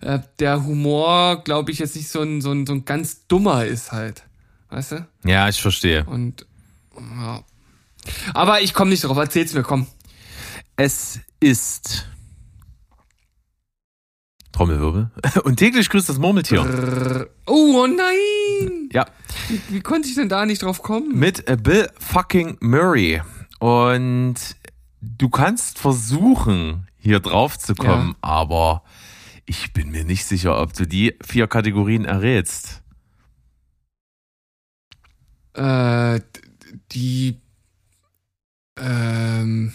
äh, 0.00 0.20
der 0.38 0.64
Humor, 0.64 1.42
glaube 1.44 1.70
ich, 1.70 1.78
jetzt 1.78 1.96
nicht 1.96 2.08
so 2.08 2.20
ein, 2.22 2.40
so, 2.40 2.52
ein, 2.52 2.66
so 2.66 2.72
ein 2.72 2.84
ganz 2.84 3.26
dummer 3.26 3.64
ist 3.66 3.92
halt. 3.92 4.22
Weißt 4.68 4.92
du? 4.92 5.06
Ja, 5.24 5.48
ich 5.48 5.60
verstehe. 5.60 6.04
Und 6.04 6.46
ja. 6.98 7.42
Aber 8.34 8.60
ich 8.60 8.72
komme 8.74 8.90
nicht 8.90 9.04
drauf, 9.04 9.16
erzähl's 9.16 9.52
mir, 9.54 9.62
komm. 9.62 9.86
Es 10.76 11.20
ist 11.40 12.06
Trommelwirbel. 14.52 15.10
Und 15.44 15.56
täglich 15.56 15.88
grüßt 15.90 16.08
das 16.08 16.18
Murmeltier. 16.18 16.62
Brrr. 16.62 17.26
Oh, 17.46 17.82
oh 17.82 17.86
nein! 17.86 18.88
Ja, 18.92 19.06
Wie, 19.48 19.60
wie 19.68 19.80
konnte 19.80 20.08
ich 20.08 20.14
denn 20.14 20.28
da 20.28 20.46
nicht 20.46 20.62
drauf 20.62 20.82
kommen? 20.82 21.18
mit 21.18 21.46
äh, 21.48 21.56
Bill 21.56 21.90
fucking 21.98 22.56
Murray. 22.60 23.22
Und 23.58 24.34
du 25.00 25.28
kannst 25.28 25.78
versuchen, 25.78 26.86
hier 26.98 27.20
drauf 27.20 27.58
zu 27.58 27.74
kommen, 27.74 28.10
Ja. 28.10 28.16
aber 28.28 28.82
ich 29.44 29.72
bin 29.72 29.90
mir 29.90 30.04
nicht 30.04 30.24
sicher, 30.24 30.60
ob 30.60 30.72
du 30.72 30.86
die 30.86 31.16
vier 31.22 31.46
Kategorien 31.48 32.04
errätst. 32.04 32.82
Äh, 35.56 36.20
die, 36.92 37.40
ähm, 38.78 39.72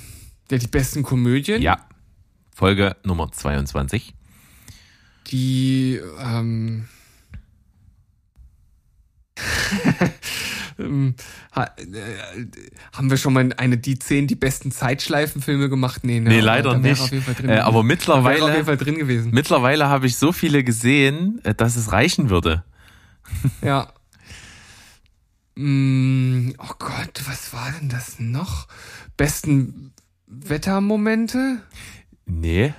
ja, 0.49 0.57
die 0.57 0.67
besten 0.67 1.03
Komödien. 1.03 1.61
Ja. 1.61 1.85
Folge 2.53 2.95
Nummer 3.03 3.31
22. 3.31 4.13
Die, 5.27 5.99
ähm, 6.19 6.87
äh, 10.77 11.65
haben 12.93 13.09
wir 13.09 13.17
schon 13.17 13.33
mal 13.33 13.51
eine 13.57 13.77
die 13.77 13.97
zehn 13.97 14.27
die 14.27 14.35
besten 14.35 14.71
Zeitschleifenfilme 14.71 15.69
gemacht? 15.69 16.03
Nee, 16.03 16.19
ne, 16.19 16.29
Nee, 16.29 16.39
leider 16.39 16.77
nicht. 16.77 17.11
Äh, 17.11 17.57
aber 17.57 17.73
wäre 17.73 17.77
auf 17.79 17.85
mittlerweile, 17.85 18.51
jeden 18.53 18.65
Fall 18.65 18.77
drin 18.77 18.97
gewesen. 18.97 19.31
mittlerweile 19.33 19.87
habe 19.87 20.05
ich 20.05 20.17
so 20.17 20.31
viele 20.31 20.63
gesehen, 20.63 21.39
äh, 21.43 21.55
dass 21.55 21.75
es 21.75 21.91
reichen 21.91 22.29
würde. 22.29 22.63
Ja. 23.61 23.91
Mm, 25.55 26.51
oh 26.57 26.73
Gott, 26.79 27.21
was 27.25 27.53
war 27.53 27.71
denn 27.71 27.89
das 27.89 28.19
noch? 28.19 28.67
Besten 29.17 29.93
Wettermomente? 30.27 31.61
Nee. 32.25 32.73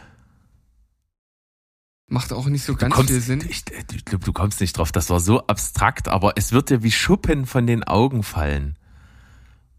Macht 2.06 2.32
auch 2.32 2.46
nicht 2.46 2.64
so 2.64 2.74
ganz 2.74 2.94
kommst, 2.94 3.10
viel 3.10 3.20
Sinn. 3.20 3.44
ich, 3.48 3.64
ich 3.94 4.04
glaube, 4.04 4.24
du 4.24 4.32
kommst 4.32 4.60
nicht 4.60 4.76
drauf. 4.76 4.92
Das 4.92 5.10
war 5.10 5.20
so 5.20 5.46
abstrakt, 5.46 6.08
aber 6.08 6.34
es 6.36 6.52
wird 6.52 6.70
dir 6.70 6.82
wie 6.82 6.90
Schuppen 6.90 7.46
von 7.46 7.66
den 7.66 7.84
Augen 7.84 8.22
fallen. 8.22 8.76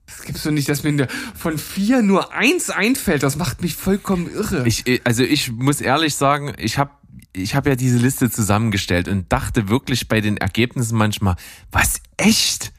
Es 0.05 0.23
gibt's 0.23 0.43
doch 0.43 0.51
nicht, 0.51 0.69
dass 0.69 0.83
mir 0.83 1.07
von 1.35 1.57
vier 1.57 2.01
nur 2.01 2.33
eins 2.33 2.69
einfällt. 2.69 3.23
Das 3.23 3.35
macht 3.35 3.61
mich 3.61 3.75
vollkommen 3.75 4.29
irre. 4.31 4.67
Ich, 4.67 4.87
äh, 4.87 5.01
also 5.03 5.23
ich 5.23 5.51
muss 5.51 5.81
ehrlich 5.81 6.15
sagen, 6.15 6.53
ich 6.57 6.77
habe 6.77 6.91
ich 7.33 7.55
hab 7.55 7.65
ja 7.65 7.75
diese 7.75 7.97
Liste 7.97 8.29
zusammengestellt 8.29 9.07
und 9.07 9.31
dachte 9.31 9.69
wirklich 9.69 10.07
bei 10.07 10.21
den 10.21 10.37
Ergebnissen 10.37 10.97
manchmal, 10.97 11.35
was 11.71 12.01
echt? 12.17 12.73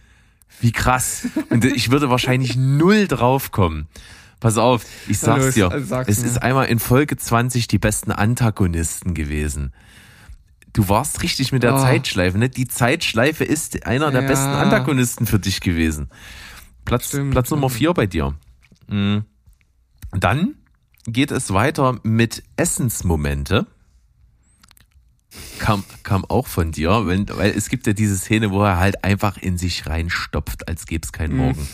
Wie 0.60 0.72
krass. 0.72 1.26
Und 1.50 1.64
ich 1.64 1.90
würde 1.90 2.10
wahrscheinlich 2.10 2.56
null 2.56 3.06
draufkommen. 3.08 3.86
Pass 4.40 4.56
auf, 4.58 4.84
ich 5.08 5.18
sag's 5.18 5.54
dir. 5.54 5.70
also 5.70 5.86
sag's 5.86 6.08
es 6.08 6.22
ist 6.22 6.42
einmal 6.42 6.66
in 6.66 6.78
Folge 6.78 7.16
20 7.16 7.66
die 7.68 7.78
besten 7.78 8.12
Antagonisten 8.12 9.14
gewesen. 9.14 9.72
Du 10.72 10.88
warst 10.88 11.22
richtig 11.22 11.52
mit 11.52 11.62
der 11.62 11.74
Oh. 11.76 11.78
Zeitschleife, 11.78 12.36
ne? 12.36 12.48
Die 12.50 12.66
Zeitschleife 12.66 13.44
ist 13.44 13.86
einer 13.86 14.10
der 14.10 14.22
Ja. 14.22 14.28
besten 14.28 14.48
Antagonisten 14.48 15.26
für 15.26 15.38
dich 15.38 15.60
gewesen. 15.60 16.10
Platz, 16.84 17.08
Stimmt, 17.08 17.30
Platz 17.30 17.50
Nummer 17.50 17.68
stimmt. 17.70 17.78
vier 17.78 17.94
bei 17.94 18.06
dir. 18.06 18.34
Mhm. 18.88 19.24
Dann 20.12 20.54
geht 21.06 21.30
es 21.30 21.52
weiter 21.52 21.98
mit 22.02 22.42
Essensmomente. 22.56 23.66
Kam, 25.58 25.84
kam 26.02 26.24
auch 26.24 26.46
von 26.46 26.72
dir, 26.72 27.06
wenn, 27.06 27.28
weil 27.28 27.50
es 27.50 27.68
gibt 27.68 27.86
ja 27.86 27.92
diese 27.92 28.16
Szene, 28.16 28.50
wo 28.50 28.62
er 28.62 28.78
halt 28.78 29.04
einfach 29.04 29.36
in 29.36 29.56
sich 29.56 29.86
reinstopft, 29.86 30.68
als 30.68 30.86
gäbe 30.86 31.04
es 31.04 31.12
Mhm. 31.12 31.16
keinen 31.16 31.36
Morgen. 31.36 31.68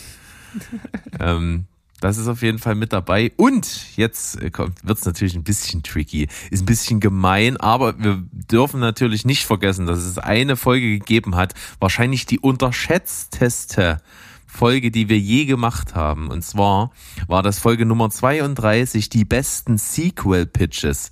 ähm, 1.19 1.65
das 2.01 2.17
ist 2.17 2.27
auf 2.27 2.41
jeden 2.41 2.57
Fall 2.57 2.75
mit 2.75 2.93
dabei. 2.93 3.31
Und 3.37 3.95
jetzt 3.95 4.41
wird 4.41 4.97
es 4.97 5.05
natürlich 5.05 5.35
ein 5.35 5.43
bisschen 5.43 5.83
tricky, 5.83 6.27
ist 6.49 6.63
ein 6.63 6.65
bisschen 6.65 6.99
gemein, 6.99 7.57
aber 7.57 7.97
wir 7.99 8.23
dürfen 8.31 8.79
natürlich 8.79 9.23
nicht 9.23 9.45
vergessen, 9.45 9.85
dass 9.85 9.99
es 9.99 10.17
eine 10.17 10.55
Folge 10.55 10.97
gegeben 10.97 11.35
hat, 11.35 11.53
wahrscheinlich 11.79 12.25
die 12.25 12.39
unterschätzteste 12.39 14.01
Folge, 14.47 14.91
die 14.91 15.09
wir 15.09 15.19
je 15.19 15.45
gemacht 15.45 15.95
haben. 15.95 16.29
Und 16.29 16.43
zwar 16.43 16.91
war 17.27 17.43
das 17.43 17.59
Folge 17.59 17.85
Nummer 17.85 18.09
32, 18.09 19.09
die 19.09 19.23
besten 19.23 19.77
Sequel-Pitches. 19.77 21.11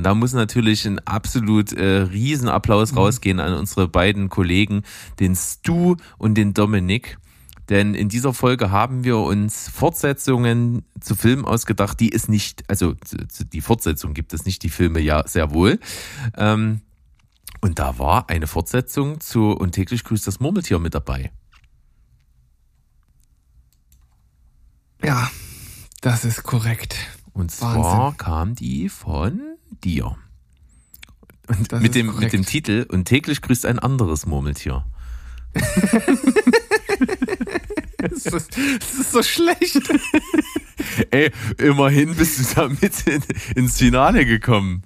Und 0.00 0.04
da 0.04 0.14
muss 0.14 0.32
natürlich 0.32 0.86
ein 0.86 0.98
absolut 1.00 1.74
äh, 1.74 1.84
Riesenapplaus 1.84 2.96
rausgehen 2.96 3.38
an 3.38 3.52
unsere 3.52 3.86
beiden 3.86 4.30
Kollegen, 4.30 4.82
den 5.18 5.36
Stu 5.36 5.96
und 6.16 6.36
den 6.36 6.54
Dominik. 6.54 7.18
Denn 7.68 7.94
in 7.94 8.08
dieser 8.08 8.32
Folge 8.32 8.70
haben 8.70 9.04
wir 9.04 9.18
uns 9.18 9.68
Fortsetzungen 9.68 10.86
zu 11.02 11.14
Filmen 11.14 11.44
ausgedacht, 11.44 12.00
die 12.00 12.14
es 12.14 12.28
nicht, 12.28 12.64
also 12.70 12.94
die 13.52 13.60
Fortsetzung 13.60 14.14
gibt 14.14 14.32
es 14.32 14.46
nicht, 14.46 14.62
die 14.62 14.70
Filme 14.70 15.00
ja 15.00 15.28
sehr 15.28 15.52
wohl. 15.52 15.78
Ähm, 16.34 16.80
und 17.60 17.78
da 17.78 17.98
war 17.98 18.30
eine 18.30 18.46
Fortsetzung 18.46 19.20
zu 19.20 19.50
Und 19.50 19.72
täglich 19.72 20.02
grüßt 20.04 20.26
das 20.26 20.40
Murmeltier 20.40 20.78
mit 20.78 20.94
dabei. 20.94 21.30
Ja, 25.04 25.30
das 26.00 26.24
ist 26.24 26.42
korrekt. 26.42 26.96
Und 27.34 27.50
zwar 27.50 27.76
Wahnsinn. 27.76 28.16
kam 28.16 28.54
die 28.54 28.88
von 28.88 29.49
dir. 29.84 30.16
Und 31.48 31.72
Das 31.72 31.80
mit 31.82 31.94
dem, 31.94 32.16
mit 32.18 32.32
dem 32.32 32.44
Titel 32.46 32.86
Und 32.88 33.06
täglich 33.06 33.42
grüßt 33.42 33.66
ein 33.66 33.78
anderes 33.78 34.26
Murmeltier. 34.26 34.84
Das 37.98 38.24
ist, 38.24 38.56
das 38.56 38.94
ist 38.94 39.12
so 39.12 39.22
schlecht. 39.22 39.78
Ey, 41.10 41.30
immerhin 41.58 42.14
bist 42.14 42.38
du 42.40 42.54
damit 42.54 43.06
in, 43.06 43.22
ins 43.54 43.76
Finale 43.78 44.24
gekommen. 44.24 44.82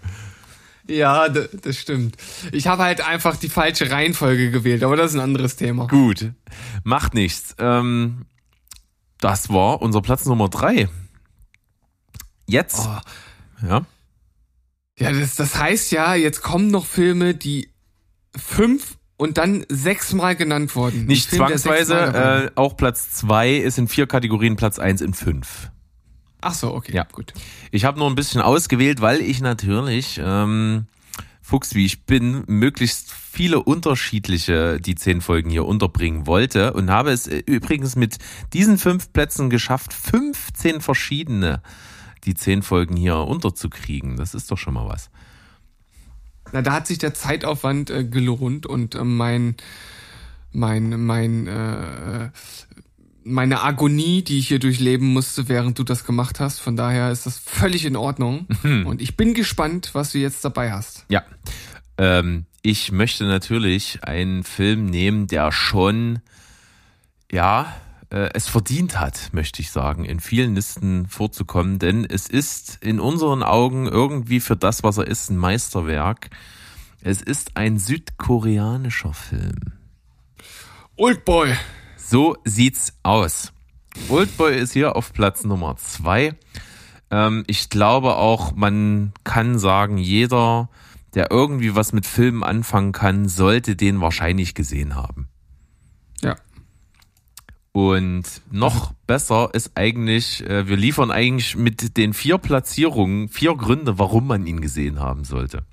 Ja, 0.88 1.28
das 1.28 1.78
stimmt. 1.78 2.16
Ich 2.52 2.66
habe 2.66 2.82
halt 2.82 3.00
einfach 3.00 3.36
die 3.36 3.48
falsche 3.48 3.90
Reihenfolge 3.90 4.50
gewählt, 4.50 4.82
aber 4.82 4.96
das 4.96 5.12
ist 5.12 5.16
ein 5.16 5.22
anderes 5.22 5.54
Thema. 5.56 5.86
Gut, 5.86 6.32
macht 6.82 7.14
nichts. 7.14 7.54
Ähm, 7.58 8.26
das 9.20 9.48
war 9.48 9.80
unser 9.80 10.02
Platz 10.02 10.26
Nummer 10.26 10.48
drei. 10.48 10.88
Jetzt, 12.46 12.80
Oh. 12.80 12.98
ja, 13.66 13.86
Ja, 14.98 15.12
das, 15.12 15.34
das 15.34 15.56
heißt 15.58 15.92
ja, 15.92 16.14
jetzt 16.14 16.42
kommen 16.42 16.70
noch 16.70 16.86
Filme, 16.86 17.34
die 17.34 17.68
fünf 18.36 18.96
und 19.16 19.38
dann 19.38 19.64
sechsmal 19.68 20.36
genannt 20.36 20.74
wurden. 20.76 21.06
nicht 21.06 21.28
Film, 21.28 21.40
zwangsweise, 21.46 21.94
äh, 21.96 22.50
auch 22.54 22.76
Platz 22.76 23.10
zwei 23.10 23.54
ist 23.54 23.78
in 23.78 23.88
vier 23.88 24.06
Kategorien, 24.06 24.56
Platz 24.56 24.78
eins 24.78 25.00
in 25.00 25.14
fünf. 25.14 25.70
Ach 26.40 26.54
so, 26.54 26.74
okay, 26.74 26.92
Ja. 26.94 27.04
gut. 27.10 27.32
Ich 27.70 27.84
habe 27.84 27.98
nur 27.98 28.08
ein 28.08 28.14
bisschen 28.14 28.40
ausgewählt, 28.40 29.00
weil 29.00 29.20
ich 29.20 29.40
natürlich, 29.40 30.20
ähm, 30.22 30.86
Fuchs 31.40 31.74
wie 31.74 31.84
ich 31.84 32.04
bin, 32.06 32.44
möglichst 32.46 33.10
viele 33.12 33.62
unterschiedliche, 33.62 34.80
die 34.80 34.94
zehn 34.94 35.20
Folgen 35.20 35.50
hier 35.50 35.64
unterbringen 35.66 36.26
wollte 36.26 36.72
und 36.72 36.90
habe 36.90 37.10
es 37.10 37.26
äh, 37.26 37.42
übrigens 37.46 37.96
mit 37.96 38.16
diesen 38.52 38.78
fünf 38.78 39.12
Plätzen 39.12 39.50
geschafft, 39.50 39.92
15 39.92 40.80
verschiedene, 40.80 41.62
die 42.26 42.34
zehn 42.34 42.62
Folgen 42.62 42.96
hier 42.96 43.16
unterzukriegen. 43.16 44.16
Das 44.16 44.34
ist 44.34 44.50
doch 44.50 44.58
schon 44.58 44.74
mal 44.74 44.88
was. 44.88 45.10
Na, 46.52 46.62
da 46.62 46.72
hat 46.72 46.86
sich 46.86 46.98
der 46.98 47.14
Zeitaufwand 47.14 47.90
äh, 47.90 48.04
gelohnt 48.04 48.66
und 48.66 48.94
äh, 48.94 49.04
mein, 49.04 49.56
mein, 50.52 51.04
mein, 51.04 51.46
äh, 51.46 52.30
meine 53.24 53.62
Agonie, 53.62 54.22
die 54.22 54.38
ich 54.38 54.48
hier 54.48 54.58
durchleben 54.58 55.12
musste, 55.12 55.48
während 55.48 55.78
du 55.78 55.84
das 55.84 56.04
gemacht 56.04 56.40
hast. 56.40 56.60
Von 56.60 56.76
daher 56.76 57.10
ist 57.10 57.26
das 57.26 57.38
völlig 57.38 57.84
in 57.84 57.96
Ordnung. 57.96 58.46
Und 58.62 59.00
ich 59.00 59.16
bin 59.16 59.34
gespannt, 59.34 59.90
was 59.94 60.12
du 60.12 60.18
jetzt 60.18 60.44
dabei 60.44 60.72
hast. 60.72 61.06
Ja. 61.08 61.22
Ähm, 61.96 62.44
ich 62.62 62.92
möchte 62.92 63.24
natürlich 63.24 64.04
einen 64.04 64.44
Film 64.44 64.86
nehmen, 64.86 65.26
der 65.26 65.52
schon, 65.52 66.20
ja, 67.30 67.62
äh, 67.62 67.74
es 68.10 68.48
verdient 68.48 69.00
hat, 69.00 69.30
möchte 69.32 69.60
ich 69.60 69.70
sagen, 69.70 70.04
in 70.04 70.20
vielen 70.20 70.54
Listen 70.54 71.06
vorzukommen, 71.08 71.78
denn 71.78 72.04
es 72.04 72.28
ist 72.28 72.78
in 72.80 73.00
unseren 73.00 73.42
Augen 73.42 73.86
irgendwie 73.86 74.40
für 74.40 74.56
das, 74.56 74.82
was 74.82 74.98
er 74.98 75.06
ist, 75.06 75.30
ein 75.30 75.36
Meisterwerk. 75.36 76.30
Es 77.00 77.20
ist 77.20 77.56
ein 77.56 77.78
südkoreanischer 77.78 79.12
Film. 79.12 79.74
Oldboy. 80.96 81.54
So 81.96 82.36
sieht's 82.44 82.92
aus. 83.02 83.52
Oldboy 84.08 84.56
ist 84.56 84.72
hier 84.72 84.96
auf 84.96 85.12
Platz 85.12 85.44
Nummer 85.44 85.76
zwei. 85.76 86.34
Ähm, 87.10 87.44
ich 87.46 87.68
glaube 87.68 88.16
auch, 88.16 88.54
man 88.54 89.12
kann 89.24 89.58
sagen, 89.58 89.98
jeder, 89.98 90.68
der 91.14 91.30
irgendwie 91.30 91.74
was 91.74 91.92
mit 91.92 92.06
Filmen 92.06 92.42
anfangen 92.42 92.92
kann, 92.92 93.28
sollte 93.28 93.76
den 93.76 94.00
wahrscheinlich 94.00 94.54
gesehen 94.54 94.94
haben. 94.94 95.28
Ja. 97.74 97.80
Und 97.80 98.24
noch 98.50 98.92
besser 99.06 99.50
ist 99.52 99.72
eigentlich, 99.74 100.48
äh, 100.48 100.68
wir 100.68 100.76
liefern 100.76 101.10
eigentlich 101.10 101.56
mit 101.56 101.96
den 101.96 102.14
vier 102.14 102.38
Platzierungen 102.38 103.28
vier 103.28 103.56
Gründe, 103.56 103.98
warum 103.98 104.26
man 104.26 104.46
ihn 104.46 104.60
gesehen 104.60 105.00
haben 105.00 105.24
sollte. 105.24 105.64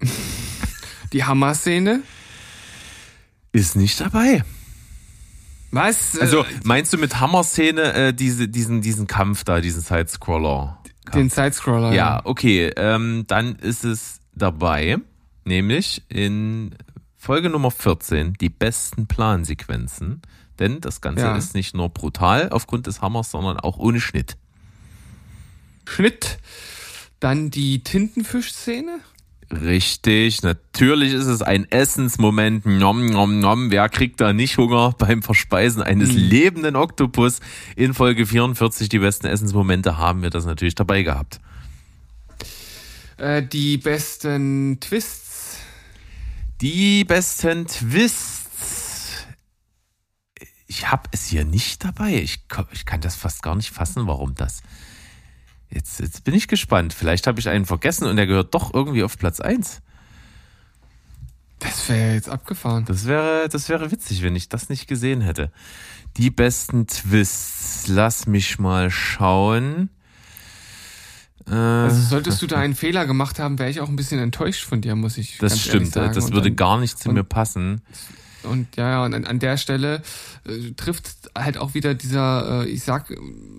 Die 1.12 1.24
Hammer-Szene. 1.24 2.02
Ist 3.52 3.76
nicht 3.76 4.00
dabei. 4.00 4.42
Was? 5.70 6.18
Also 6.18 6.44
meinst 6.64 6.92
du 6.92 6.98
mit 6.98 7.20
Hammer-Szene 7.20 7.92
äh, 7.92 8.14
diese, 8.14 8.48
diesen, 8.48 8.80
diesen 8.80 9.06
Kampf 9.06 9.44
da, 9.44 9.60
diesen 9.60 9.80
Side-Scroller? 9.80 10.80
den 11.12 11.30
Sidescroller. 11.30 11.92
Ja, 11.92 12.20
okay. 12.24 12.70
Ähm, 12.76 13.24
dann 13.26 13.56
ist 13.56 13.84
es 13.84 14.20
dabei, 14.34 14.98
nämlich 15.44 16.02
in 16.08 16.74
Folge 17.16 17.50
Nummer 17.50 17.70
14 17.70 18.34
die 18.34 18.48
besten 18.48 19.06
Plansequenzen. 19.06 20.22
Denn 20.58 20.80
das 20.80 21.00
Ganze 21.00 21.22
Ja. 21.24 21.36
ist 21.36 21.54
nicht 21.54 21.74
nur 21.74 21.88
brutal 21.88 22.48
aufgrund 22.50 22.86
des 22.86 23.00
Hammers, 23.00 23.30
sondern 23.30 23.58
auch 23.58 23.76
ohne 23.78 24.00
Schnitt. 24.00 24.36
Schnitt. 25.86 26.38
Dann 27.20 27.50
die 27.50 27.82
Tintenfisch-Szene. 27.82 28.98
Richtig, 29.50 30.42
natürlich 30.42 31.12
ist 31.12 31.26
es 31.26 31.42
ein 31.42 31.70
Essensmoment. 31.70 32.64
Nom, 32.66 33.06
nom, 33.06 33.40
nom. 33.40 33.70
Wer 33.70 33.88
kriegt 33.88 34.20
da 34.20 34.32
nicht 34.32 34.56
Hunger 34.56 34.94
beim 34.98 35.22
Verspeisen 35.22 35.82
eines 35.82 36.10
Mhm. 36.12 36.16
lebenden 36.18 36.76
Oktopus? 36.76 37.40
In 37.76 37.92
Folge 37.94 38.26
44, 38.26 38.88
die 38.88 38.98
besten 38.98 39.26
Essensmomente, 39.26 39.98
haben 39.98 40.22
wir 40.22 40.30
das 40.30 40.46
natürlich 40.46 40.74
dabei 40.74 41.02
gehabt. 41.02 41.40
Äh, 43.16 43.42
die 43.42 43.76
besten 43.76 44.78
Twists. 44.80 45.58
Die 46.60 47.04
besten 47.04 47.66
Twists. 47.66 48.43
Ich 50.66 50.90
habe 50.90 51.08
es 51.12 51.26
hier 51.26 51.44
nicht 51.44 51.84
dabei. 51.84 52.14
Ich, 52.14 52.44
ich 52.72 52.86
kann 52.86 53.00
das 53.00 53.16
fast 53.16 53.42
gar 53.42 53.54
nicht 53.54 53.70
fassen, 53.70 54.06
warum 54.06 54.34
das. 54.34 54.62
Jetzt, 55.70 56.00
jetzt 56.00 56.24
bin 56.24 56.34
ich 56.34 56.48
gespannt. 56.48 56.92
Vielleicht 56.94 57.26
habe 57.26 57.40
ich 57.40 57.48
einen 57.48 57.66
vergessen 57.66 58.06
und 58.06 58.16
der 58.16 58.26
gehört 58.26 58.54
doch 58.54 58.72
irgendwie 58.72 59.02
auf 59.02 59.18
Platz 59.18 59.40
1. 59.40 59.82
Das 61.58 61.88
wäre 61.88 62.14
jetzt 62.14 62.28
abgefahren. 62.28 62.84
Das 62.84 63.06
wäre, 63.06 63.48
das 63.48 63.68
wäre 63.68 63.90
witzig, 63.90 64.22
wenn 64.22 64.36
ich 64.36 64.48
das 64.48 64.68
nicht 64.68 64.86
gesehen 64.86 65.20
hätte. 65.20 65.50
Die 66.16 66.30
besten 66.30 66.86
Twists. 66.86 67.88
Lass 67.88 68.26
mich 68.26 68.58
mal 68.58 68.90
schauen. 68.90 69.90
Äh, 71.48 71.52
Also 71.54 72.00
solltest 72.02 72.40
du 72.42 72.46
da 72.46 72.58
einen 72.58 72.74
Fehler 72.74 73.06
gemacht 73.06 73.38
haben, 73.38 73.58
wäre 73.58 73.70
ich 73.70 73.80
auch 73.80 73.88
ein 73.88 73.96
bisschen 73.96 74.20
enttäuscht 74.20 74.64
von 74.64 74.80
dir, 74.80 74.94
muss 74.94 75.18
ich 75.18 75.38
das 75.38 75.60
stimmt. 75.60 75.92
sagen. 75.92 76.14
Das 76.14 76.32
würde 76.32 76.52
gar 76.52 76.78
nicht 76.78 76.98
zu 76.98 77.10
mir 77.10 77.24
passen. 77.24 77.82
Und 78.44 78.76
ja, 78.76 78.90
ja, 78.90 79.04
und 79.04 79.14
an, 79.14 79.24
an 79.24 79.38
der 79.38 79.56
Stelle 79.56 80.02
äh, 80.46 80.72
trifft 80.72 81.30
halt 81.36 81.58
auch 81.58 81.74
wieder 81.74 81.94
dieser, 81.94 82.64
äh, 82.64 82.68
ich 82.68 82.82
sag, 82.82 83.14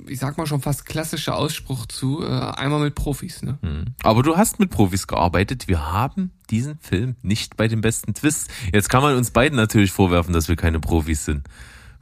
ich 0.08 0.19
sag 0.19 0.38
mal 0.38 0.48
schon 0.48 0.62
fast 0.62 0.86
klassische 0.86 1.36
Ausspruch 1.36 1.86
zu, 1.86 2.24
äh, 2.24 2.28
einmal 2.28 2.82
mit 2.82 2.95
Profis, 2.95 3.41
ne? 3.41 3.58
Hm. 3.62 3.86
Aber 4.04 4.24
du 4.24 4.38
hast 4.38 4.60
mit 4.60 4.69
Profis 4.69 5.08
gearbeitet. 5.08 5.67
Wir 5.67 5.91
haben 5.91 6.32
diesen 6.50 6.78
Film 6.80 7.15
nicht 7.21 7.58
bei 7.58 7.67
den 7.67 7.82
besten 7.82 8.13
Twists. 8.13 8.48
Jetzt 8.71 8.89
kann 8.89 9.02
man 9.02 9.15
uns 9.15 9.32
beiden 9.32 9.56
natürlich 9.56 9.91
vorwerfen, 9.91 10.34
dass 10.34 10.48
wir 10.48 10.56
keine 10.56 10.80
Profis 10.80 11.26
sind. 11.26 11.48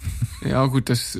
Ja, 0.45 0.65
gut, 0.65 0.89
das. 0.89 1.17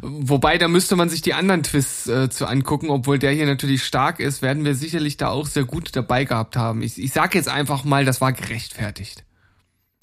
Wobei, 0.00 0.56
da 0.56 0.66
müsste 0.68 0.96
man 0.96 1.10
sich 1.10 1.20
die 1.20 1.34
anderen 1.34 1.62
Twists 1.62 2.08
äh, 2.08 2.30
zu 2.30 2.46
angucken, 2.46 2.88
obwohl 2.88 3.18
der 3.18 3.32
hier 3.32 3.44
natürlich 3.44 3.84
stark 3.84 4.20
ist, 4.20 4.40
werden 4.40 4.64
wir 4.64 4.74
sicherlich 4.74 5.18
da 5.18 5.28
auch 5.28 5.46
sehr 5.46 5.64
gut 5.64 5.94
dabei 5.94 6.24
gehabt 6.24 6.56
haben. 6.56 6.82
Ich, 6.82 6.98
ich 6.98 7.12
sag 7.12 7.34
jetzt 7.34 7.48
einfach 7.48 7.84
mal, 7.84 8.06
das 8.06 8.20
war 8.22 8.32
gerechtfertigt. 8.32 9.24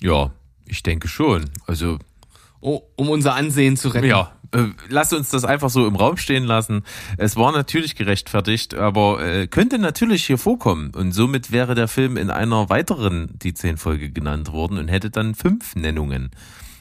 Ja, 0.02 0.32
ich 0.70 0.84
denke 0.84 1.08
schon. 1.08 1.50
Also 1.68 2.00
Oh, 2.62 2.82
um 2.98 3.10
unser 3.10 3.36
Ansehen 3.36 3.78
zu 3.78 3.88
retten. 3.88 4.08
Ja, 4.08 4.34
äh, 4.52 4.66
lass 4.90 5.14
uns 5.14 5.30
das 5.30 5.46
einfach 5.46 5.70
so 5.70 5.88
im 5.88 5.96
Raum 5.96 6.18
stehen 6.18 6.44
lassen. 6.44 6.84
Es 7.18 7.38
war 7.38 7.54
natürlich 7.54 7.96
gerechtfertigt, 7.96 8.74
aber 8.74 9.24
äh, 9.24 9.48
könnte 9.48 9.80
natürlich 9.80 10.26
hier 10.26 10.38
vorkommen. 10.38 10.92
Und 10.94 11.14
somit 11.14 11.52
wäre 11.52 11.74
der 11.74 11.88
Film 11.88 12.18
in 12.18 12.30
einer 12.30 12.70
weiteren 12.70 13.30
die 13.40 13.54
zehn 13.54 13.78
Folge 13.78 14.10
genannt 14.10 14.52
worden 14.52 14.78
und 14.78 14.90
hätte 14.90 15.10
dann 15.10 15.36
fünf 15.36 15.76
Nennungen. 15.76 16.32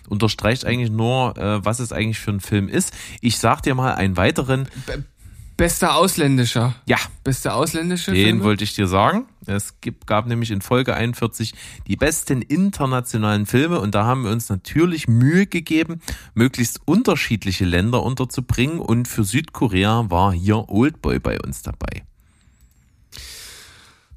Unterstreicht 0.09 0.65
eigentlich 0.65 0.91
nur, 0.91 1.37
äh, 1.37 1.65
was 1.65 1.79
es 1.79 1.93
eigentlich 1.93 2.19
für 2.19 2.33
ein 2.33 2.41
Film 2.41 2.69
ist. 2.69 2.93
Ich 3.21 3.39
sag 3.39 3.63
dir 3.63 3.75
mal 3.75 3.95
einen 3.95 4.17
weiteren. 4.17 4.69
Be 5.59 5.65
bester 5.65 5.97
ausländischer. 5.97 6.77
Ja, 6.87 6.99
Bester 7.25 7.55
ausländische 7.57 8.13
den 8.13 8.25
Filme? 8.25 8.45
wollte 8.45 8.65
ich 8.65 8.75
dir 8.75 8.87
sagen. 8.87 9.27
Es 9.45 9.81
gibt, 9.81 10.07
gab 10.07 10.27
nämlich 10.27 10.51
in 10.53 10.63
Folge 10.63 10.95
41 10.95 11.53
die 11.87 11.97
besten 11.97 12.43
internationalen 12.43 13.45
Filme 13.45 13.81
und 13.81 13.95
da 13.95 14.05
haben 14.05 14.25
wir 14.25 14.31
uns 14.31 14.49
natürlich 14.49 15.09
Mühe 15.09 15.47
gegeben, 15.47 16.01
möglichst 16.35 16.81
unterschiedliche 16.87 17.65
Länder 17.65 18.03
unterzubringen 18.03 18.79
und 18.79 19.09
für 19.09 19.25
Südkorea 19.25 20.07
war 20.09 20.33
hier 20.33 20.69
Oldboy 20.69 21.19
bei 21.19 21.41
uns 21.41 21.63
dabei. 21.63 22.05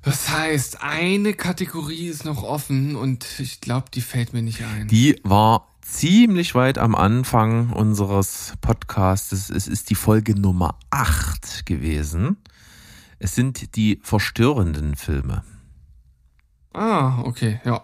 Das 0.03 0.29
heißt, 0.29 0.81
eine 0.81 1.33
Kategorie 1.33 2.07
ist 2.07 2.23
noch 2.23 2.43
offen 2.43 2.95
und 2.95 3.25
ich 3.39 3.61
glaube, 3.61 3.87
die 3.93 4.01
fällt 4.01 4.33
mir 4.33 4.41
nicht 4.41 4.61
ein. 4.61 4.87
Die 4.87 5.19
war 5.23 5.70
ziemlich 5.81 6.55
weit 6.55 6.77
am 6.77 6.95
Anfang 6.95 7.71
unseres 7.71 8.53
Podcasts. 8.61 9.31
Es 9.31 9.67
ist 9.67 9.89
die 9.89 9.95
Folge 9.95 10.39
Nummer 10.39 10.77
8 10.89 11.65
gewesen. 11.65 12.37
Es 13.19 13.35
sind 13.35 13.75
die 13.75 13.99
verstörenden 14.01 14.95
Filme. 14.95 15.43
ah, 16.73 17.21
okay, 17.23 17.61
ja. 17.65 17.83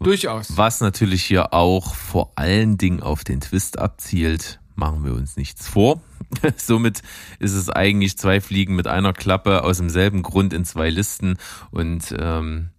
Durchaus. 0.00 0.56
Was 0.56 0.80
natürlich 0.80 1.24
hier 1.24 1.54
auch 1.54 1.94
vor 1.94 2.32
allen 2.36 2.76
Dingen 2.76 3.02
auf 3.02 3.24
den 3.24 3.40
Twist 3.40 3.78
abzielt, 3.78 4.60
machen 4.74 5.04
wir 5.04 5.14
uns 5.14 5.36
nichts 5.36 5.68
vor. 5.68 6.02
Somit 6.56 7.02
ist 7.38 7.54
es 7.54 7.70
eigentlich 7.70 8.18
zwei 8.18 8.40
Fliegen 8.40 8.76
mit 8.76 8.86
einer 8.86 9.12
Klappe 9.12 9.64
aus 9.64 9.78
demselben 9.78 10.22
Grund 10.22 10.52
in 10.52 10.64
zwei 10.64 10.90
Listen 10.90 11.38
und 11.70 12.14
ähm, 12.18 12.70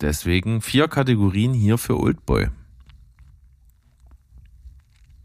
deswegen 0.00 0.60
vier 0.60 0.88
Kategorien 0.88 1.54
hier 1.54 1.78
für 1.78 1.98
Oldboy. 1.98 2.48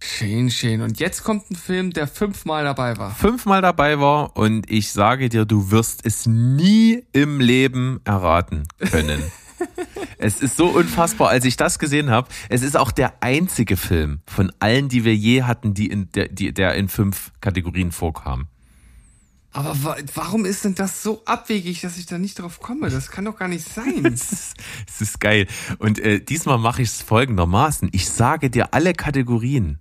Schön, 0.01 0.49
schön. 0.49 0.81
Und 0.81 0.99
jetzt 0.99 1.23
kommt 1.23 1.51
ein 1.51 1.55
Film, 1.55 1.91
der 1.91 2.07
fünfmal 2.07 2.63
dabei 2.63 2.97
war. 2.97 3.13
Fünfmal 3.13 3.61
dabei 3.61 3.99
war 3.99 4.37
und 4.37 4.69
ich 4.69 4.91
sage 4.91 5.29
dir, 5.29 5.45
du 5.45 5.71
wirst 5.71 6.05
es 6.05 6.25
nie 6.25 7.03
im 7.11 7.39
Leben 7.39 7.99
erraten 8.05 8.67
können. 8.79 9.23
Es 10.17 10.41
ist 10.41 10.55
so 10.55 10.67
unfassbar, 10.67 11.29
als 11.29 11.43
ich 11.43 11.57
das 11.57 11.79
gesehen 11.79 12.09
habe. 12.09 12.29
Es 12.47 12.61
ist 12.61 12.77
auch 12.77 12.91
der 12.91 13.21
einzige 13.21 13.75
Film 13.75 14.21
von 14.25 14.51
allen, 14.59 14.87
die 14.87 15.03
wir 15.03 15.15
je 15.15 15.43
hatten, 15.43 15.73
die 15.73 15.87
in 15.87 16.09
der, 16.11 16.29
die, 16.29 16.53
der 16.53 16.75
in 16.75 16.87
fünf 16.87 17.31
Kategorien 17.41 17.91
vorkam. 17.91 18.47
Aber 19.51 19.83
wa 19.83 19.97
warum 20.13 20.45
ist 20.45 20.63
denn 20.63 20.75
das 20.75 21.01
so 21.01 21.23
abwegig, 21.25 21.81
dass 21.81 21.97
ich 21.97 22.05
da 22.05 22.17
nicht 22.17 22.39
drauf 22.39 22.59
komme? 22.59 22.89
Das 22.89 23.11
kann 23.11 23.25
doch 23.25 23.37
gar 23.37 23.47
nicht 23.47 23.67
sein. 23.67 24.05
Es 24.13 24.31
ist, 24.31 24.53
es 24.87 25.01
ist 25.01 25.19
geil. 25.19 25.47
Und 25.79 25.99
äh, 25.99 26.19
diesmal 26.19 26.57
mache 26.57 26.81
ich 26.81 26.89
es 26.89 27.01
folgendermaßen. 27.01 27.89
Ich 27.91 28.09
sage 28.09 28.49
dir 28.49 28.73
alle 28.73 28.93
Kategorien. 28.93 29.79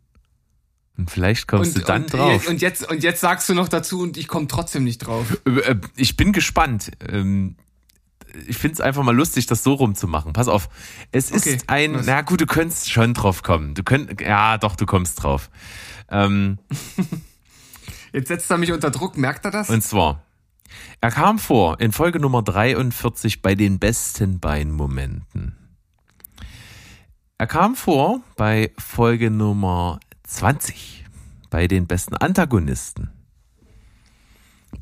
Und 0.99 1.11
vielleicht 1.11 1.47
kommst 1.49 1.77
du 1.77 1.81
dann 1.81 2.03
und, 2.03 2.13
drauf. 2.13 2.49
Und 2.49 2.61
jetzt, 2.61 2.91
und 2.91 3.03
jetzt 3.05 3.21
sagst 3.21 3.49
du 3.49 3.55
noch 3.55 3.69
dazu 3.69 4.01
und 4.03 4.17
ich 4.17 4.27
komme 4.29 4.49
trotzdem 4.49 4.83
nicht 4.85 4.99
drauf. 4.99 5.39
Äh, 5.47 5.51
äh, 5.61 5.77
Ich 5.97 6.17
bin 6.17 6.33
gespannt. 6.33 6.91
Ähm, 7.09 7.55
Ich 8.49 8.59
finde 8.59 8.75
es 8.75 8.81
einfach 8.81 9.03
mal 9.05 9.15
lustig, 9.17 9.47
das 9.47 9.63
so 9.63 9.75
rumzumachen. 9.75 10.33
Pass 10.33 10.49
auf. 10.49 10.69
Es 11.13 11.31
ist 11.31 11.47
Okay, 11.47 11.59
ein, 11.69 11.95
was? 11.95 12.07
na 12.07 12.21
gut, 12.23 12.41
du 12.41 12.47
könntest 12.47 12.91
schon 12.91 13.15
drauf 13.15 13.43
kommen. 13.43 13.75
Du 13.75 13.83
könnt, 13.85 14.21
ja, 14.21 14.59
doch, 14.59 14.75
du 14.77 14.87
kommst 14.87 15.23
drauf. 15.23 15.51
Ähm, 16.11 16.59
Jetzt 18.13 18.29
setzt 18.29 18.51
er 18.51 18.59
mich 18.59 18.73
unter 18.73 18.91
Druck, 18.91 19.17
merkt 19.17 19.45
er 19.45 19.51
das? 19.51 19.71
Und 19.71 19.83
zwar, 19.83 20.25
er 21.01 21.11
kam 21.11 21.39
vor 21.39 21.79
in 21.81 21.93
Folge 21.93 22.19
Nummer 22.21 22.43
43 22.43 23.41
bei 23.43 23.55
den 23.55 23.79
besten 23.79 24.41
Beinmomenten. 24.41 25.55
Er 27.39 27.47
kam 27.47 27.77
vor 27.77 28.21
bei 28.37 28.73
Folge 28.79 29.31
Nummer 29.31 30.01
20 30.29 31.07
bei 31.49 31.67
den 31.67 31.87
besten 31.87 32.15
Antagonisten. 32.15 33.11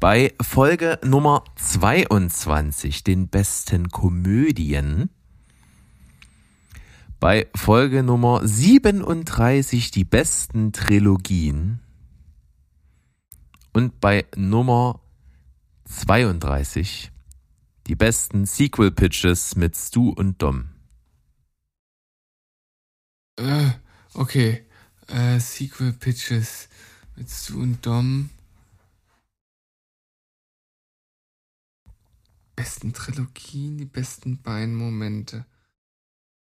Bei 0.00 0.34
Folge 0.42 0.98
Nummer 1.04 1.44
22 1.54 3.04
den 3.04 3.28
besten 3.28 3.88
Komödien. 3.88 5.08
Bei 7.20 7.46
Folge 7.54 8.02
Nummer 8.02 8.46
37 8.46 9.92
die 9.92 10.04
besten 10.04 10.72
Trilogien. 10.72 11.80
Und 13.72 14.00
bei 14.00 14.26
Nummer 14.36 15.00
32 15.84 17.12
die 17.86 17.94
besten 17.94 18.46
Sequel-Pitches 18.46 19.54
mit 19.54 19.76
Stu 19.76 20.10
und 20.10 20.42
Dom. 20.42 20.70
Äh, 23.36 23.70
okay. 24.14 24.65
Äh, 25.08 25.38
Sequel 25.38 25.92
Pitches 25.92 26.68
mit 27.16 27.30
Stu 27.30 27.60
und 27.60 27.84
Dom. 27.86 28.30
Besten 32.56 32.92
Trilogien, 32.92 33.76
die 33.78 33.84
besten 33.84 34.40
Beinmomente. 34.42 35.44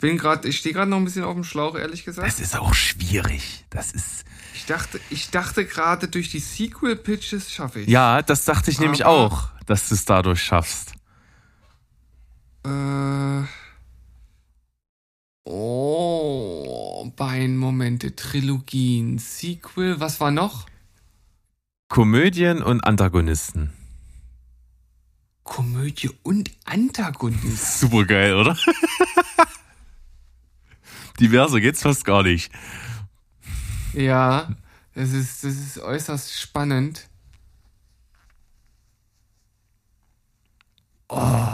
Bin 0.00 0.16
grad, 0.16 0.44
ich 0.44 0.58
stehe 0.58 0.72
gerade 0.72 0.88
noch 0.88 0.98
ein 0.98 1.04
bisschen 1.04 1.24
auf 1.24 1.34
dem 1.34 1.42
Schlauch, 1.42 1.74
ehrlich 1.74 2.04
gesagt. 2.04 2.26
Das 2.28 2.38
ist 2.38 2.56
auch 2.56 2.72
schwierig. 2.72 3.64
Das 3.68 3.90
ist. 3.90 4.24
Ich 4.54 4.64
dachte, 4.66 5.00
ich 5.10 5.30
dachte 5.30 5.66
gerade 5.66 6.06
durch 6.06 6.30
die 6.30 6.38
Sequel 6.38 6.94
Pitches 6.94 7.50
schaffe 7.52 7.80
ich. 7.80 7.88
Ja, 7.88 8.22
das 8.22 8.44
dachte 8.44 8.70
ich 8.70 8.78
nämlich 8.78 9.04
Aber- 9.04 9.14
auch, 9.16 9.48
dass 9.66 9.88
du 9.88 9.96
es 9.96 10.04
dadurch 10.04 10.40
schaffst. 10.42 10.92
Äh. 12.64 13.42
Oh, 15.50 17.10
Beinmomente, 17.16 18.14
Trilogien, 18.14 19.16
Sequel, 19.16 19.98
was 19.98 20.20
war 20.20 20.30
noch? 20.30 20.66
Komödien 21.88 22.62
und 22.62 22.84
Antagonisten. 22.84 23.72
Komödie 25.44 26.10
und 26.22 26.50
Antagonist. 26.66 27.80
Super 27.80 28.04
geil, 28.04 28.34
oder? 28.34 28.58
Diverser 31.18 31.60
geht's 31.62 31.80
fast 31.80 32.04
gar 32.04 32.22
nicht. 32.22 32.52
Ja, 33.94 34.54
das 34.94 35.14
ist, 35.14 35.44
das 35.44 35.54
ist 35.54 35.78
äußerst 35.78 36.38
spannend. 36.38 37.08
Oh. 41.08 41.48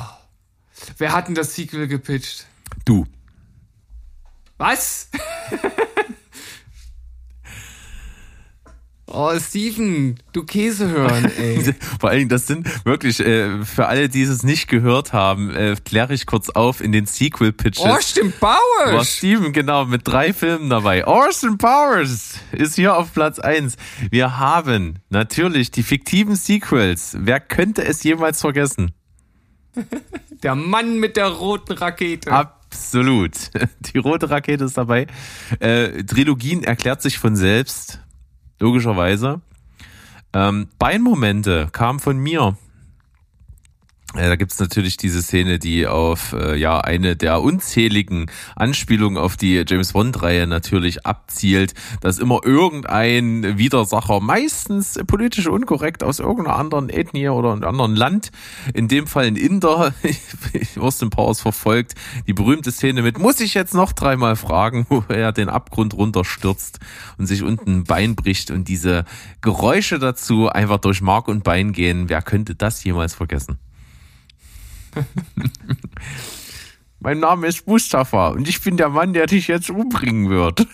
Wer 0.98 1.12
hat 1.12 1.28
denn 1.28 1.37
das 1.37 1.54
Sequel 1.54 1.87
gepitcht? 1.87 2.48
Du. 2.85 3.07
Was? 4.56 5.10
oh, 9.06 9.36
Steven, 9.40 10.20
du 10.32 10.44
Käse 10.44 10.88
hören, 10.88 11.24
ey. 11.36 11.74
Vor 12.00 12.10
allen 12.10 12.20
Dingen, 12.20 12.28
das 12.28 12.46
sind 12.46 12.86
wirklich, 12.86 13.18
äh, 13.18 13.64
für 13.64 13.86
alle, 13.86 14.08
die 14.08 14.22
es 14.22 14.44
nicht 14.44 14.68
gehört 14.68 15.12
haben, 15.12 15.50
äh, 15.50 15.74
kläre 15.84 16.14
ich 16.14 16.26
kurz 16.26 16.50
auf 16.50 16.80
in 16.80 16.92
den 16.92 17.06
Sequel-Pitches. 17.06 17.84
Austin 17.84 18.32
War 18.38 18.60
Powers! 18.86 19.16
Steven, 19.16 19.52
genau, 19.52 19.86
mit 19.86 20.06
drei 20.06 20.32
Filmen 20.32 20.70
dabei. 20.70 21.04
Austin 21.04 21.58
Powers 21.58 22.34
ist 22.52 22.76
hier 22.76 22.96
auf 22.96 23.12
Platz 23.12 23.40
eins. 23.40 23.76
Wir 24.10 24.38
haben 24.38 25.00
natürlich 25.10 25.72
die 25.72 25.82
fiktiven 25.82 26.36
Sequels. 26.36 27.16
Wer 27.18 27.40
könnte 27.40 27.84
es 27.84 28.04
jemals 28.04 28.40
vergessen? 28.40 28.92
Der 30.44 30.54
Mann 30.54 31.00
mit 31.00 31.16
der 31.16 31.26
roten 31.26 31.72
Rakete. 31.72 32.30
Absolut. 32.74 33.50
Die 33.80 33.98
rote 33.98 34.28
Rakete 34.30 34.64
ist 34.64 34.76
dabei. 34.76 35.06
Äh, 35.60 36.02
Trilogien 36.02 36.64
erklärt 36.64 37.02
sich 37.02 37.18
von 37.18 37.37
selbst. 37.37 38.00
Logischerweise. 38.59 39.40
Ähm, 40.32 40.68
Beinmomente 40.78 41.68
kam 41.70 42.01
von 42.01 42.18
mir. 42.18 42.57
Äh, 44.16 44.28
Da 44.28 44.36
gibt's 44.36 44.58
natürlich 44.60 44.96
diese 44.96 45.22
Szene, 45.22 45.58
die 45.58 45.86
auf 45.86 46.32
äh, 46.32 46.56
ja 46.56 46.80
eine 46.80 47.16
der 47.16 47.42
unzähligen 47.42 48.30
Anspielungen 48.56 49.18
auf 49.18 49.36
die 49.36 49.64
James 49.66 49.92
Bond-Reihe 49.92 50.46
natürlich 50.46 51.04
abzielt, 51.04 51.74
dass 52.00 52.18
immer 52.18 52.40
irgendein 52.44 53.58
Widersacher, 53.58 54.20
meistens 54.20 54.98
politisch 55.06 55.48
unkorrekt 55.48 56.04
aus 56.04 56.20
irgendeiner 56.20 56.56
anderen 56.56 56.90
Ethnie 56.90 57.28
oder 57.28 57.52
einem 57.52 57.64
anderen 57.64 57.96
Land, 57.96 58.30
in 58.72 58.88
dem 58.88 59.06
Fall 59.06 59.26
ein 59.26 59.36
Inder, 59.36 59.92
Austin 60.78 61.10
Powers 61.10 61.40
verfolgt, 61.40 61.94
die 62.26 62.32
berühmte 62.32 62.70
Szene 62.70 63.02
mit, 63.02 63.18
muss 63.18 63.40
ich 63.40 63.54
jetzt 63.54 63.74
noch 63.74 63.92
dreimal 63.92 64.36
fragen, 64.36 64.86
wo 64.88 65.04
er 65.08 65.32
den 65.32 65.48
Abgrund 65.48 65.94
runterstürzt 65.94 66.78
und 67.18 67.26
sich 67.26 67.42
unten 67.42 67.78
ein 67.78 67.84
Bein 67.84 68.14
bricht 68.14 68.50
und 68.50 68.68
diese 68.68 69.04
Geräusche 69.40 69.98
dazu 69.98 70.48
einfach 70.48 70.78
durch 70.78 71.02
Mark 71.02 71.26
und 71.28 71.42
Bein 71.42 71.72
gehen. 71.72 72.08
Wer 72.08 72.22
könnte 72.22 72.54
das 72.54 72.84
jemals 72.84 73.14
vergessen? 73.14 73.58
Mein 77.01 77.20
Name 77.20 77.49
ist 77.49 77.66
Mustafa 77.66 78.28
und 78.28 78.49
ich 78.49 78.62
bin 78.62 78.76
der 78.76 78.88
Mann, 78.88 79.12
der 79.12 79.26
dich 79.26 79.49
jetzt 79.49 79.70
umbringen 79.70 80.30
wird. 80.30 80.66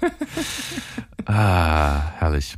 ah, 1.26 2.10
herrlich. 2.18 2.54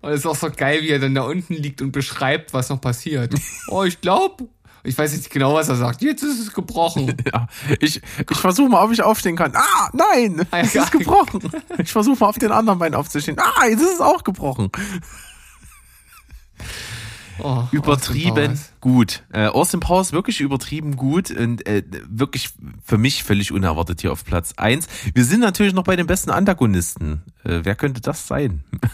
Und 0.00 0.10
es 0.10 0.20
ist 0.20 0.26
auch 0.26 0.36
so 0.36 0.50
geil, 0.50 0.82
wie 0.82 0.88
er 0.88 0.98
dann 0.98 1.14
da 1.14 1.22
unten 1.22 1.54
liegt 1.54 1.82
und 1.82 1.92
beschreibt, 1.92 2.54
was 2.54 2.70
noch 2.70 2.80
passiert. 2.80 3.34
Oh, 3.68 3.84
ich 3.84 4.00
glaube, 4.00 4.48
ich 4.84 4.98
weiß 4.98 5.16
nicht 5.16 5.30
genau, 5.30 5.54
was 5.54 5.68
er 5.68 5.76
sagt. 5.76 6.02
Jetzt 6.02 6.22
ist 6.22 6.40
es 6.40 6.52
gebrochen. 6.52 7.16
Ja, 7.32 7.46
ich, 7.78 8.00
ich 8.28 8.36
versuche 8.36 8.68
mal, 8.68 8.84
ob 8.84 8.90
ich 8.90 9.02
aufstehen 9.02 9.36
kann. 9.36 9.54
Ah, 9.54 9.90
nein, 9.92 10.44
Ah, 10.50 10.58
ja, 10.58 10.62
es 10.64 10.74
ist 10.74 10.92
gebrochen. 10.92 11.40
Ich 11.78 11.92
versuche 11.92 12.18
mal 12.18 12.28
auf 12.28 12.38
den 12.38 12.50
anderen 12.50 12.78
Bein 12.78 12.94
aufzustehen. 12.94 13.38
Ah, 13.38 13.66
jetzt 13.66 13.80
ist 13.80 13.94
es 13.94 14.00
auch 14.00 14.24
gebrochen. 14.24 14.70
Oh, 17.38 17.64
Übertrieben 17.72 18.58
gut. 18.80 19.22
Äh, 19.32 19.46
Austin 19.46 19.80
Powers 19.80 20.12
wirklich 20.12 20.40
übertrieben 20.40 20.96
gut 20.96 21.30
und 21.30 21.66
äh, 21.66 21.82
wirklich 22.08 22.50
für 22.84 22.98
mich 22.98 23.24
völlig 23.24 23.52
unerwartet 23.52 24.00
hier 24.00 24.12
auf 24.12 24.24
Platz 24.24 24.54
eins. 24.56 24.86
Wir 25.14 25.24
sind 25.24 25.40
natürlich 25.40 25.72
noch 25.72 25.84
bei 25.84 25.96
den 25.96 26.06
besten 26.06 26.30
Antagonisten. 26.30 27.22
Äh, 27.44 27.60
wer 27.62 27.74
könnte 27.74 28.00
das 28.00 28.26
sein? 28.26 28.64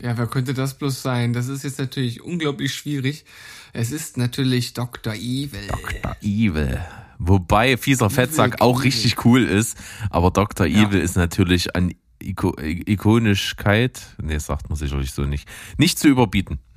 Ja, 0.00 0.16
wer 0.16 0.28
könnte 0.28 0.54
das 0.54 0.74
bloß 0.78 1.02
sein? 1.02 1.32
Das 1.32 1.48
ist 1.48 1.64
jetzt 1.64 1.80
natürlich 1.80 2.22
unglaublich 2.22 2.72
schwierig. 2.72 3.24
Es 3.72 3.90
ist 3.90 4.16
natürlich 4.16 4.72
Dr. 4.72 5.14
Evil. 5.14 5.66
Dr. 5.66 6.16
Evil. 6.22 6.80
Wobei 7.18 7.76
fieser 7.76 8.08
Fettsack 8.08 8.60
auch 8.60 8.84
richtig 8.84 9.24
cool 9.24 9.42
ist, 9.42 9.76
aber 10.10 10.30
Dr. 10.30 10.66
Ja. 10.66 10.84
Evil 10.84 11.00
ist 11.00 11.16
natürlich 11.16 11.74
an 11.74 11.92
Iko 12.20 12.56
Ikonischkeit, 12.58 14.00
nee, 14.22 14.38
sagt 14.38 14.68
man 14.68 14.76
sicherlich 14.76 15.12
so 15.12 15.22
nicht, 15.22 15.48
nicht 15.78 15.98
zu 15.98 16.08
überbieten. 16.08 16.58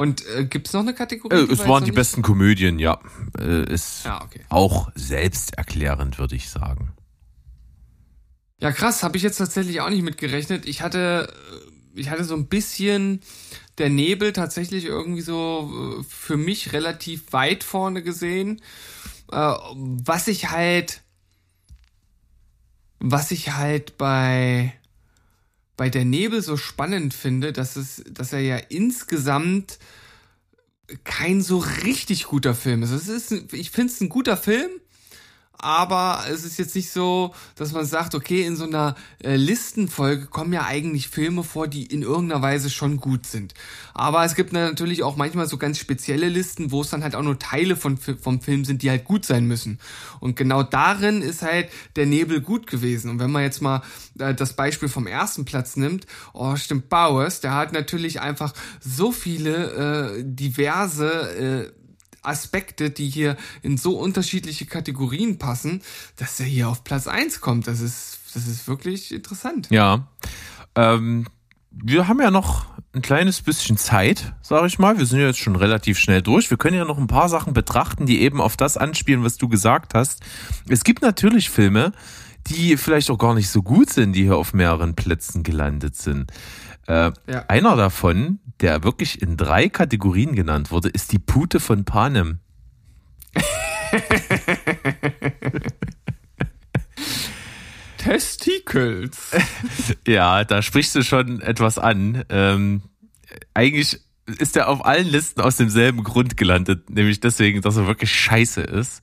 Und 0.00 0.24
äh, 0.34 0.46
gibt's 0.46 0.72
noch 0.72 0.80
eine 0.80 0.94
Kategorie? 0.94 1.34
Äh, 1.34 1.52
es 1.52 1.68
waren 1.68 1.84
die 1.84 1.90
noch 1.90 1.96
besten 1.96 2.22
Komödien, 2.22 2.78
ja. 2.78 3.00
Äh, 3.38 3.70
ist 3.70 4.06
Ja, 4.06 4.24
okay. 4.24 4.40
auch 4.48 4.90
selbsterklärend, 4.94 6.18
würde 6.18 6.36
ich 6.36 6.48
sagen. 6.48 6.84
Nicht? 6.84 8.62
Ja, 8.62 8.72
krass, 8.72 9.02
habe 9.02 9.18
ich 9.18 9.22
jetzt 9.22 9.36
tatsächlich 9.36 9.82
auch 9.82 9.90
nicht 9.90 10.00
mitgerechnet. 10.00 10.64
Ich 10.64 10.80
hatte, 10.80 11.30
äh, 11.94 12.00
ich 12.00 12.08
hatte 12.08 12.24
so 12.24 12.34
ein 12.34 12.46
bisschen 12.46 13.20
der 13.76 13.90
Nebel 13.90 14.32
tatsächlich 14.32 14.86
irgendwie 14.86 15.20
so 15.20 16.00
äh, 16.00 16.02
für 16.08 16.38
mich 16.38 16.72
relativ 16.72 17.34
weit 17.34 17.62
vorne 17.62 18.02
gesehen. 18.02 18.62
Äh, 19.30 19.36
was 19.36 20.28
ich 20.28 20.50
halt, 20.50 21.02
was 23.00 23.32
ich 23.32 23.52
halt 23.52 23.98
bei 23.98 24.72
bei 25.80 25.88
der 25.88 26.04
Nebel 26.04 26.42
so 26.42 26.58
spannend 26.58 27.14
finde, 27.14 27.54
dass 27.54 27.76
es, 27.76 28.04
dass 28.06 28.34
er 28.34 28.40
ja 28.40 28.56
insgesamt 28.58 29.78
kein 31.04 31.40
so 31.40 31.56
richtig 31.56 32.24
guter 32.24 32.54
Film 32.54 32.82
ist. 32.82 32.90
Es 32.90 33.08
ist, 33.08 33.54
ich 33.54 33.70
finde 33.70 33.90
es 33.90 33.98
ein 34.02 34.10
guter 34.10 34.36
Film, 34.36 34.68
aber 35.62 36.24
es 36.30 36.44
ist 36.44 36.58
jetzt 36.58 36.74
nicht 36.74 36.90
so, 36.90 37.34
dass 37.54 37.72
man 37.72 37.84
sagt, 37.84 38.14
okay, 38.14 38.44
in 38.44 38.56
so 38.56 38.64
einer 38.64 38.96
äh, 39.22 39.36
Listenfolge 39.36 40.26
kommen 40.26 40.52
ja 40.52 40.64
eigentlich 40.64 41.08
Filme 41.08 41.44
vor, 41.44 41.68
die 41.68 41.84
in 41.84 42.02
irgendeiner 42.02 42.42
Weise 42.42 42.70
schon 42.70 42.96
gut 42.96 43.26
sind. 43.26 43.54
Aber 43.92 44.24
es 44.24 44.34
gibt 44.34 44.52
natürlich 44.52 45.02
auch 45.02 45.16
manchmal 45.16 45.46
so 45.46 45.58
ganz 45.58 45.78
spezielle 45.78 46.28
Listen, 46.28 46.70
wo 46.70 46.80
es 46.80 46.90
dann 46.90 47.02
halt 47.02 47.14
auch 47.14 47.22
nur 47.22 47.38
Teile 47.38 47.76
von, 47.76 47.98
vom 47.98 48.40
Film 48.40 48.64
sind, 48.64 48.82
die 48.82 48.90
halt 48.90 49.04
gut 49.04 49.26
sein 49.26 49.46
müssen. 49.46 49.78
Und 50.20 50.36
genau 50.36 50.62
darin 50.62 51.20
ist 51.20 51.42
halt 51.42 51.68
der 51.96 52.06
Nebel 52.06 52.40
gut 52.40 52.66
gewesen. 52.66 53.10
Und 53.10 53.18
wenn 53.18 53.30
man 53.30 53.42
jetzt 53.42 53.60
mal 53.60 53.82
äh, 54.18 54.34
das 54.34 54.54
Beispiel 54.54 54.88
vom 54.88 55.06
ersten 55.06 55.44
Platz 55.44 55.76
nimmt, 55.76 56.06
oh 56.32 56.56
stimmt, 56.56 56.88
Bowers, 56.88 57.40
der 57.40 57.54
hat 57.54 57.72
natürlich 57.72 58.20
einfach 58.20 58.54
so 58.80 59.12
viele 59.12 60.16
äh, 60.16 60.24
diverse 60.24 61.70
äh, 61.70 61.79
Aspekte, 62.22 62.90
die 62.90 63.08
hier 63.08 63.36
in 63.62 63.76
so 63.76 63.98
unterschiedliche 63.98 64.66
Kategorien 64.66 65.38
passen, 65.38 65.82
dass 66.16 66.40
er 66.40 66.46
hier 66.46 66.68
auf 66.68 66.84
Platz 66.84 67.06
1 67.06 67.40
kommt. 67.40 67.66
Das 67.66 67.80
ist, 67.80 68.18
das 68.34 68.46
ist 68.46 68.68
wirklich 68.68 69.12
interessant. 69.12 69.68
Ja. 69.70 70.08
Ähm, 70.74 71.26
wir 71.70 72.08
haben 72.08 72.20
ja 72.20 72.30
noch 72.30 72.66
ein 72.92 73.02
kleines 73.02 73.42
bisschen 73.42 73.76
Zeit, 73.76 74.34
sage 74.42 74.66
ich 74.66 74.78
mal. 74.78 74.98
Wir 74.98 75.06
sind 75.06 75.20
ja 75.20 75.26
jetzt 75.26 75.38
schon 75.38 75.56
relativ 75.56 75.98
schnell 75.98 76.22
durch. 76.22 76.50
Wir 76.50 76.56
können 76.56 76.76
ja 76.76 76.84
noch 76.84 76.98
ein 76.98 77.06
paar 77.06 77.28
Sachen 77.28 77.52
betrachten, 77.52 78.06
die 78.06 78.20
eben 78.22 78.40
auf 78.40 78.56
das 78.56 78.76
anspielen, 78.76 79.22
was 79.22 79.36
du 79.36 79.48
gesagt 79.48 79.94
hast. 79.94 80.20
Es 80.68 80.82
gibt 80.82 81.02
natürlich 81.02 81.50
Filme, 81.50 81.92
die 82.48 82.76
vielleicht 82.76 83.10
auch 83.10 83.18
gar 83.18 83.34
nicht 83.34 83.48
so 83.48 83.62
gut 83.62 83.90
sind, 83.90 84.12
die 84.12 84.22
hier 84.24 84.36
auf 84.36 84.52
mehreren 84.52 84.96
Plätzen 84.96 85.42
gelandet 85.42 85.94
sind. 85.94 86.32
Äh, 86.86 87.12
Ja. 87.28 87.44
Einer 87.48 87.76
davon, 87.76 88.40
der 88.60 88.82
wirklich 88.84 89.22
in 89.22 89.36
drei 89.36 89.68
Kategorien 89.68 90.34
genannt 90.34 90.70
wurde, 90.70 90.88
ist 90.88 91.12
die 91.12 91.18
Pute 91.18 91.60
von 91.60 91.84
Panem. 91.84 92.40
Testicles. 97.98 99.30
Ja, 100.06 100.44
da 100.44 100.62
sprichst 100.62 100.94
du 100.94 101.02
schon 101.02 101.40
etwas 101.40 101.78
an. 101.78 102.24
Ähm, 102.30 102.82
eigentlich 103.54 104.00
ist 104.38 104.56
er 104.56 104.68
auf 104.68 104.84
allen 104.84 105.06
Listen 105.06 105.40
aus 105.40 105.56
demselben 105.56 106.02
Grund 106.04 106.36
gelandet, 106.36 106.88
nämlich 106.90 107.20
deswegen, 107.20 107.60
dass 107.62 107.76
er 107.76 107.86
wirklich 107.86 108.12
scheiße 108.12 108.62
ist. 108.62 109.02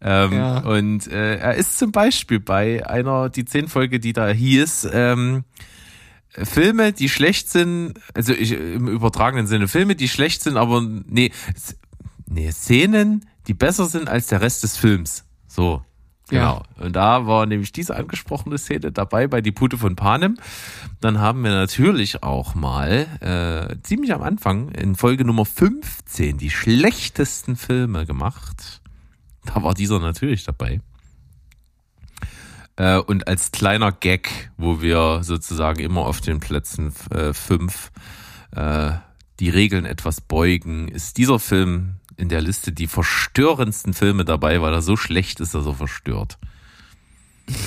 Ähm, 0.00 0.32
Ja. 0.32 0.58
Und 0.60 1.06
äh, 1.08 1.36
er 1.36 1.54
ist 1.54 1.78
zum 1.78 1.90
Beispiel 1.92 2.38
bei 2.40 2.86
einer, 2.88 3.28
die 3.28 3.44
zehn 3.44 3.68
Folge, 3.68 3.98
die 3.98 4.12
da 4.12 4.28
hieß, 4.28 4.88
ähm, 4.92 5.44
Filme, 6.44 6.92
die 6.92 7.08
schlecht 7.08 7.50
sind, 7.50 7.94
also 8.14 8.32
ich, 8.32 8.52
im 8.52 8.88
übertragenen 8.88 9.46
Sinne, 9.46 9.68
Filme, 9.68 9.96
die 9.96 10.08
schlecht 10.08 10.42
sind, 10.42 10.56
aber 10.56 10.80
nee, 10.80 11.32
nee, 12.26 12.50
Szenen, 12.50 13.26
die 13.46 13.54
besser 13.54 13.86
sind 13.86 14.08
als 14.08 14.26
der 14.26 14.40
Rest 14.40 14.62
des 14.62 14.76
Films. 14.76 15.24
So. 15.46 15.82
Genau. 16.30 16.62
Und 16.78 16.94
da 16.94 17.26
war 17.26 17.46
nämlich 17.46 17.72
diese 17.72 17.96
angesprochene 17.96 18.58
Szene 18.58 18.92
dabei 18.92 19.26
bei 19.26 19.40
Die 19.40 19.52
Pute 19.52 19.78
von 19.78 19.96
Panem. 19.96 20.36
Dann 21.00 21.20
haben 21.20 21.42
wir 21.42 21.50
natürlich 21.50 22.22
auch 22.22 22.54
mal 22.54 23.06
äh, 23.20 23.82
ziemlich 23.82 24.12
am 24.12 24.22
Anfang 24.22 24.68
in 24.70 24.94
Folge 24.94 25.24
Nummer 25.24 25.46
15 25.46 26.36
die 26.36 26.50
schlechtesten 26.50 27.56
Filme 27.56 28.04
gemacht. 28.04 28.82
Da 29.46 29.62
war 29.62 29.72
dieser 29.72 30.00
natürlich 30.00 30.44
dabei. 30.44 30.80
Äh, 32.78 32.98
und 32.98 33.26
als 33.26 33.50
kleiner 33.50 33.92
Gag, 33.92 34.50
wo 34.56 34.80
wir 34.80 35.20
sozusagen 35.22 35.80
immer 35.80 36.06
auf 36.06 36.20
den 36.20 36.40
Plätzen 36.40 36.94
äh, 37.10 37.32
fünf 37.34 37.90
äh, 38.52 38.92
die 39.40 39.50
Regeln 39.50 39.84
etwas 39.84 40.20
beugen, 40.20 40.88
ist 40.88 41.16
dieser 41.18 41.38
Film 41.38 41.96
in 42.16 42.28
der 42.28 42.40
Liste 42.40 42.72
die 42.72 42.86
verstörendsten 42.86 43.94
Filme 43.94 44.24
dabei, 44.24 44.62
weil 44.62 44.72
er 44.72 44.82
so 44.82 44.96
schlecht 44.96 45.40
ist, 45.40 45.54
dass 45.54 45.66
er 45.66 45.74
verstört. 45.74 46.38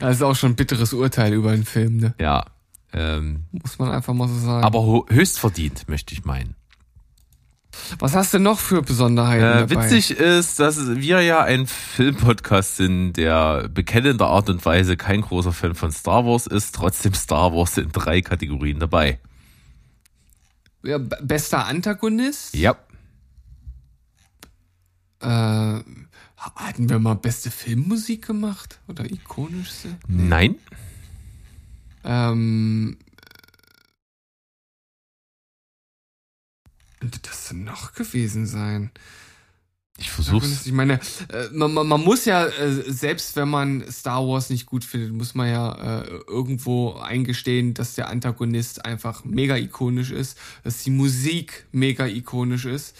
Das 0.00 0.16
ist 0.16 0.22
auch 0.22 0.34
schon 0.34 0.52
ein 0.52 0.56
bitteres 0.56 0.92
Urteil 0.92 1.32
über 1.32 1.50
einen 1.50 1.64
Film, 1.64 1.98
ne? 1.98 2.14
Ja. 2.20 2.46
Ähm, 2.92 3.44
Muss 3.52 3.78
man 3.78 3.90
einfach 3.90 4.14
mal 4.14 4.28
so 4.28 4.38
sagen. 4.38 4.64
aber 4.64 5.04
höchst 5.08 5.38
verdient, 5.38 5.88
möchte 5.88 6.14
ich 6.14 6.24
meinen. 6.24 6.54
Was 7.98 8.14
hast 8.14 8.34
du 8.34 8.38
noch 8.38 8.58
für 8.58 8.82
Besonderheiten 8.82 9.42
Äh, 9.44 9.66
dabei? 9.66 9.84
witzig 9.84 10.10
ist, 10.12 10.58
dass 10.60 10.96
wir 10.96 11.20
ja 11.22 11.42
ein 11.42 11.66
Filmpodcast 11.66 12.76
sind, 12.76 13.14
der 13.14 13.68
bekennender 13.68 14.26
Art 14.26 14.48
und 14.50 14.64
Weise 14.64 14.96
kein 14.96 15.20
großer 15.20 15.52
Fan 15.52 15.74
von 15.74 15.92
Star 15.92 16.24
Wars 16.26 16.46
ist, 16.46 16.74
trotzdem 16.74 17.14
Star 17.14 17.52
Wars 17.54 17.78
in 17.78 17.92
drei 17.92 18.22
Kategorien 18.22 18.78
dabei. 18.80 19.18
Ja, 20.82 20.98
bester 20.98 21.66
Antagonist? 21.66 22.54
Ja. 22.54 22.76
Äh, 25.20 25.80
hatten 26.36 26.88
wir 26.88 26.98
mal 26.98 27.14
beste 27.14 27.50
Filmmusik 27.50 28.26
gemacht? 28.26 28.78
Oder 28.88 29.04
ikonischste? 29.10 29.96
Nein. 30.06 30.56
Ähm. 32.04 32.98
Könnte 37.06 37.20
das 37.28 37.48
denn 37.50 37.62
noch 37.62 37.92
gewesen 37.92 38.46
sein? 38.46 38.90
Ich 39.96 40.10
versuch's. 40.10 40.66
Ich 40.66 40.72
meine, 40.72 40.94
äh, 41.28 41.46
man, 41.52 41.72
man, 41.72 41.86
man 41.86 42.00
muss 42.00 42.24
ja, 42.24 42.46
äh, 42.46 42.82
selbst 42.90 43.36
wenn 43.36 43.48
man 43.48 43.84
Star 43.92 44.26
Wars 44.26 44.50
nicht 44.50 44.66
gut 44.66 44.82
findet, 44.82 45.12
muss 45.12 45.36
man 45.36 45.48
ja 45.48 46.00
äh, 46.00 46.08
irgendwo 46.26 46.94
eingestehen, 46.94 47.74
dass 47.74 47.94
der 47.94 48.08
Antagonist 48.08 48.84
einfach 48.84 49.24
mega 49.24 49.56
ikonisch 49.56 50.10
ist, 50.10 50.36
dass 50.64 50.82
die 50.82 50.90
Musik 50.90 51.66
mega 51.70 52.06
ikonisch 52.06 52.64
ist. 52.64 52.96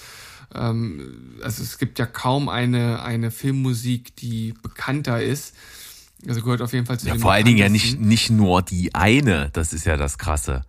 Ähm, 0.55 1.35
also 1.43 1.65
es 1.65 1.79
gibt 1.79 1.99
ja 1.99 2.07
kaum 2.07 2.49
eine, 2.49 3.03
eine 3.03 3.33
Filmmusik, 3.33 4.15
die 4.15 4.55
bekannter 4.63 5.21
ist. 5.21 5.57
Also 6.29 6.43
gehört 6.43 6.63
auf 6.63 6.73
jeden 6.73 6.87
Fall 6.87 7.01
zu 7.01 7.09
Ja, 7.09 7.15
den 7.15 7.21
vor 7.21 7.33
allen 7.33 7.45
Dingen 7.45 7.59
ja 7.59 7.69
nicht, 7.69 7.99
nicht 7.99 8.31
nur 8.31 8.63
die 8.63 8.95
eine, 8.95 9.51
das 9.53 9.73
ist 9.73 9.85
ja 9.85 9.97
das 9.97 10.17
Krasse. 10.17 10.65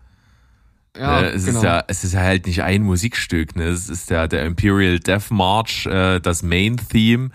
Ja, 0.97 1.21
äh, 1.21 1.29
es 1.31 1.45
genau. 1.45 1.59
ist 1.59 1.63
ja, 1.63 1.83
es 1.87 2.03
ist 2.03 2.13
ja 2.13 2.21
halt 2.21 2.45
nicht 2.45 2.63
ein 2.63 2.83
Musikstück, 2.83 3.55
ne? 3.55 3.65
Es 3.65 3.89
ist 3.89 4.09
ja 4.09 4.27
der 4.27 4.45
Imperial 4.45 4.99
Death 4.99 5.31
March, 5.31 5.85
äh, 5.85 6.19
das 6.19 6.43
Main 6.43 6.77
Theme. 6.77 7.29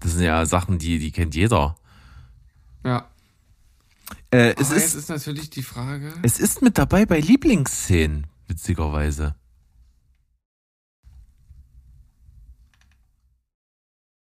Das 0.00 0.12
sind 0.12 0.22
ja 0.22 0.46
Sachen, 0.46 0.78
die, 0.78 0.98
die 0.98 1.10
kennt 1.10 1.34
jeder. 1.34 1.76
ja. 2.84 3.08
Äh, 4.30 4.54
es 4.58 4.70
ist, 4.70 4.94
ist 4.94 5.08
natürlich 5.08 5.50
die 5.50 5.62
Frage. 5.62 6.12
es 6.22 6.38
ist 6.38 6.62
mit 6.62 6.76
dabei 6.78 7.06
bei 7.06 7.18
Lieblingsszenen, 7.18 8.26
witzigerweise. 8.46 9.34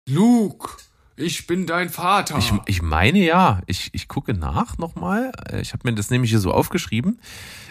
Luke, 0.08 0.68
ich 1.16 1.46
bin 1.46 1.66
dein 1.66 1.88
Vater. 1.88 2.38
Ich, 2.38 2.52
ich 2.66 2.82
meine 2.82 3.20
ja, 3.20 3.60
ich, 3.66 3.90
ich 3.92 4.08
gucke 4.08 4.34
nach 4.34 4.78
nochmal. 4.78 5.32
Ich 5.60 5.72
habe 5.72 5.88
mir 5.88 5.94
das 5.94 6.10
nämlich 6.10 6.30
hier 6.30 6.40
so 6.40 6.52
aufgeschrieben. 6.52 7.20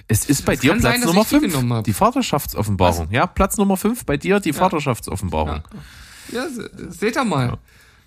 Es 0.08 0.26
ist 0.26 0.46
bei 0.46 0.54
Das 0.54 0.62
dir 0.62 0.72
Platz 0.74 0.84
sein, 0.84 1.02
Nummer 1.02 1.22
ich 1.22 1.28
die 1.30 1.40
5, 1.40 1.54
genommen 1.54 1.74
hab. 1.74 1.84
die 1.84 1.94
Vaterschaftsoffenbarung. 1.94 3.08
Ja, 3.12 3.26
Platz 3.28 3.58
Nummer 3.58 3.78
5 3.78 4.06
bei 4.06 4.18
dir, 4.18 4.40
die 4.40 4.54
Vaterschaftsoffenbarung. 4.54 5.62
ja, 6.32 6.48
se- 6.50 6.70
seht 6.90 7.16
ihr 7.18 7.24
mal. 7.26 7.58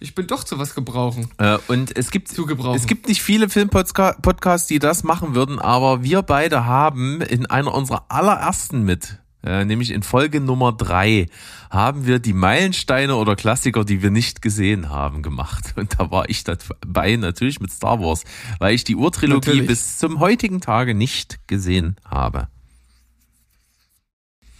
Ich 0.00 0.14
bin 0.14 0.26
doch 0.26 0.44
zu 0.44 0.58
was 0.58 0.74
gebrauchen. 0.74 1.30
Äh, 1.38 1.56
und 1.68 1.96
es 1.96 2.10
gibt, 2.10 2.30
es 2.36 2.86
gibt 2.86 3.08
nicht 3.08 3.22
viele 3.22 3.48
Filmpodcasts, 3.48 4.66
die 4.66 4.78
das 4.78 5.02
machen 5.04 5.34
würden, 5.34 5.58
aber 5.58 6.02
wir 6.02 6.22
beide 6.22 6.66
haben 6.66 7.20
in 7.22 7.46
einer 7.46 7.72
unserer 7.72 8.04
allerersten 8.08 8.82
mit, 8.82 9.18
äh, 9.44 9.64
nämlich 9.64 9.90
in 9.90 10.02
Folge 10.02 10.40
Nummer 10.40 10.72
drei, 10.72 11.28
haben 11.70 12.06
wir 12.06 12.18
die 12.18 12.32
Meilensteine 12.32 13.16
oder 13.16 13.36
Klassiker, 13.36 13.84
die 13.84 14.02
wir 14.02 14.10
nicht 14.10 14.42
gesehen 14.42 14.88
haben, 14.88 15.22
gemacht. 15.22 15.74
Und 15.76 15.98
da 15.98 16.10
war 16.10 16.28
ich 16.28 16.44
dabei 16.44 17.16
natürlich 17.16 17.60
mit 17.60 17.70
Star 17.72 18.00
Wars, 18.00 18.24
weil 18.58 18.74
ich 18.74 18.84
die 18.84 18.96
Urtrilogie 18.96 19.48
Natürlich. 19.50 19.66
bis 19.66 19.98
zum 19.98 20.20
heutigen 20.20 20.60
Tage 20.60 20.94
nicht 20.94 21.46
gesehen 21.46 21.96
habe. 22.04 22.48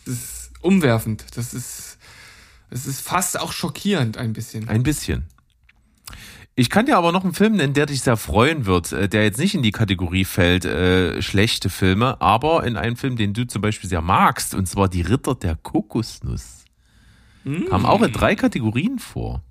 Das 0.05 0.15
ist 0.15 0.51
umwerfend. 0.61 1.25
Das 1.35 1.55
ist, 1.55 1.99
das 2.71 2.87
ist 2.87 3.01
fast 3.01 3.41
auch 3.41 3.53
schockierend 3.53 4.19
ein 4.19 4.33
bisschen. 4.33 4.69
Ein 4.69 4.83
bisschen. 4.83 5.25
Ich 6.57 6.71
kann 6.71 6.87
dir 6.87 6.97
aber 6.97 7.11
noch 7.11 7.25
einen 7.25 7.35
Film 7.35 7.57
nennen, 7.57 7.75
der 7.75 7.87
dich 7.87 8.03
sehr 8.03 8.17
freuen 8.17 8.65
wird, 8.65 8.93
äh, 8.93 9.09
der 9.09 9.25
jetzt 9.25 9.39
nicht 9.39 9.55
in 9.55 9.63
die 9.63 9.73
Kategorie 9.73 10.25
fällt, 10.25 10.65
äh, 10.65 11.21
schlechte 11.21 11.69
Filme, 11.69 12.21
aber 12.21 12.65
in 12.65 12.77
einen 12.77 12.97
Film, 12.97 13.17
den 13.17 13.33
du 13.35 13.45
zum 13.47 13.61
Beispiel 13.61 13.91
sehr 13.91 14.03
magst, 14.03 14.55
und 14.55 14.67
zwar 14.69 14.89
Die 14.89 15.03
Ritter 15.03 15.35
der 15.35 15.57
Kokosnuss. 15.57 16.65
Kam 17.69 17.85
auch 17.85 18.01
in 18.01 18.11
drei 18.11 18.37
Kategorien 18.37 18.99
vor. 18.99 19.43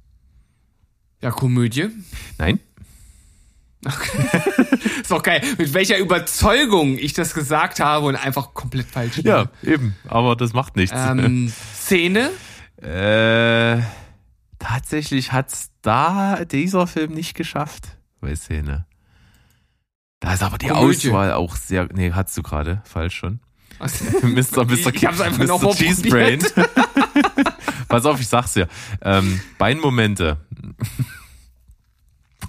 Ja, 1.22 1.30
Komödie. 1.30 1.89
Nein? 2.39 2.60
Ist 5.01 5.12
doch 5.12 5.22
geil, 5.22 5.41
mit 5.58 5.74
welcher 5.74 5.97
Überzeugung 5.99 6.97
ich 6.97 7.14
das 7.14 7.34
gesagt 7.34 7.82
habe 7.82 8.08
und 8.08 8.16
einfach 8.16 8.54
komplett 8.54 8.88
falsch. 8.88 9.20
Ja, 9.20 9.51
eben, 9.62 9.95
aber 10.08 10.36
das 10.36 10.54
macht 10.54 10.76
nichts. 10.76 10.95
Ähm, 10.97 11.51
Szene. 11.76 12.32
äh, 12.82 13.82
tatsächlich 14.58 15.34
hat's 15.34 15.72
da 15.84 16.43
dieser 16.45 16.88
Film 16.88 17.13
nicht 17.13 17.36
geschafft 17.36 17.97
bei 18.19 18.36
Szene. 18.36 18.86
Da 20.19 20.34
ist 20.34 20.41
aber 20.41 20.57
die 20.57 20.67
Komödie. 20.69 21.09
Auswahl 21.09 21.34
auch 21.34 21.55
sehr. 21.55 21.88
Nee, 21.93 22.11
hast 22.13 22.36
du 22.38 22.41
gerade 22.41 22.81
falsch 22.86 23.15
schon. 23.15 23.39
Also, 23.79 24.05
Mr. 24.25 24.63
Mr. 24.65 24.71
Ich- 24.71 24.86
ich 24.95 25.05
hab's 25.05 25.19
einfach 25.21 25.45
noch 25.45 25.61
mal 25.61 25.73
Cheese 25.75 26.01
Brain. 26.09 26.39
Pass 27.89 28.05
auf, 28.05 28.19
ich 28.19 28.27
sag's 28.27 28.53
dir. 28.53 28.67
Ähm, 29.01 29.39
Beinmomente. 29.57 30.38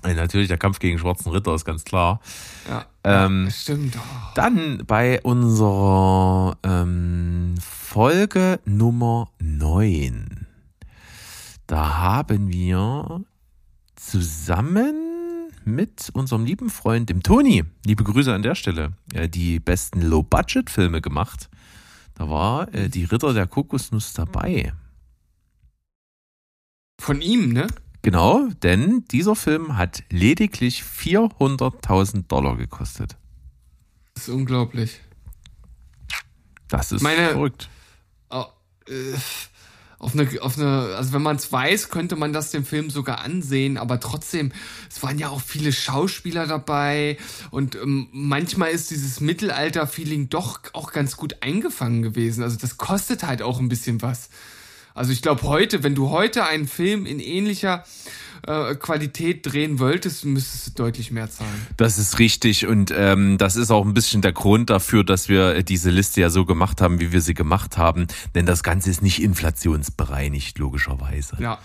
Äh, 0.04 0.14
Natürlich, 0.14 0.48
der 0.48 0.58
Kampf 0.58 0.78
gegen 0.78 0.98
Schwarzen 0.98 1.32
Ritter 1.32 1.54
ist 1.54 1.64
ganz 1.64 1.82
klar. 1.84 2.20
ja, 2.68 2.84
Ähm, 3.04 3.48
stimmt. 3.50 3.96
Oh. 3.96 4.30
Dann 4.34 4.84
bei 4.86 5.20
unserer 5.22 6.56
ähm, 6.62 7.54
Folge 7.60 8.60
Nummer 8.64 9.30
9. 9.40 10.43
Da 11.66 11.96
haben 11.98 12.52
wir 12.52 13.24
zusammen 13.96 15.50
mit 15.64 16.10
unserem 16.12 16.44
lieben 16.44 16.68
Freund, 16.68 17.08
dem 17.08 17.22
Toni, 17.22 17.64
liebe 17.86 18.04
Grüße 18.04 18.34
an 18.34 18.42
der 18.42 18.54
Stelle, 18.54 18.92
äh, 19.14 19.28
die 19.28 19.60
besten 19.60 20.02
Low-Budget-Filme 20.02 21.00
gemacht. 21.00 21.48
Da 22.14 22.28
war 22.28 22.72
äh, 22.74 22.88
die 22.90 23.04
Ritter 23.04 23.32
der 23.32 23.46
Kokosnuss 23.46 24.12
dabei. 24.12 24.74
Von 27.00 27.22
ihm, 27.22 27.52
ne? 27.52 27.66
Genau, 28.02 28.46
denn 28.62 29.04
dieser 29.10 29.34
Film 29.34 29.78
hat 29.78 30.04
lediglich 30.10 30.82
400.000 30.82 32.26
Dollar 32.28 32.56
gekostet. 32.56 33.16
Das 34.12 34.28
ist 34.28 34.34
unglaublich. 34.34 35.00
Das 36.68 36.92
ist 36.92 37.02
Meine- 37.02 37.30
verrückt. 37.30 37.70
Oh, 38.28 38.44
äh, 38.86 39.14
auf 39.98 40.14
eine, 40.14 40.28
auf 40.42 40.58
eine, 40.58 40.94
also 40.96 41.12
wenn 41.12 41.22
man 41.22 41.36
es 41.36 41.50
weiß, 41.50 41.88
könnte 41.88 42.16
man 42.16 42.32
das 42.32 42.50
dem 42.50 42.64
Film 42.64 42.90
sogar 42.90 43.20
ansehen, 43.20 43.78
aber 43.78 44.00
trotzdem, 44.00 44.52
es 44.90 45.02
waren 45.02 45.18
ja 45.18 45.28
auch 45.28 45.40
viele 45.40 45.72
Schauspieler 45.72 46.46
dabei 46.46 47.16
und 47.50 47.74
ähm, 47.76 48.08
manchmal 48.12 48.70
ist 48.70 48.90
dieses 48.90 49.20
Mittelalter-Feeling 49.20 50.28
doch 50.28 50.60
auch 50.72 50.92
ganz 50.92 51.16
gut 51.16 51.36
eingefangen 51.40 52.02
gewesen. 52.02 52.42
Also 52.42 52.56
das 52.56 52.76
kostet 52.76 53.24
halt 53.24 53.42
auch 53.42 53.60
ein 53.60 53.68
bisschen 53.68 54.02
was. 54.02 54.28
Also 54.94 55.10
ich 55.10 55.22
glaube 55.22 55.42
heute, 55.42 55.82
wenn 55.82 55.96
du 55.96 56.10
heute 56.10 56.44
einen 56.46 56.68
Film 56.68 57.04
in 57.04 57.18
ähnlicher 57.18 57.82
äh, 58.46 58.76
Qualität 58.76 59.44
drehen 59.44 59.80
wolltest, 59.80 60.24
müsstest 60.24 60.78
du 60.78 60.84
deutlich 60.84 61.10
mehr 61.10 61.28
zahlen. 61.28 61.66
Das 61.76 61.98
ist 61.98 62.20
richtig 62.20 62.66
und 62.66 62.92
ähm, 62.96 63.36
das 63.36 63.56
ist 63.56 63.72
auch 63.72 63.84
ein 63.84 63.92
bisschen 63.92 64.22
der 64.22 64.32
Grund 64.32 64.70
dafür, 64.70 65.02
dass 65.02 65.28
wir 65.28 65.56
äh, 65.56 65.64
diese 65.64 65.90
Liste 65.90 66.20
ja 66.20 66.30
so 66.30 66.44
gemacht 66.44 66.80
haben, 66.80 67.00
wie 67.00 67.10
wir 67.10 67.20
sie 67.20 67.34
gemacht 67.34 67.76
haben. 67.76 68.06
Denn 68.36 68.46
das 68.46 68.62
Ganze 68.62 68.88
ist 68.88 69.02
nicht 69.02 69.20
inflationsbereinigt, 69.20 70.58
logischerweise. 70.58 71.36
Ja, 71.40 71.58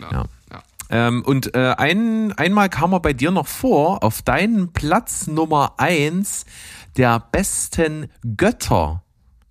ja, 0.00 0.06
ja. 0.06 0.12
Ja. 0.12 0.24
ja. 0.52 0.62
Ähm, 0.88 1.24
und 1.24 1.56
äh, 1.56 1.74
ein, 1.76 2.32
einmal 2.34 2.68
kam 2.68 2.92
er 2.92 3.00
bei 3.00 3.12
dir 3.12 3.32
noch 3.32 3.48
vor, 3.48 4.04
auf 4.04 4.22
deinen 4.22 4.72
Platz 4.72 5.26
Nummer 5.26 5.74
eins 5.78 6.46
der 6.96 7.18
besten 7.32 8.08
Götter 8.36 9.02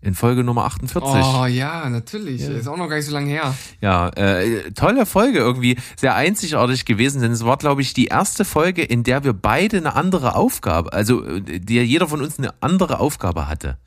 in 0.06 0.14
Folge 0.14 0.44
Nummer 0.44 0.66
48. 0.66 1.04
Oh 1.04 1.46
ja, 1.48 1.90
natürlich. 1.90 2.42
Ist 2.42 2.68
auch 2.68 2.78
noch 2.78 2.88
gar 2.88 2.98
nicht 2.98 3.08
so 3.08 3.12
lange 3.12 3.28
her. 3.28 3.56
Ja, 3.82 4.10
äh, 4.10 4.72
tolle 4.72 5.08
Folge 5.08 5.40
irgendwie, 5.40 5.78
sehr 5.96 6.16
einzigartig 6.16 6.86
gewesen, 6.86 7.22
denn 7.22 7.32
es 7.32 7.44
war, 7.44 7.58
glaube 7.58 7.82
ich, 7.82 7.96
die 7.96 8.06
erste 8.06 8.46
Folge, 8.46 8.84
in 8.84 9.02
der 9.02 9.24
wir 9.24 9.34
beide 9.34 9.78
eine 9.78 9.96
andere 9.96 10.36
Aufgabe, 10.36 10.94
also 10.94 11.26
äh, 11.26 11.60
der 11.60 11.86
jeder 11.88 12.08
von 12.08 12.22
uns 12.22 12.38
eine 12.38 12.54
andere 12.62 13.00
Aufgabe 13.00 13.48
hatte. 13.48 13.80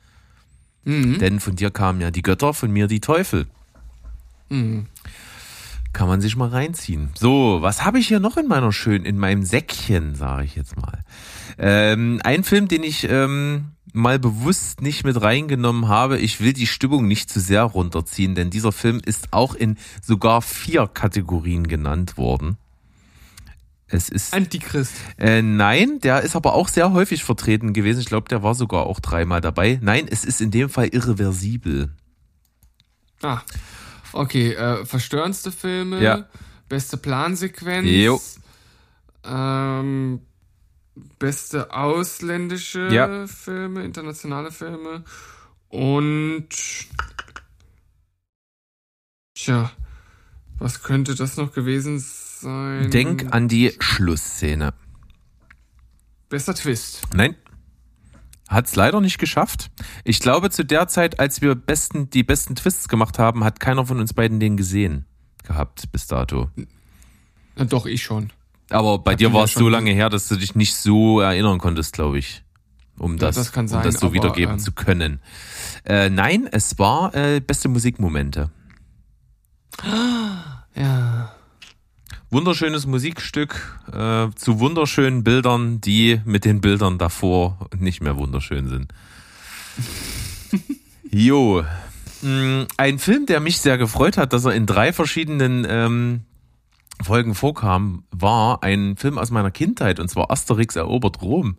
Mhm. 0.83 1.19
Denn 1.19 1.39
von 1.39 1.55
dir 1.55 1.71
kamen 1.71 2.01
ja 2.01 2.11
die 2.11 2.21
Götter, 2.21 2.53
von 2.53 2.69
mir 2.69 2.87
die 2.87 2.99
Teufel. 2.99 3.47
Mhm. 4.49 4.87
Kann 5.93 6.09
man 6.09 6.19
sich 6.19 6.35
mal 6.35 6.49
reinziehen. 6.49 7.11
So, 7.17 7.59
was 7.61 7.85
habe 7.85 7.97
ich 7.97 8.09
hier 8.09 8.19
noch 8.19 8.35
in 8.35 8.47
meiner 8.47 8.73
schönen, 8.73 9.05
in 9.05 9.17
meinem 9.17 9.43
Säckchen, 9.43 10.15
sage 10.15 10.43
ich 10.43 10.57
jetzt 10.57 10.75
mal. 10.75 10.99
Ähm, 11.59 12.21
ein 12.23 12.43
Film, 12.43 12.67
den 12.67 12.83
ich 12.83 13.07
ähm, 13.09 13.71
mal 13.93 14.17
bewusst 14.17 14.81
nicht 14.81 15.03
mit 15.03 15.21
reingenommen 15.21 15.87
habe. 15.87 16.17
Ich 16.17 16.39
will 16.41 16.53
die 16.53 16.67
Stimmung 16.67 17.07
nicht 17.07 17.29
zu 17.29 17.39
sehr 17.39 17.63
runterziehen, 17.63 18.35
denn 18.35 18.49
dieser 18.49 18.71
Film 18.71 19.01
ist 19.05 19.33
auch 19.33 19.55
in 19.55 19.77
sogar 20.01 20.41
vier 20.41 20.87
Kategorien 20.87 21.67
genannt 21.67 22.17
worden. 22.17 22.57
Es 23.87 24.07
ist 24.07 24.33
Antichrist. 24.33 24.93
äh, 25.17 25.41
nein, 25.41 25.99
der 26.01 26.21
ist 26.21 26.35
aber 26.35 26.53
auch 26.53 26.67
sehr 26.67 26.93
häufig 26.93 27.23
vertreten 27.23 27.73
gewesen. 27.73 27.99
Ich 27.99 28.05
glaube, 28.05 28.29
der 28.29 28.43
war 28.43 28.53
sogar 28.53 28.85
auch 28.85 28.99
dreimal 28.99 29.41
dabei. 29.41 29.79
Nein, 29.81 30.07
es 30.09 30.23
ist 30.23 30.41
in 30.41 30.51
dem 30.51 30.69
Fall 30.69 30.89
irreversibel. 30.89 31.89
Ah. 33.21 33.41
Okay, 34.13 34.53
äh, 34.53 34.85
verstörendste 34.85 35.51
Filme. 35.51 36.01
Ja. 36.01 36.25
Beste 36.67 36.97
Plansequenz. 36.97 37.87
Jo. 37.89 38.21
Ähm, 39.25 40.21
beste 41.19 41.73
ausländische 41.73 42.87
Ja. 42.91 43.27
Filme, 43.27 43.83
internationale 43.83 44.51
Filme. 44.51 45.03
Und. 45.69 46.49
Tja, 49.35 49.71
was 50.57 50.83
könnte 50.83 51.15
das 51.15 51.37
noch 51.37 51.53
gewesen 51.53 51.99
sein? 51.99 52.91
Denk 52.91 53.33
an 53.33 53.47
die 53.47 53.73
Schlussszene. 53.79 54.73
Bester 56.29 56.53
Twist. 56.53 57.01
Nein. 57.13 57.35
Hat's 58.49 58.75
leider 58.75 58.99
nicht 58.99 59.19
geschafft. 59.19 59.69
Ich 60.03 60.19
glaube, 60.19 60.49
zu 60.49 60.65
der 60.65 60.87
Zeit, 60.87 61.19
als 61.19 61.41
wir 61.41 61.53
besten, 61.53 62.09
die 62.09 62.23
besten 62.23 62.55
Twists 62.55 62.87
gemacht 62.87 63.19
haben, 63.19 63.43
hat 63.43 63.59
keiner 63.59 63.85
von 63.85 63.99
uns 63.99 64.13
beiden 64.13 64.39
den 64.39 64.57
gesehen. 64.57 65.05
gehabt 65.43 65.91
bis 65.91 66.07
dato. 66.07 66.49
Na, 67.55 67.65
doch, 67.65 67.85
ich 67.85 68.03
schon. 68.03 68.31
Aber 68.69 68.99
bei 68.99 69.15
dir 69.15 69.33
war 69.33 69.41
ja 69.41 69.45
es 69.45 69.53
so 69.53 69.67
lange 69.69 69.91
her, 69.91 70.09
dass 70.09 70.27
du 70.27 70.35
dich 70.35 70.55
nicht 70.55 70.75
so 70.75 71.19
erinnern 71.19 71.57
konntest, 71.57 71.93
glaube 71.93 72.19
ich. 72.19 72.43
Um 72.97 73.17
das, 73.17 73.35
das 73.35 73.51
kann 73.51 73.65
um 73.65 73.69
sein, 73.69 73.83
das 73.83 73.95
so 73.95 74.07
aber, 74.07 74.15
wiedergeben 74.15 74.55
ähm, 74.55 74.59
zu 74.59 74.73
können. 74.73 75.21
Äh, 75.85 76.09
nein, 76.09 76.47
es 76.51 76.77
war 76.77 77.15
äh, 77.15 77.39
beste 77.39 77.69
Musikmomente. 77.69 78.51
Ja. 80.75 81.33
Wunderschönes 82.29 82.85
Musikstück 82.85 83.79
äh, 83.91 84.27
zu 84.35 84.59
wunderschönen 84.59 85.23
Bildern, 85.23 85.81
die 85.81 86.21
mit 86.23 86.45
den 86.45 86.61
Bildern 86.61 86.99
davor 86.99 87.67
nicht 87.77 88.01
mehr 88.01 88.15
wunderschön 88.17 88.69
sind. 88.69 88.93
jo. 91.11 91.65
Mm, 92.21 92.61
Ein 92.77 92.99
Film, 92.99 93.25
der 93.25 93.39
mich 93.39 93.59
sehr 93.59 93.77
gefreut 93.77 94.17
hat, 94.17 94.31
dass 94.31 94.45
er 94.45 94.53
in 94.53 94.67
drei 94.67 94.93
verschiedenen 94.93 95.65
ähm, 95.67 96.21
Folgen 97.01 97.35
vorkam, 97.35 98.03
war 98.11 98.63
ein 98.63 98.97
Film 98.97 99.17
aus 99.17 99.31
meiner 99.31 99.51
Kindheit 99.51 99.99
und 99.99 100.09
zwar 100.09 100.31
Asterix 100.31 100.75
erobert 100.75 101.21
Rom. 101.21 101.57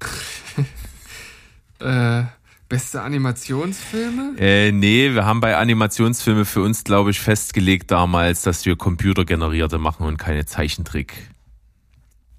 Äh, 1.82 2.24
beste 2.68 3.00
Animationsfilme? 3.00 4.34
Äh, 4.38 4.70
nee, 4.70 5.14
wir 5.14 5.24
haben 5.24 5.40
bei 5.40 5.56
Animationsfilme 5.56 6.44
für 6.44 6.60
uns, 6.60 6.84
glaube 6.84 7.10
ich, 7.10 7.20
festgelegt 7.20 7.90
damals, 7.90 8.42
dass 8.42 8.66
wir 8.66 8.76
computergenerierte 8.76 9.78
machen 9.78 10.04
und 10.04 10.18
keine 10.18 10.44
Zeichentrick. 10.44 11.30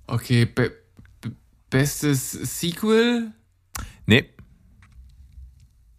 Okay, 0.05 0.45
be 0.45 0.73
be 1.21 1.31
bestes 1.71 2.33
Sequel? 2.33 3.31
Nee, 4.05 4.29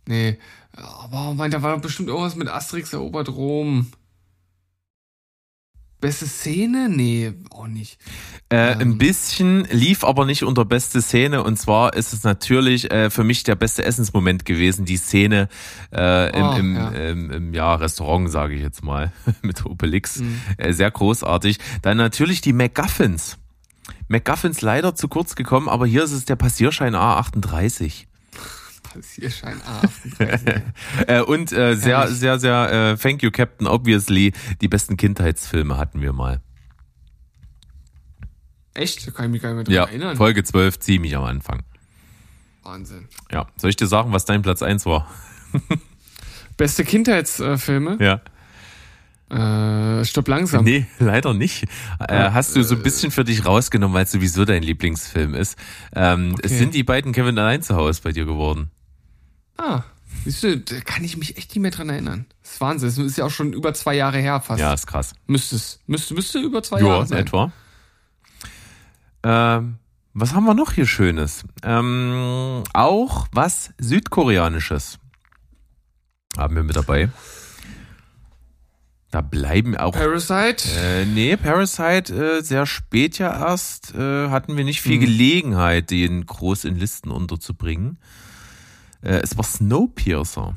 Nee. 0.07 0.39
Aber 0.73 1.35
mein, 1.35 1.51
da 1.51 1.63
war 1.63 1.75
doch 1.75 1.83
bestimmt 1.83 2.09
irgendwas 2.09 2.37
mit 2.37 2.49
Asterix 2.49 2.93
erobert 2.93 3.29
Rom. 3.31 3.93
Beste 6.03 6.27
Szene? 6.27 6.89
Nee, 6.91 7.33
auch 7.51 7.69
nicht. 7.69 7.97
Äh, 8.51 8.73
Ähm. 8.73 8.81
Ein 8.81 8.99
bisschen, 8.99 9.65
lief 9.71 10.03
aber 10.03 10.27
nicht 10.27 10.43
unter 10.43 10.65
beste 10.65 11.01
Szene 11.01 11.45
und 11.45 11.57
zwar 11.59 11.95
ist 11.95 12.13
es 12.13 12.25
natürlich 12.25 12.91
äh, 12.91 13.09
für 13.09 13.23
mich 13.23 13.45
der 13.45 13.55
beste 13.55 13.85
Essensmoment 13.85 14.45
gewesen, 14.45 14.85
die 14.85 14.97
Szene 14.97 15.49
äh, 15.95 16.37
im, 16.37 16.45
Oh, 16.45 16.57
im, 16.57 16.75
ja. 16.75 16.89
im, 16.91 17.31
im 17.31 17.55
ja, 17.55 17.75
Restaurant, 17.77 18.29
sage 18.31 18.55
ich 18.55 18.63
jetzt 18.63 18.83
mal, 18.83 19.13
mit 19.43 19.65
Obelix. 19.65 20.19
Mhm. 20.19 20.41
Äh, 20.59 20.73
sehr 20.73 20.91
großartig. 20.91 21.59
Dann 21.83 21.99
natürlich 21.99 22.41
die 22.41 22.53
MacGuffins. 22.53 23.39
MacGuffins 24.09 24.61
leider 24.61 24.97
zu 24.97 25.07
kurz 25.07 25.37
gekommen, 25.37 25.69
aber 25.69 25.87
hier 25.87 26.03
ist 26.03 26.13
es 26.13 26.25
der 26.25 26.37
Passierschein 26.37 26.97
A38. 26.97 28.07
Passierschein 28.93 29.61
A38. 29.63 30.63
Äh, 31.07 31.21
und 31.23 31.53
äh, 31.53 31.75
sehr, 31.77 32.09
sehr, 32.09 32.39
sehr, 32.39 32.93
äh, 32.93 32.97
thank 32.97 33.23
you, 33.23 33.31
Captain, 33.31 33.67
obviously, 33.67 34.33
die 34.61 34.69
besten 34.69 34.97
Kindheitsfilme 34.97 35.77
hatten 35.79 36.01
wir 36.01 36.13
mal. 36.13 36.41
Echt? 38.75 39.07
Da 39.07 39.11
kann 39.11 39.27
ich 39.27 39.31
mich 39.33 39.43
gar 39.43 39.51
nicht 39.51 39.57
mehr 39.57 39.65
dran 39.65 39.75
Ja, 39.75 39.85
erinnern. 39.85 40.17
Folge 40.17 40.45
12, 40.45 40.79
ziemlich 40.79 41.17
am 41.17 41.25
Anfang. 41.25 41.63
Wahnsinn. 42.63 43.09
Ja, 43.31 43.47
soll 43.57 43.71
ich 43.71 43.77
dir 43.77 43.87
sagen, 43.87 44.13
was 44.13 44.25
dein 44.25 44.43
Platz 44.43 44.63
1 44.63 44.87
war? 44.87 45.07
Beste 46.57 46.85
Kindheitsfilme? 46.85 47.99
Ja. 48.01 48.21
Äh, 49.31 50.05
stopp 50.05 50.29
langsam. 50.29 50.65
Nee, 50.65 50.87
leider 50.99 51.33
nicht. 51.35 51.65
Äh, 51.99 52.31
hast 52.31 52.55
du 52.55 52.63
so 52.63 52.75
ein 52.77 52.83
bisschen 52.83 53.11
für 53.11 53.25
dich 53.25 53.45
rausgenommen, 53.47 53.95
weil 53.95 54.05
es 54.05 54.13
sowieso 54.13 54.45
dein 54.45 54.63
Lieblingsfilm 54.63 55.35
ist. 55.35 55.59
Ähm, 55.95 56.35
Es 56.43 56.51
Okay. 56.51 56.59
sind 56.59 56.75
die 56.75 56.85
beiden 56.85 57.13
Kevin 57.13 57.39
allein 57.39 57.63
zu 57.63 57.75
Hause 57.75 58.01
bei 58.05 58.13
dir 58.13 58.27
geworden. 58.27 58.71
Ah, 59.57 59.83
siehst 60.25 60.43
du, 60.43 60.59
da 60.59 60.81
kann 60.81 61.05
ich 61.05 61.17
mich 61.17 61.37
echt 61.37 61.51
nicht 61.51 61.63
mehr 61.63 61.71
dran 61.71 61.89
erinnern. 61.89 62.27
Das 62.43 62.53
ist 62.55 62.61
Wahnsinn. 62.61 62.89
Das 62.89 62.99
ist 62.99 63.17
ja 63.19 63.25
auch 63.27 63.31
schon 63.31 63.53
über 63.53 63.75
zwei 63.75 63.95
Jahre 63.95 64.19
her 64.19 64.41
fast. 64.41 64.61
Ja, 64.61 64.73
ist 64.73 64.87
krass. 64.87 65.15
Müsste 65.27 65.57
es. 65.57 65.81
Müsste, 65.87 66.15
müsste 66.15 66.39
über 66.41 66.63
zwei 66.63 66.81
Ja, 66.81 66.87
Jahre 66.87 67.03
in 67.03 67.09
sein. 67.09 67.19
etwa. 67.19 67.53
Ähm, 69.25 69.77
was 70.15 70.35
haben 70.35 70.45
wir 70.45 70.55
noch 70.55 70.73
hier 70.73 70.87
Schönes? 70.87 71.45
Ähm, 71.63 72.65
auch 72.73 73.29
was 73.33 73.71
Südkoreanisches 73.79 74.99
haben 76.37 76.57
wir 76.57 76.63
mit 76.63 76.77
dabei. 76.77 77.09
Da 79.11 79.21
bleiben 79.21 79.77
auch 79.77 79.93
Parasite? 79.93 80.65
Äh, 80.79 81.05
nee, 81.05 81.37
Parasite 81.37 82.15
äh, 82.39 82.43
sehr 82.43 82.65
spät 82.65 83.19
ja 83.19 83.31
erst. 83.49 83.95
Äh, 83.95 84.31
hatten 84.31 84.57
wir 84.57 84.65
nicht 84.65 84.81
viel 84.81 84.97
Mhm. 84.97 85.01
Gelegenheit, 85.03 85.91
den 85.91 86.25
groß 86.25 86.65
in 86.65 86.77
Listen 86.77 87.11
unterzubringen. 87.11 87.99
Äh, 89.03 89.19
es 89.23 89.37
war 89.37 89.45
Snowpiercer. 89.45 90.57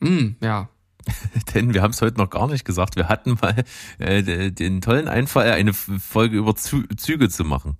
Mm, 0.00 0.30
ja. 0.42 0.68
Denn 1.54 1.74
wir 1.74 1.82
haben 1.82 1.90
es 1.90 2.00
heute 2.02 2.18
noch 2.18 2.30
gar 2.30 2.46
nicht 2.48 2.64
gesagt. 2.64 2.94
Wir 2.96 3.08
hatten 3.08 3.36
mal 3.40 3.64
äh, 3.98 4.22
de- 4.22 4.50
den 4.50 4.80
tollen 4.80 5.08
Einfall, 5.08 5.50
eine 5.50 5.72
Folge 5.74 6.36
über 6.36 6.54
Zü 6.54 6.86
Züge 6.96 7.28
zu 7.28 7.44
machen. 7.44 7.76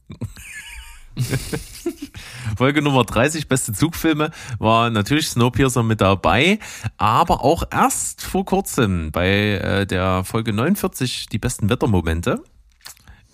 Folge 2.57 2.82
Nummer 2.82 3.05
30, 3.05 3.49
beste 3.49 3.72
Zugfilme, 3.72 4.30
war 4.59 4.90
natürlich 4.90 5.28
Snowpiercer 5.28 5.82
mit 5.82 6.01
dabei, 6.01 6.59
aber 6.97 7.45
auch 7.45 7.64
erst 7.70 8.22
vor 8.22 8.45
kurzem 8.45 9.11
bei 9.12 9.28
äh, 9.28 9.86
der 9.86 10.24
Folge 10.24 10.53
49, 10.53 11.26
die 11.26 11.38
besten 11.38 11.68
Wettermomente, 11.68 12.43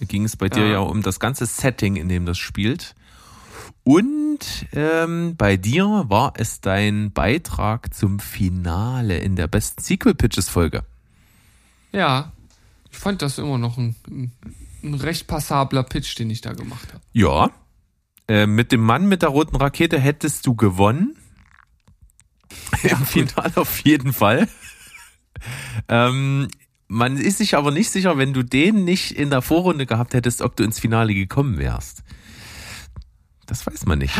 ging 0.01 0.25
es 0.25 0.37
bei 0.37 0.49
dir 0.49 0.65
Ja. 0.67 0.73
ja 0.73 0.79
um 0.81 1.03
das 1.03 1.21
ganze 1.21 1.47
Setting, 1.47 1.97
in 1.97 2.09
dem 2.09 2.27
das 2.27 2.39
spielt. 2.39 2.95
Und 3.89 4.67
ähm, 4.73 5.35
bei 5.39 5.57
dir 5.57 6.05
war 6.09 6.35
es 6.37 6.61
dein 6.61 7.11
Beitrag 7.11 7.95
zum 7.95 8.21
Finale 8.21 9.17
in 9.17 9.35
der 9.35 9.47
besten 9.47 9.83
Sequel 9.83 10.15
Pitches 10.15 10.51
Folge. 10.51 10.85
Ja. 11.91 12.35
Ich 12.91 12.99
fand 12.99 13.23
das 13.23 13.39
immer 13.39 13.57
noch 13.57 13.79
ein, 13.79 13.97
ein, 14.83 14.93
recht 14.93 15.27
passabler 15.27 15.85
Pitch, 15.85 16.19
den 16.19 16.29
ich 16.29 16.43
da 16.43 16.53
gemacht 16.53 16.93
habe. 16.93 17.03
Ja. 17.15 17.51
Äh, 18.29 18.47
mit 18.47 18.73
dem 18.73 18.83
Mann 18.83 19.09
mit 19.09 19.23
der 19.23 19.31
roten 19.31 19.57
Rakete 19.57 19.99
hättest 19.99 20.47
du 20.47 20.55
gewonnen. 20.55 21.17
Im 22.83 23.07
Finale 23.07 23.57
auf 23.57 23.81
jeden 23.87 24.13
Fall. 24.13 24.49
ähm, 25.89 26.49
man 26.89 27.17
ist 27.17 27.39
sich 27.39 27.57
aber 27.57 27.71
nicht 27.71 27.89
sicher, 27.89 28.19
wenn 28.19 28.35
du 28.35 28.43
den 28.43 28.85
nicht 28.85 29.13
in 29.13 29.31
der 29.31 29.41
Vorrunde 29.41 29.87
gehabt 29.87 30.13
hättest, 30.13 30.43
ob 30.43 30.57
du 30.57 30.65
ins 30.65 30.79
Finale 30.79 31.15
gekommen 31.15 31.57
wärst. 31.57 32.03
Das 33.49 33.67
weiß 33.67 33.87
man 33.87 33.99
nicht. 33.99 34.15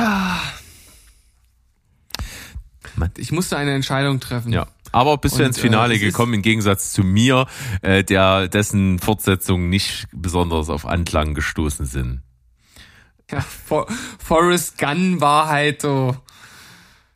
Ich 3.19 3.31
musste 3.31 3.57
eine 3.57 3.75
Entscheidung 3.75 4.19
treffen. 4.21 4.53
Ja. 4.53 4.67
Aber 4.91 5.19
bist 5.19 5.39
du 5.39 5.43
ins 5.43 5.59
Finale 5.59 5.93
äh, 5.93 5.97
es 5.97 6.03
ist- 6.03 6.09
gekommen, 6.09 6.35
im 6.35 6.43
Gegensatz 6.43 6.93
zu 6.93 7.03
mir, 7.05 7.47
äh, 7.83 8.03
der 8.03 8.49
dessen 8.49 8.99
Fortsetzungen 8.99 9.69
nicht 9.69 10.07
besonders 10.13 10.71
auf 10.71 10.87
Anklang 10.87 11.35
gestoßen 11.35 11.85
sind. 11.87 12.23
Ja, 13.31 13.41
For 13.43 13.87
Forrest 14.19 14.79
Gunn 14.79 15.21
war 15.21 15.49
halt 15.49 15.83
so. 15.83 16.17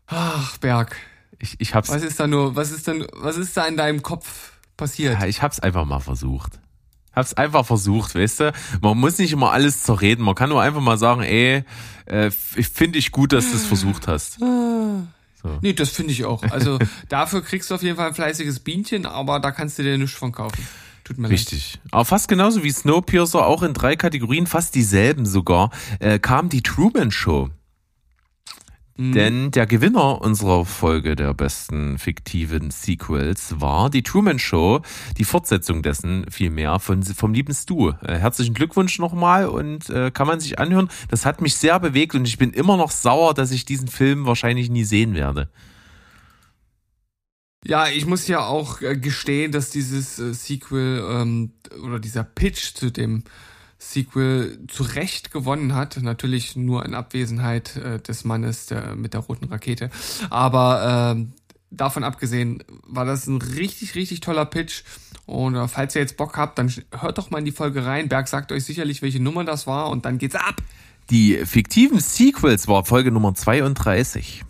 Ach, 0.07 0.59
Berg. 0.59 0.97
Ich, 1.39 1.59
ich 1.59 1.75
hab's, 1.75 1.89
Was 1.89 2.03
ist 2.03 2.21
da 2.21 2.27
nur, 2.27 2.55
was 2.55 2.71
ist 2.71 2.87
denn, 2.87 3.07
was 3.15 3.39
ist 3.39 3.57
da 3.57 3.65
in 3.67 3.79
deinem 3.79 4.03
Kopf 4.03 4.53
passiert? 4.77 5.19
ja, 5.19 5.27
ich 5.27 5.41
hab's 5.43 5.59
einfach 5.59 5.87
mal 5.87 6.01
versucht. 6.01 6.61
Hab's 7.15 7.35
einfach 7.35 7.67
versucht, 7.67 8.15
weißt 8.15 8.41
du? 8.41 8.53
Man 8.81 8.99
muss 8.99 9.19
nicht 9.19 9.33
immer 9.33 9.53
alles 9.53 9.83
zerreden. 9.83 10.23
Man 10.23 10.35
kann 10.35 10.49
nur 10.49 10.63
einfach 10.63 10.81
mal 10.81 10.97
sagen, 10.97 11.23
ey, 11.23 11.65
äh, 12.07 12.31
ich 12.57 12.69
finde 12.69 12.99
ich 12.99 13.13
gut, 13.13 13.33
dass 13.33 13.51
du 13.51 13.57
es 13.57 13.67
versucht 13.67 14.09
hast. 14.09 14.39
Nee, 15.61 15.73
das 15.73 15.91
finde 15.91 16.13
ich 16.13 16.25
auch. 16.25 16.43
Also 16.45 16.79
dafür 17.09 17.43
kriegst 17.43 17.71
du 17.71 17.75
auf 17.75 17.83
jeden 17.83 17.97
Fall 17.97 18.09
ein 18.09 18.15
fleißiges 18.15 18.61
Bienchen, 18.61 19.07
aber 19.07 19.41
da 19.41 19.51
kannst 19.51 19.79
du 19.79 19.83
dir 19.83 19.99
nichts 19.99 20.17
von 20.17 20.33
kaufen. 20.33 20.67
Tut 21.05 21.19
mir 21.19 21.29
Richtig. 21.29 21.81
Aber 21.91 22.05
fast 22.05 22.29
genauso 22.29 22.63
wie 22.63 22.71
Snowpiercer, 22.71 23.45
auch 23.45 23.63
in 23.63 23.75
drei 23.75 23.97
Kategorien, 23.97 24.47
fast 24.47 24.75
dieselben 24.75 25.27
sogar, 25.27 25.71
äh, 25.99 26.19
kam 26.21 26.49
die 26.49 26.63
Truman 26.63 27.11
Show. 27.11 27.51
Mhm. 28.97 29.13
Denn 29.13 29.51
der 29.51 29.67
Gewinner 29.67 30.21
unserer 30.21 30.67
Folge 30.67 31.17
der 31.17 31.33
besten 31.33 31.99
fiktiven 31.99 32.71
Sequels 32.71 33.61
war 33.61 33.89
die 33.89 34.03
Truman 34.03 34.39
Show, 34.39 34.83
die 35.17 35.25
Fortsetzung 35.25 35.83
dessen 35.83 36.27
vielmehr 36.31 36.79
von, 36.79 37.03
vom 37.03 37.33
lieben 37.33 37.55
Stu. 37.55 37.91
Äh, 38.03 38.19
herzlichen 38.19 38.55
Glückwunsch 38.55 38.99
nochmal 38.99 39.47
und 39.47 39.89
äh, 39.89 40.11
kann 40.11 40.27
man 40.27 40.41
sich 40.41 40.59
anhören. 40.59 40.91
Das 41.09 41.25
hat 41.25 41.41
mich 41.41 41.57
sehr 41.57 41.81
bewegt 41.81 42.15
und 42.15 42.29
ich 42.29 42.37
bin 42.37 42.51
immer 42.51 42.77
noch 42.77 42.91
sauer, 42.91 43.33
dass 43.33 43.51
ich 43.51 43.65
diesen 43.65 43.89
Film 43.89 44.27
wahrscheinlich 44.27 44.69
nie 44.69 44.85
sehen 44.85 45.15
werde. 45.15 45.49
Ja, 47.65 47.89
ich 47.89 48.07
muss 48.07 48.27
ja 48.27 48.45
auch 48.45 48.83
äh, 48.83 48.97
gestehen, 48.97 49.53
dass 49.53 49.71
dieses 49.71 50.19
äh, 50.19 50.35
Sequel 50.35 51.03
ähm, 51.09 51.53
oder 51.83 52.01
dieser 52.01 52.25
Pitch 52.25 52.75
zu 52.75 52.91
dem 52.91 53.23
Sequel 53.91 54.59
zu 54.69 54.83
Recht 54.83 55.31
gewonnen 55.31 55.75
hat. 55.75 55.99
Natürlich 56.01 56.57
nur 56.57 56.85
in 56.85 56.95
Abwesenheit 56.95 57.77
äh, 57.77 57.99
des 57.99 58.25
Mannes 58.25 58.67
der, 58.67 58.95
mit 58.95 59.15
der 59.15 59.21
roten 59.21 59.47
Rakete. 59.47 59.91
Aber 60.31 61.15
ähm, 61.15 61.33
davon 61.71 62.05
abgesehen 62.05 62.63
war 62.87 63.05
das 63.05 63.27
ein 63.27 63.43
richtig, 63.43 63.95
richtig 63.95 64.21
toller 64.21 64.45
Pitch. 64.45 64.85
Und 65.27 65.57
äh, 65.57 65.69
falls 65.69 65.95
ihr 65.95 66.03
jetzt 66.03 66.17
Bock 66.17 66.37
habt, 66.37 66.59
dann 66.59 66.73
hört 66.99 67.19
doch 67.19 67.31
mal 67.31 67.39
in 67.39 67.45
die 67.45 67.53
Folge 67.53 67.85
rein. 67.85 68.09
Berg 68.09 68.29
sagt 68.29 68.53
euch 68.53 68.65
sicherlich, 68.65 69.03
welche 69.03 69.21
Nummer 69.21 69.45
das 69.45 69.67
war 69.67 69.91
und 69.91 70.05
dann 70.05 70.19
geht's 70.19 70.35
ab. 70.35 70.57
Die 71.11 71.45
fiktiven 71.45 72.01
Sequels 72.01 72.69
war 72.69 72.85
Folge 72.85 73.11
Nummer 73.11 73.35
32. 73.35 74.45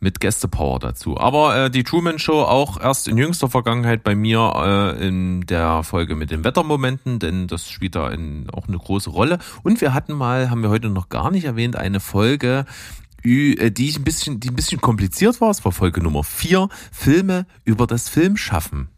mit 0.00 0.18
Gästepower 0.18 0.78
dazu. 0.78 1.18
Aber 1.18 1.56
äh, 1.56 1.70
die 1.70 1.84
Truman 1.84 2.18
Show 2.18 2.42
auch 2.42 2.80
erst 2.80 3.06
in 3.06 3.18
jüngster 3.18 3.48
Vergangenheit 3.48 4.02
bei 4.02 4.14
mir 4.14 4.52
äh, 4.98 5.06
in 5.06 5.42
der 5.42 5.82
Folge 5.82 6.16
mit 6.16 6.30
den 6.30 6.42
Wettermomenten, 6.42 7.18
denn 7.18 7.46
das 7.46 7.70
spielt 7.70 7.94
da 7.94 8.10
in, 8.10 8.48
auch 8.50 8.66
eine 8.66 8.78
große 8.78 9.10
Rolle. 9.10 9.38
Und 9.62 9.80
wir 9.80 9.94
hatten 9.94 10.14
mal, 10.14 10.50
haben 10.50 10.62
wir 10.62 10.70
heute 10.70 10.88
noch 10.88 11.10
gar 11.10 11.30
nicht 11.30 11.44
erwähnt, 11.44 11.76
eine 11.76 12.00
Folge, 12.00 12.64
äh, 13.22 13.70
die 13.70 13.94
ein 13.94 14.02
bisschen, 14.04 14.40
die 14.40 14.48
ein 14.48 14.56
bisschen 14.56 14.80
kompliziert 14.80 15.40
war. 15.40 15.50
Es 15.50 15.64
war 15.64 15.72
Folge 15.72 16.02
Nummer 16.02 16.24
vier, 16.24 16.68
Filme 16.90 17.46
über 17.64 17.86
das 17.86 18.08
Filmschaffen. 18.08 18.88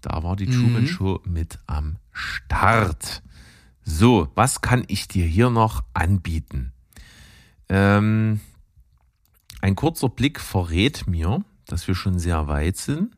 Da 0.00 0.22
war 0.22 0.36
die 0.36 0.46
Truman 0.46 0.82
Mhm. 0.82 0.88
Show 0.88 1.20
mit 1.24 1.58
am 1.66 1.96
Start. 2.12 3.22
So, 3.84 4.28
was 4.34 4.62
kann 4.62 4.84
ich 4.88 5.08
dir 5.08 5.26
hier 5.26 5.50
noch 5.50 5.84
anbieten? 5.94 6.72
Ähm, 7.68 8.40
ein 9.60 9.74
kurzer 9.76 10.08
Blick 10.08 10.40
verrät 10.40 11.06
mir, 11.06 11.42
dass 11.66 11.88
wir 11.88 11.94
schon 11.94 12.18
sehr 12.18 12.46
weit 12.48 12.76
sind. 12.76 13.16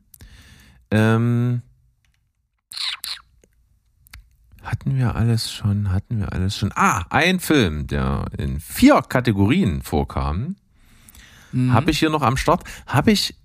Ähm, 0.91 1.61
hatten 4.63 4.97
wir 4.97 5.15
alles 5.15 5.51
schon? 5.51 5.91
Hatten 5.91 6.19
wir 6.19 6.33
alles 6.33 6.57
schon? 6.57 6.71
Ah, 6.75 7.05
ein 7.09 7.39
Film, 7.39 7.87
der 7.87 8.25
in 8.37 8.59
vier 8.59 9.01
Kategorien 9.01 9.81
vorkam, 9.81 10.55
Mhm. 11.51 11.73
habe 11.73 11.91
ich 11.91 11.99
hier 11.99 12.09
noch 12.11 12.21
am 12.21 12.37
Start. 12.37 12.63
Habe 12.85 13.11
ich 13.11 13.35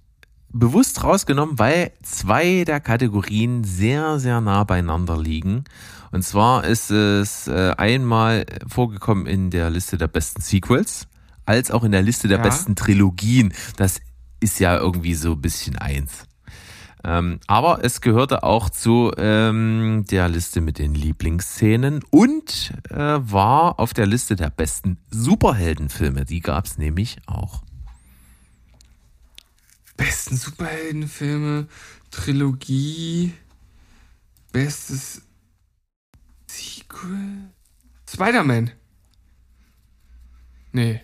bewusst 0.50 1.02
rausgenommen, 1.02 1.58
weil 1.58 1.92
zwei 2.02 2.64
der 2.64 2.80
Kategorien 2.80 3.64
sehr, 3.64 4.18
sehr 4.18 4.40
nah 4.40 4.64
beieinander 4.64 5.18
liegen. 5.20 5.64
Und 6.12 6.22
zwar 6.22 6.64
ist 6.64 6.90
es 6.90 7.48
äh, 7.48 7.72
einmal 7.76 8.46
vorgekommen 8.68 9.26
in 9.26 9.50
der 9.50 9.70
Liste 9.70 9.96
der 9.98 10.06
besten 10.08 10.42
Sequels, 10.42 11.08
als 11.46 11.70
auch 11.70 11.84
in 11.84 11.92
der 11.92 12.02
Liste 12.02 12.28
der 12.28 12.38
Ja. 12.38 12.42
besten 12.44 12.76
Trilogien. 12.76 13.52
Das 13.76 14.00
ist 14.40 14.60
ja 14.60 14.76
irgendwie 14.76 15.14
so 15.14 15.32
ein 15.32 15.40
bisschen 15.40 15.76
eins. 15.76 16.24
Ähm, 17.06 17.38
aber 17.46 17.84
es 17.84 18.00
gehörte 18.00 18.44
auch 18.44 18.70
zu 18.70 19.12
ähm, 19.18 20.06
der 20.10 20.28
Liste 20.30 20.62
mit 20.62 20.78
den 20.78 20.94
Lieblingsszenen 20.94 22.02
und 22.10 22.72
äh, 22.88 22.96
war 22.96 23.78
auf 23.78 23.92
der 23.92 24.06
Liste 24.06 24.36
der 24.36 24.48
besten 24.48 24.96
Superheldenfilme. 25.10 26.24
Die 26.24 26.40
gab 26.40 26.64
es 26.64 26.78
nämlich 26.78 27.18
auch. 27.26 27.62
Besten 29.96 30.36
Superheldenfilme, 30.36 31.68
Trilogie, 32.10 33.34
bestes 34.50 35.22
Sequel. 36.46 37.50
Spider-Man. 38.08 38.70
Nee. 40.72 41.00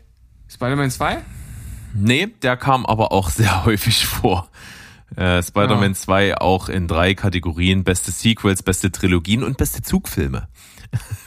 Spider-Man 0.51 0.91
2? 0.91 1.19
Nee, 1.95 2.29
der 2.43 2.57
kam 2.57 2.87
aber 2.87 3.13
auch 3.13 3.31
sehr 3.31 3.65
häufig 3.65 4.07
vor. 4.07 4.49
Äh, 5.17 5.43
Spider-Man 5.43 5.93
Ja. 5.93 5.99
2 5.99 6.37
auch 6.39 6.69
in 6.69 6.87
drei 6.87 7.15
Kategorien: 7.15 7.85
beste 7.85 8.11
Sequels, 8.13 8.63
beste 8.63 8.93
Trilogien 8.93 9.43
und 9.43 9.57
beste 9.57 9.83
Zugfilme. 9.83 10.49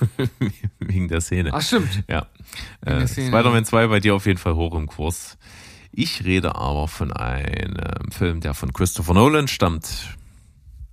Wegen 0.79 1.07
der 1.07 1.21
Szene. 1.21 1.51
Ach, 1.53 1.61
stimmt. 1.61 2.03
Ja. 2.09 2.27
Äh, 2.85 3.07
Spider-Man 3.07 3.65
2 3.65 3.87
bei 3.87 3.99
dir 3.99 4.15
auf 4.15 4.25
jeden 4.25 4.39
Fall 4.39 4.55
hoch 4.55 4.75
im 4.75 4.87
Kurs. 4.87 5.37
Ich 5.91 6.23
rede 6.23 6.55
aber 6.55 6.87
von 6.87 7.13
einem 7.13 8.11
Film, 8.11 8.39
der 8.41 8.53
von 8.53 8.73
Christopher 8.73 9.13
Nolan 9.13 9.47
stammt. 9.47 10.15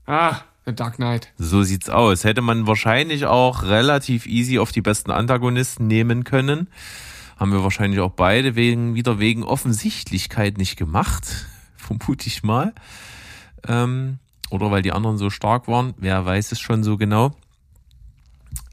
Ah, 0.07 0.41
The 0.67 0.75
Dark 0.75 0.97
Knight. 0.97 1.33
So 1.39 1.63
sieht's 1.63 1.89
aus. 1.89 2.25
Hätte 2.25 2.43
man 2.43 2.67
wahrscheinlich 2.67 3.25
auch 3.25 3.63
relativ 3.63 4.27
easy 4.27 4.59
auf 4.59 4.73
die 4.73 4.83
besten 4.83 5.11
Antagonisten 5.11 5.87
nehmen 5.87 6.25
können. 6.25 6.69
Haben 7.41 7.53
wir 7.53 7.63
wahrscheinlich 7.63 8.01
auch 8.01 8.13
beide 8.13 8.55
wegen, 8.55 8.95
wieder 8.95 9.19
wegen 9.19 9.45
Offensichtlichkeit 9.45 10.59
nicht 10.59 10.77
gemacht. 10.77 11.47
Vermute 11.77 12.27
ich 12.27 12.43
mal. 12.43 12.75
Ähm, 13.67 14.19
oder 14.51 14.71
weil 14.71 14.83
die 14.83 14.93
anderen 14.93 15.17
so 15.17 15.31
stark 15.31 15.67
waren. 15.67 15.95
Wer 15.97 16.27
weiß 16.27 16.53
es 16.53 16.61
schon 16.61 16.85
so 16.85 16.99
genau. 16.99 17.35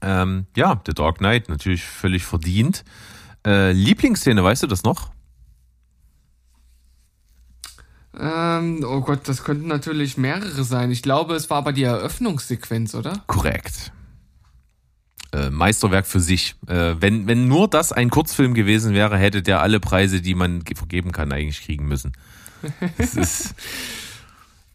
Ähm, 0.02 0.48
ja, 0.58 0.82
The 0.86 0.94
Dark 0.94 1.20
Knight 1.20 1.48
natürlich 1.48 1.86
völlig 1.86 2.26
verdient. 2.26 2.84
Äh, 3.46 3.72
Lieblingsszene, 3.72 4.44
weißt 4.44 4.64
du 4.64 4.68
das 4.68 4.84
noch? 4.84 5.12
Ähm, 8.20 8.84
oh 8.86 9.00
Gott, 9.00 9.30
das 9.30 9.46
könnten 9.46 9.68
natürlich 9.68 10.18
mehrere 10.18 10.66
sein. 10.66 10.92
Ich 10.92 11.04
glaube, 11.04 11.36
es 11.36 11.50
war 11.50 11.60
aber 11.60 11.72
die 11.72 11.84
Eröffnungssequenz, 11.84 12.96
oder? 12.96 13.24
Korrekt. 13.28 13.94
Äh, 15.34 15.50
Meisterwerk 15.50 16.08
für 16.08 16.22
sich. 16.22 16.56
Äh, 16.68 16.96
wenn, 17.00 17.28
wenn 17.28 17.48
nur 17.48 17.68
das 17.68 17.92
ein 17.92 18.10
Kurzfilm 18.10 18.54
gewesen 18.54 18.94
wäre, 18.94 19.18
hätte 19.18 19.42
der 19.42 19.62
alle 19.62 19.80
Preise, 19.82 20.22
die 20.22 20.36
man 20.36 20.64
ge- 20.64 20.78
vergeben 20.78 21.12
kann, 21.12 21.32
eigentlich 21.34 21.64
kriegen 21.66 21.86
müssen. 21.88 22.14
Es 22.98 23.14
ist, 23.16 23.54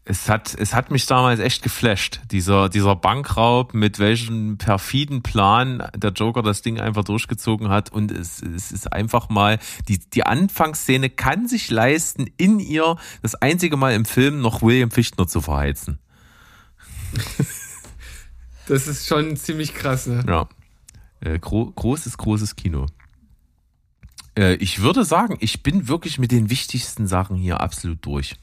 es 0.04 0.28
hat, 0.28 0.54
es 0.58 0.74
hat 0.74 0.90
mich 0.90 1.06
damals 1.06 1.40
echt 1.40 1.62
geflasht. 1.62 2.20
Dieser, 2.30 2.68
dieser 2.68 2.96
Bankraub, 2.96 3.72
mit 3.72 3.98
welchem 3.98 4.58
perfiden 4.58 5.22
Plan 5.22 5.88
der 5.96 6.10
Joker 6.10 6.42
das 6.42 6.60
Ding 6.60 6.80
einfach 6.80 7.04
durchgezogen 7.04 7.68
hat. 7.68 7.90
Und 7.90 8.10
es, 8.10 8.42
es 8.42 8.72
ist 8.72 8.92
einfach 8.92 9.28
mal, 9.30 9.58
die, 9.88 9.98
die 9.98 10.24
Anfangsszene 10.26 11.08
kann 11.08 11.48
sich 11.48 11.70
leisten, 11.70 12.26
in 12.36 12.58
ihr 12.60 12.96
das 13.22 13.36
einzige 13.36 13.76
Mal 13.76 13.94
im 13.94 14.04
Film 14.04 14.40
noch 14.40 14.60
William 14.60 14.90
Fichtner 14.90 15.26
zu 15.26 15.40
verheizen. 15.40 15.98
Das 18.66 18.86
ist 18.86 19.06
schon 19.06 19.36
ziemlich 19.36 19.74
krass, 19.74 20.06
ne? 20.06 20.24
Ja. 20.26 20.48
Äh, 21.20 21.38
gro 21.38 21.70
großes, 21.70 22.18
großes 22.18 22.56
Kino. 22.56 22.86
Äh, 24.36 24.54
ich 24.54 24.82
würde 24.82 25.04
sagen, 25.04 25.36
ich 25.40 25.62
bin 25.62 25.88
wirklich 25.88 26.18
mit 26.18 26.32
den 26.32 26.50
wichtigsten 26.50 27.06
Sachen 27.06 27.36
hier 27.36 27.60
absolut 27.60 28.04
durch. 28.04 28.36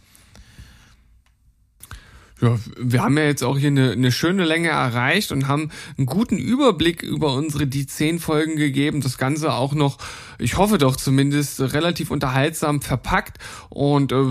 Ja, 2.41 2.57
wir 2.77 3.03
haben 3.03 3.17
ja 3.17 3.25
jetzt 3.25 3.43
auch 3.43 3.57
hier 3.57 3.67
eine, 3.67 3.91
eine 3.91 4.11
schöne 4.11 4.45
Länge 4.45 4.69
erreicht 4.69 5.31
und 5.33 5.47
haben 5.47 5.71
einen 5.97 6.05
guten 6.05 6.37
Überblick 6.37 7.03
über 7.03 7.33
unsere 7.33 7.67
die 7.67 7.85
zehn 7.85 8.19
Folgen 8.19 8.55
gegeben. 8.55 9.01
Das 9.01 9.17
Ganze 9.17 9.53
auch 9.53 9.73
noch, 9.73 9.97
ich 10.37 10.57
hoffe 10.57 10.77
doch 10.77 10.95
zumindest, 10.95 11.59
relativ 11.59 12.11
unterhaltsam 12.11 12.81
verpackt. 12.81 13.39
Und 13.67 14.13
äh, 14.13 14.23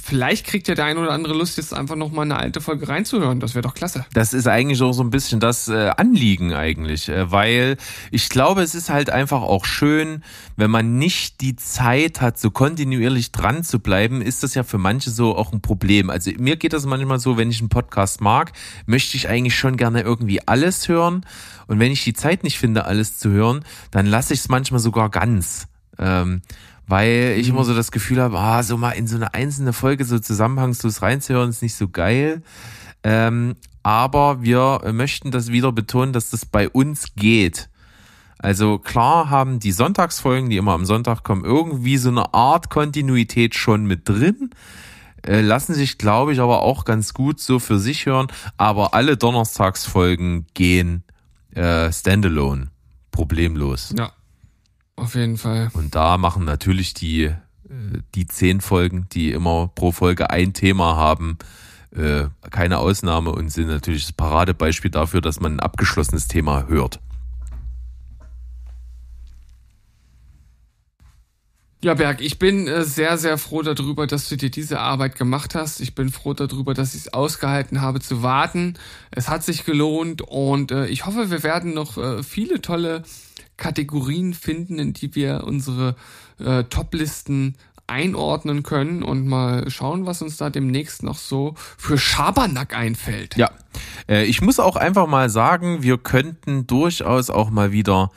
vielleicht 0.00 0.46
kriegt 0.46 0.68
ja 0.68 0.76
der 0.76 0.84
ein 0.84 0.96
oder 0.96 1.10
andere 1.10 1.34
Lust, 1.34 1.56
jetzt 1.56 1.74
einfach 1.74 1.96
noch 1.96 2.12
mal 2.12 2.22
eine 2.22 2.36
alte 2.36 2.60
Folge 2.60 2.88
reinzuhören. 2.88 3.40
Das 3.40 3.54
wäre 3.54 3.62
doch 3.62 3.74
klasse. 3.74 4.06
Das 4.14 4.32
ist 4.32 4.46
eigentlich 4.46 4.80
auch 4.82 4.92
so 4.92 5.02
ein 5.02 5.10
bisschen 5.10 5.40
das 5.40 5.68
äh, 5.68 5.90
Anliegen 5.96 6.52
eigentlich, 6.52 7.08
äh, 7.08 7.32
weil 7.32 7.78
ich 8.12 8.28
glaube, 8.28 8.62
es 8.62 8.76
ist 8.76 8.90
halt 8.90 9.10
einfach 9.10 9.42
auch 9.42 9.64
schön, 9.64 10.22
wenn 10.56 10.70
man 10.70 10.98
nicht 10.98 11.40
die 11.40 11.56
Zeit 11.56 12.20
hat, 12.20 12.38
so 12.38 12.50
kontinuierlich 12.50 13.32
dran 13.32 13.64
zu 13.64 13.80
bleiben, 13.80 14.22
ist 14.22 14.44
das 14.44 14.54
ja 14.54 14.62
für 14.62 14.78
manche 14.78 15.10
so 15.10 15.36
auch 15.36 15.52
ein 15.52 15.60
Problem. 15.60 16.10
Also 16.10 16.30
mir 16.38 16.56
geht 16.56 16.72
das 16.72 16.86
manchmal 16.86 17.18
so, 17.18 17.36
wenn 17.36 17.50
ich 17.50 17.55
einen 17.60 17.68
Podcast 17.68 18.20
mag, 18.20 18.52
möchte 18.86 19.16
ich 19.16 19.28
eigentlich 19.28 19.56
schon 19.56 19.76
gerne 19.76 20.02
irgendwie 20.02 20.46
alles 20.46 20.88
hören. 20.88 21.24
Und 21.66 21.78
wenn 21.78 21.92
ich 21.92 22.04
die 22.04 22.14
Zeit 22.14 22.44
nicht 22.44 22.58
finde, 22.58 22.84
alles 22.84 23.18
zu 23.18 23.30
hören, 23.30 23.64
dann 23.90 24.06
lasse 24.06 24.34
ich 24.34 24.40
es 24.40 24.48
manchmal 24.48 24.80
sogar 24.80 25.10
ganz. 25.10 25.66
Ähm, 25.98 26.42
weil 26.86 27.36
ich 27.38 27.48
immer 27.48 27.64
so 27.64 27.74
das 27.74 27.90
Gefühl 27.90 28.20
habe, 28.20 28.38
ah, 28.38 28.62
so 28.62 28.76
mal 28.76 28.92
in 28.92 29.08
so 29.08 29.16
eine 29.16 29.34
einzelne 29.34 29.72
Folge 29.72 30.04
so 30.04 30.18
zusammenhangslos 30.18 31.02
reinzuhören, 31.02 31.50
ist 31.50 31.62
nicht 31.62 31.74
so 31.74 31.88
geil. 31.88 32.42
Ähm, 33.02 33.56
aber 33.82 34.42
wir 34.42 34.80
möchten 34.92 35.30
das 35.30 35.50
wieder 35.50 35.72
betonen, 35.72 36.12
dass 36.12 36.30
das 36.30 36.46
bei 36.46 36.68
uns 36.68 37.14
geht. 37.16 37.68
Also 38.38 38.78
klar 38.78 39.30
haben 39.30 39.60
die 39.60 39.72
Sonntagsfolgen, 39.72 40.50
die 40.50 40.56
immer 40.56 40.72
am 40.72 40.84
Sonntag 40.84 41.22
kommen, 41.22 41.44
irgendwie 41.44 41.96
so 41.96 42.10
eine 42.10 42.34
Art 42.34 42.68
Kontinuität 42.68 43.54
schon 43.54 43.86
mit 43.86 44.08
drin. 44.08 44.50
Äh, 45.26 45.40
lassen 45.40 45.74
sich, 45.74 45.98
glaube 45.98 46.32
ich, 46.32 46.40
aber 46.40 46.62
auch 46.62 46.84
ganz 46.84 47.14
gut 47.14 47.40
so 47.40 47.58
für 47.58 47.78
sich 47.78 48.06
hören. 48.06 48.28
Aber 48.56 48.94
alle 48.94 49.16
Donnerstagsfolgen 49.16 50.46
gehen 50.54 51.02
äh, 51.54 51.92
standalone, 51.92 52.68
problemlos. 53.10 53.94
Ja, 53.96 54.12
auf 54.96 55.14
jeden 55.14 55.36
Fall. 55.36 55.70
Und 55.72 55.94
da 55.94 56.16
machen 56.18 56.44
natürlich 56.44 56.94
die, 56.94 57.24
äh, 57.24 57.34
die 58.14 58.26
zehn 58.26 58.60
Folgen, 58.60 59.08
die 59.12 59.32
immer 59.32 59.68
pro 59.68 59.92
Folge 59.92 60.30
ein 60.30 60.52
Thema 60.52 60.96
haben, 60.96 61.38
äh, 61.94 62.26
keine 62.50 62.78
Ausnahme 62.78 63.32
und 63.32 63.50
sind 63.50 63.68
natürlich 63.68 64.04
das 64.04 64.12
Paradebeispiel 64.12 64.90
dafür, 64.90 65.20
dass 65.20 65.40
man 65.40 65.56
ein 65.56 65.60
abgeschlossenes 65.60 66.28
Thema 66.28 66.66
hört. 66.68 67.00
Ja, 71.86 71.94
Berg, 71.94 72.20
ich 72.20 72.40
bin 72.40 72.66
äh, 72.66 72.82
sehr, 72.82 73.16
sehr 73.16 73.38
froh 73.38 73.62
darüber, 73.62 74.08
dass 74.08 74.28
du 74.28 74.36
dir 74.36 74.50
diese 74.50 74.80
Arbeit 74.80 75.14
gemacht 75.14 75.54
hast. 75.54 75.80
Ich 75.80 75.94
bin 75.94 76.08
froh 76.08 76.34
darüber, 76.34 76.74
dass 76.74 76.96
ich 76.96 77.02
es 77.02 77.14
ausgehalten 77.14 77.80
habe 77.80 78.00
zu 78.00 78.24
warten. 78.24 78.74
Es 79.12 79.28
hat 79.28 79.44
sich 79.44 79.64
gelohnt 79.64 80.20
und 80.20 80.72
äh, 80.72 80.86
ich 80.86 81.06
hoffe, 81.06 81.30
wir 81.30 81.44
werden 81.44 81.74
noch 81.74 81.96
äh, 81.96 82.24
viele 82.24 82.60
tolle 82.60 83.04
Kategorien 83.56 84.34
finden, 84.34 84.80
in 84.80 84.94
die 84.94 85.14
wir 85.14 85.44
unsere 85.44 85.94
Top-Listen 86.38 87.54
einordnen 87.86 88.62
können 88.62 89.02
und 89.02 89.26
mal 89.26 89.70
schauen, 89.70 90.04
was 90.04 90.20
uns 90.20 90.36
da 90.36 90.50
demnächst 90.50 91.02
noch 91.02 91.16
so 91.16 91.54
für 91.56 91.96
Schabernack 91.96 92.76
einfällt. 92.76 93.36
Ja, 93.38 93.50
ich 94.06 94.42
muss 94.42 94.60
auch 94.60 94.76
einfach 94.76 95.06
mal 95.06 95.30
sagen, 95.30 95.82
wir 95.82 95.96
könnten 95.96 96.66
durchaus 96.66 97.30
auch 97.30 97.48
mal 97.48 97.72
wieder 97.72 98.10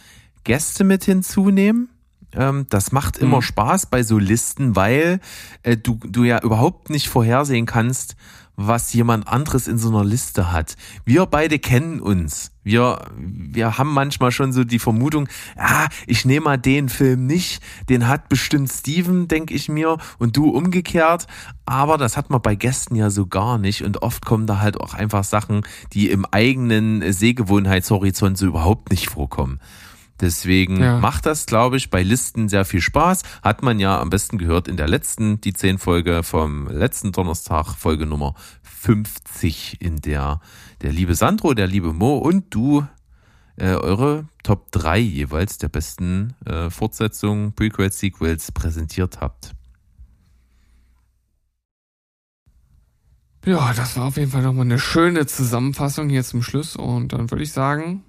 Gäste 0.44 0.84
mit 0.84 1.06
hinzunehmen. 1.06 1.88
Ähm, 2.34 2.66
das 2.70 2.92
macht 2.92 3.18
immer 3.18 3.38
mhm. 3.38 3.44
Spaß 3.44 3.86
bei 3.88 4.04
so 4.04 4.18
Listen, 4.18 4.76
weil 4.76 5.20
äh, 5.64 5.78
du, 5.78 6.00
du 6.06 6.24
ja 6.24 6.42
überhaupt 6.42 6.90
nicht 6.90 7.10
vorhersehen 7.10 7.66
kannst, 7.66 8.16
was 8.62 8.92
jemand 8.92 9.26
anderes 9.30 9.70
in 9.70 9.78
so 9.78 9.88
einer 9.88 10.04
Liste 10.04 10.52
hat. 10.52 10.76
Wir 11.06 11.26
beide 11.26 11.60
kennen 11.60 12.02
uns. 12.02 12.52
Wir, 12.62 13.00
wir 13.18 13.78
haben 13.78 13.94
manchmal 13.94 14.32
schon 14.32 14.52
so 14.52 14.66
die 14.66 14.80
Vermutung, 14.80 15.30
ah, 15.56 15.88
ich 16.08 16.26
nehme 16.26 16.44
mal 16.44 16.58
den 16.58 16.90
Film 16.90 17.26
nicht, 17.26 17.64
den 17.88 18.10
hat 18.10 18.28
bestimmt 18.28 18.70
Steven, 18.70 19.30
denke 19.30 19.54
ich 19.54 19.70
mir, 19.70 19.98
und 20.18 20.36
du 20.36 20.50
umgekehrt. 20.50 21.26
Aber 21.66 21.98
das 21.98 22.18
hat 22.18 22.30
man 22.30 22.42
bei 22.42 22.56
Gästen 22.56 22.96
ja 22.96 23.10
so 23.10 23.28
gar 23.28 23.58
nicht. 23.58 23.86
Und 23.86 24.02
oft 24.02 24.26
kommen 24.26 24.46
da 24.46 24.60
halt 24.60 24.80
auch 24.82 24.94
einfach 24.94 25.24
Sachen, 25.24 25.62
die 25.94 26.10
im 26.10 26.26
eigenen 26.26 27.14
Sehgewohnheitshorizont 27.14 28.38
so 28.38 28.46
überhaupt 28.46 28.92
nicht 28.92 29.10
vorkommen. 29.10 29.62
Deswegen 30.22 30.82
ja. 30.82 31.00
macht 31.00 31.26
das, 31.26 31.46
glaube 31.46 31.78
ich, 31.78 31.90
bei 31.90 32.04
Listen 32.04 32.50
sehr 32.50 32.66
viel 32.66 32.82
Spaß. 32.82 33.24
Hat 33.42 33.64
man 33.64 33.80
ja 33.80 34.00
am 34.00 34.10
besten 34.10 34.38
gehört 34.38 34.68
in 34.68 34.78
der 34.78 34.88
letzten, 34.88 35.40
die 35.42 35.54
10 35.54 35.78
Folge 35.78 36.24
vom 36.24 36.68
letzten 36.68 37.12
Donnerstag, 37.12 37.76
Folge 37.76 38.06
Nummer 38.06 38.36
50, 38.64 39.82
in 39.82 40.02
der 40.02 40.42
der 40.82 40.92
liebe 40.92 41.16
Sandro, 41.16 41.54
der 41.54 41.68
liebe 41.68 41.94
Mo 41.94 42.18
und 42.18 42.54
du 42.54 42.86
äh, 43.58 43.74
eure 43.74 44.28
Top 44.44 44.72
3 44.72 45.00
jeweils 45.00 45.58
der 45.58 45.68
besten 45.68 46.36
äh, 46.46 46.70
Fortsetzungen, 46.70 47.54
Prequels, 47.54 48.00
Sequels 48.00 48.52
präsentiert 48.52 49.20
habt. 49.20 49.54
Ja, 53.46 53.74
das 53.74 53.96
war 53.98 54.06
auf 54.06 54.18
jeden 54.18 54.32
Fall 54.32 54.44
nochmal 54.44 54.66
eine 54.66 54.80
schöne 54.80 55.26
Zusammenfassung 55.26 56.10
hier 56.10 56.24
zum 56.24 56.44
Schluss 56.44 56.76
und 56.76 57.14
dann 57.14 57.32
würde 57.32 57.44
ich 57.44 57.52
sagen, 57.52 58.04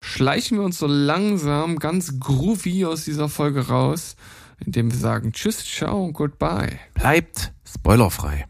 schleichen 0.00 0.58
wir 0.58 0.64
uns 0.64 0.78
so 0.78 0.86
langsam 0.86 1.78
ganz 1.78 2.18
groovy 2.20 2.84
aus 2.84 3.04
dieser 3.04 3.28
Folge 3.28 3.68
raus, 3.68 4.16
indem 4.64 4.90
wir 4.90 4.98
sagen 4.98 5.32
Tschüss, 5.32 5.64
ciao 5.64 6.04
und 6.04 6.12
goodbye. 6.12 6.78
Bleibt 6.94 7.52
spoilerfrei. 7.64 8.46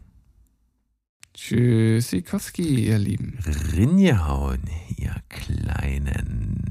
Tschüssikowski, 1.33 2.85
ihr 2.85 2.99
Lieben. 2.99 3.39
Rinjehauen, 3.73 4.61
ihr 4.97 5.15
kleinen 5.29 6.61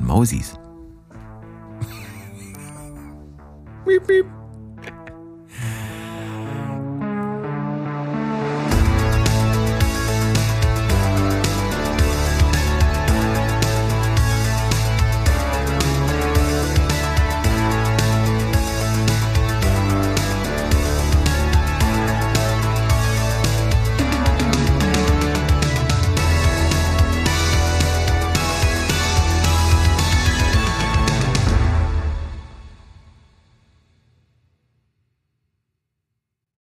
Mausis. 0.00 0.54
Piep, 3.84 4.06
piep. 4.06 4.45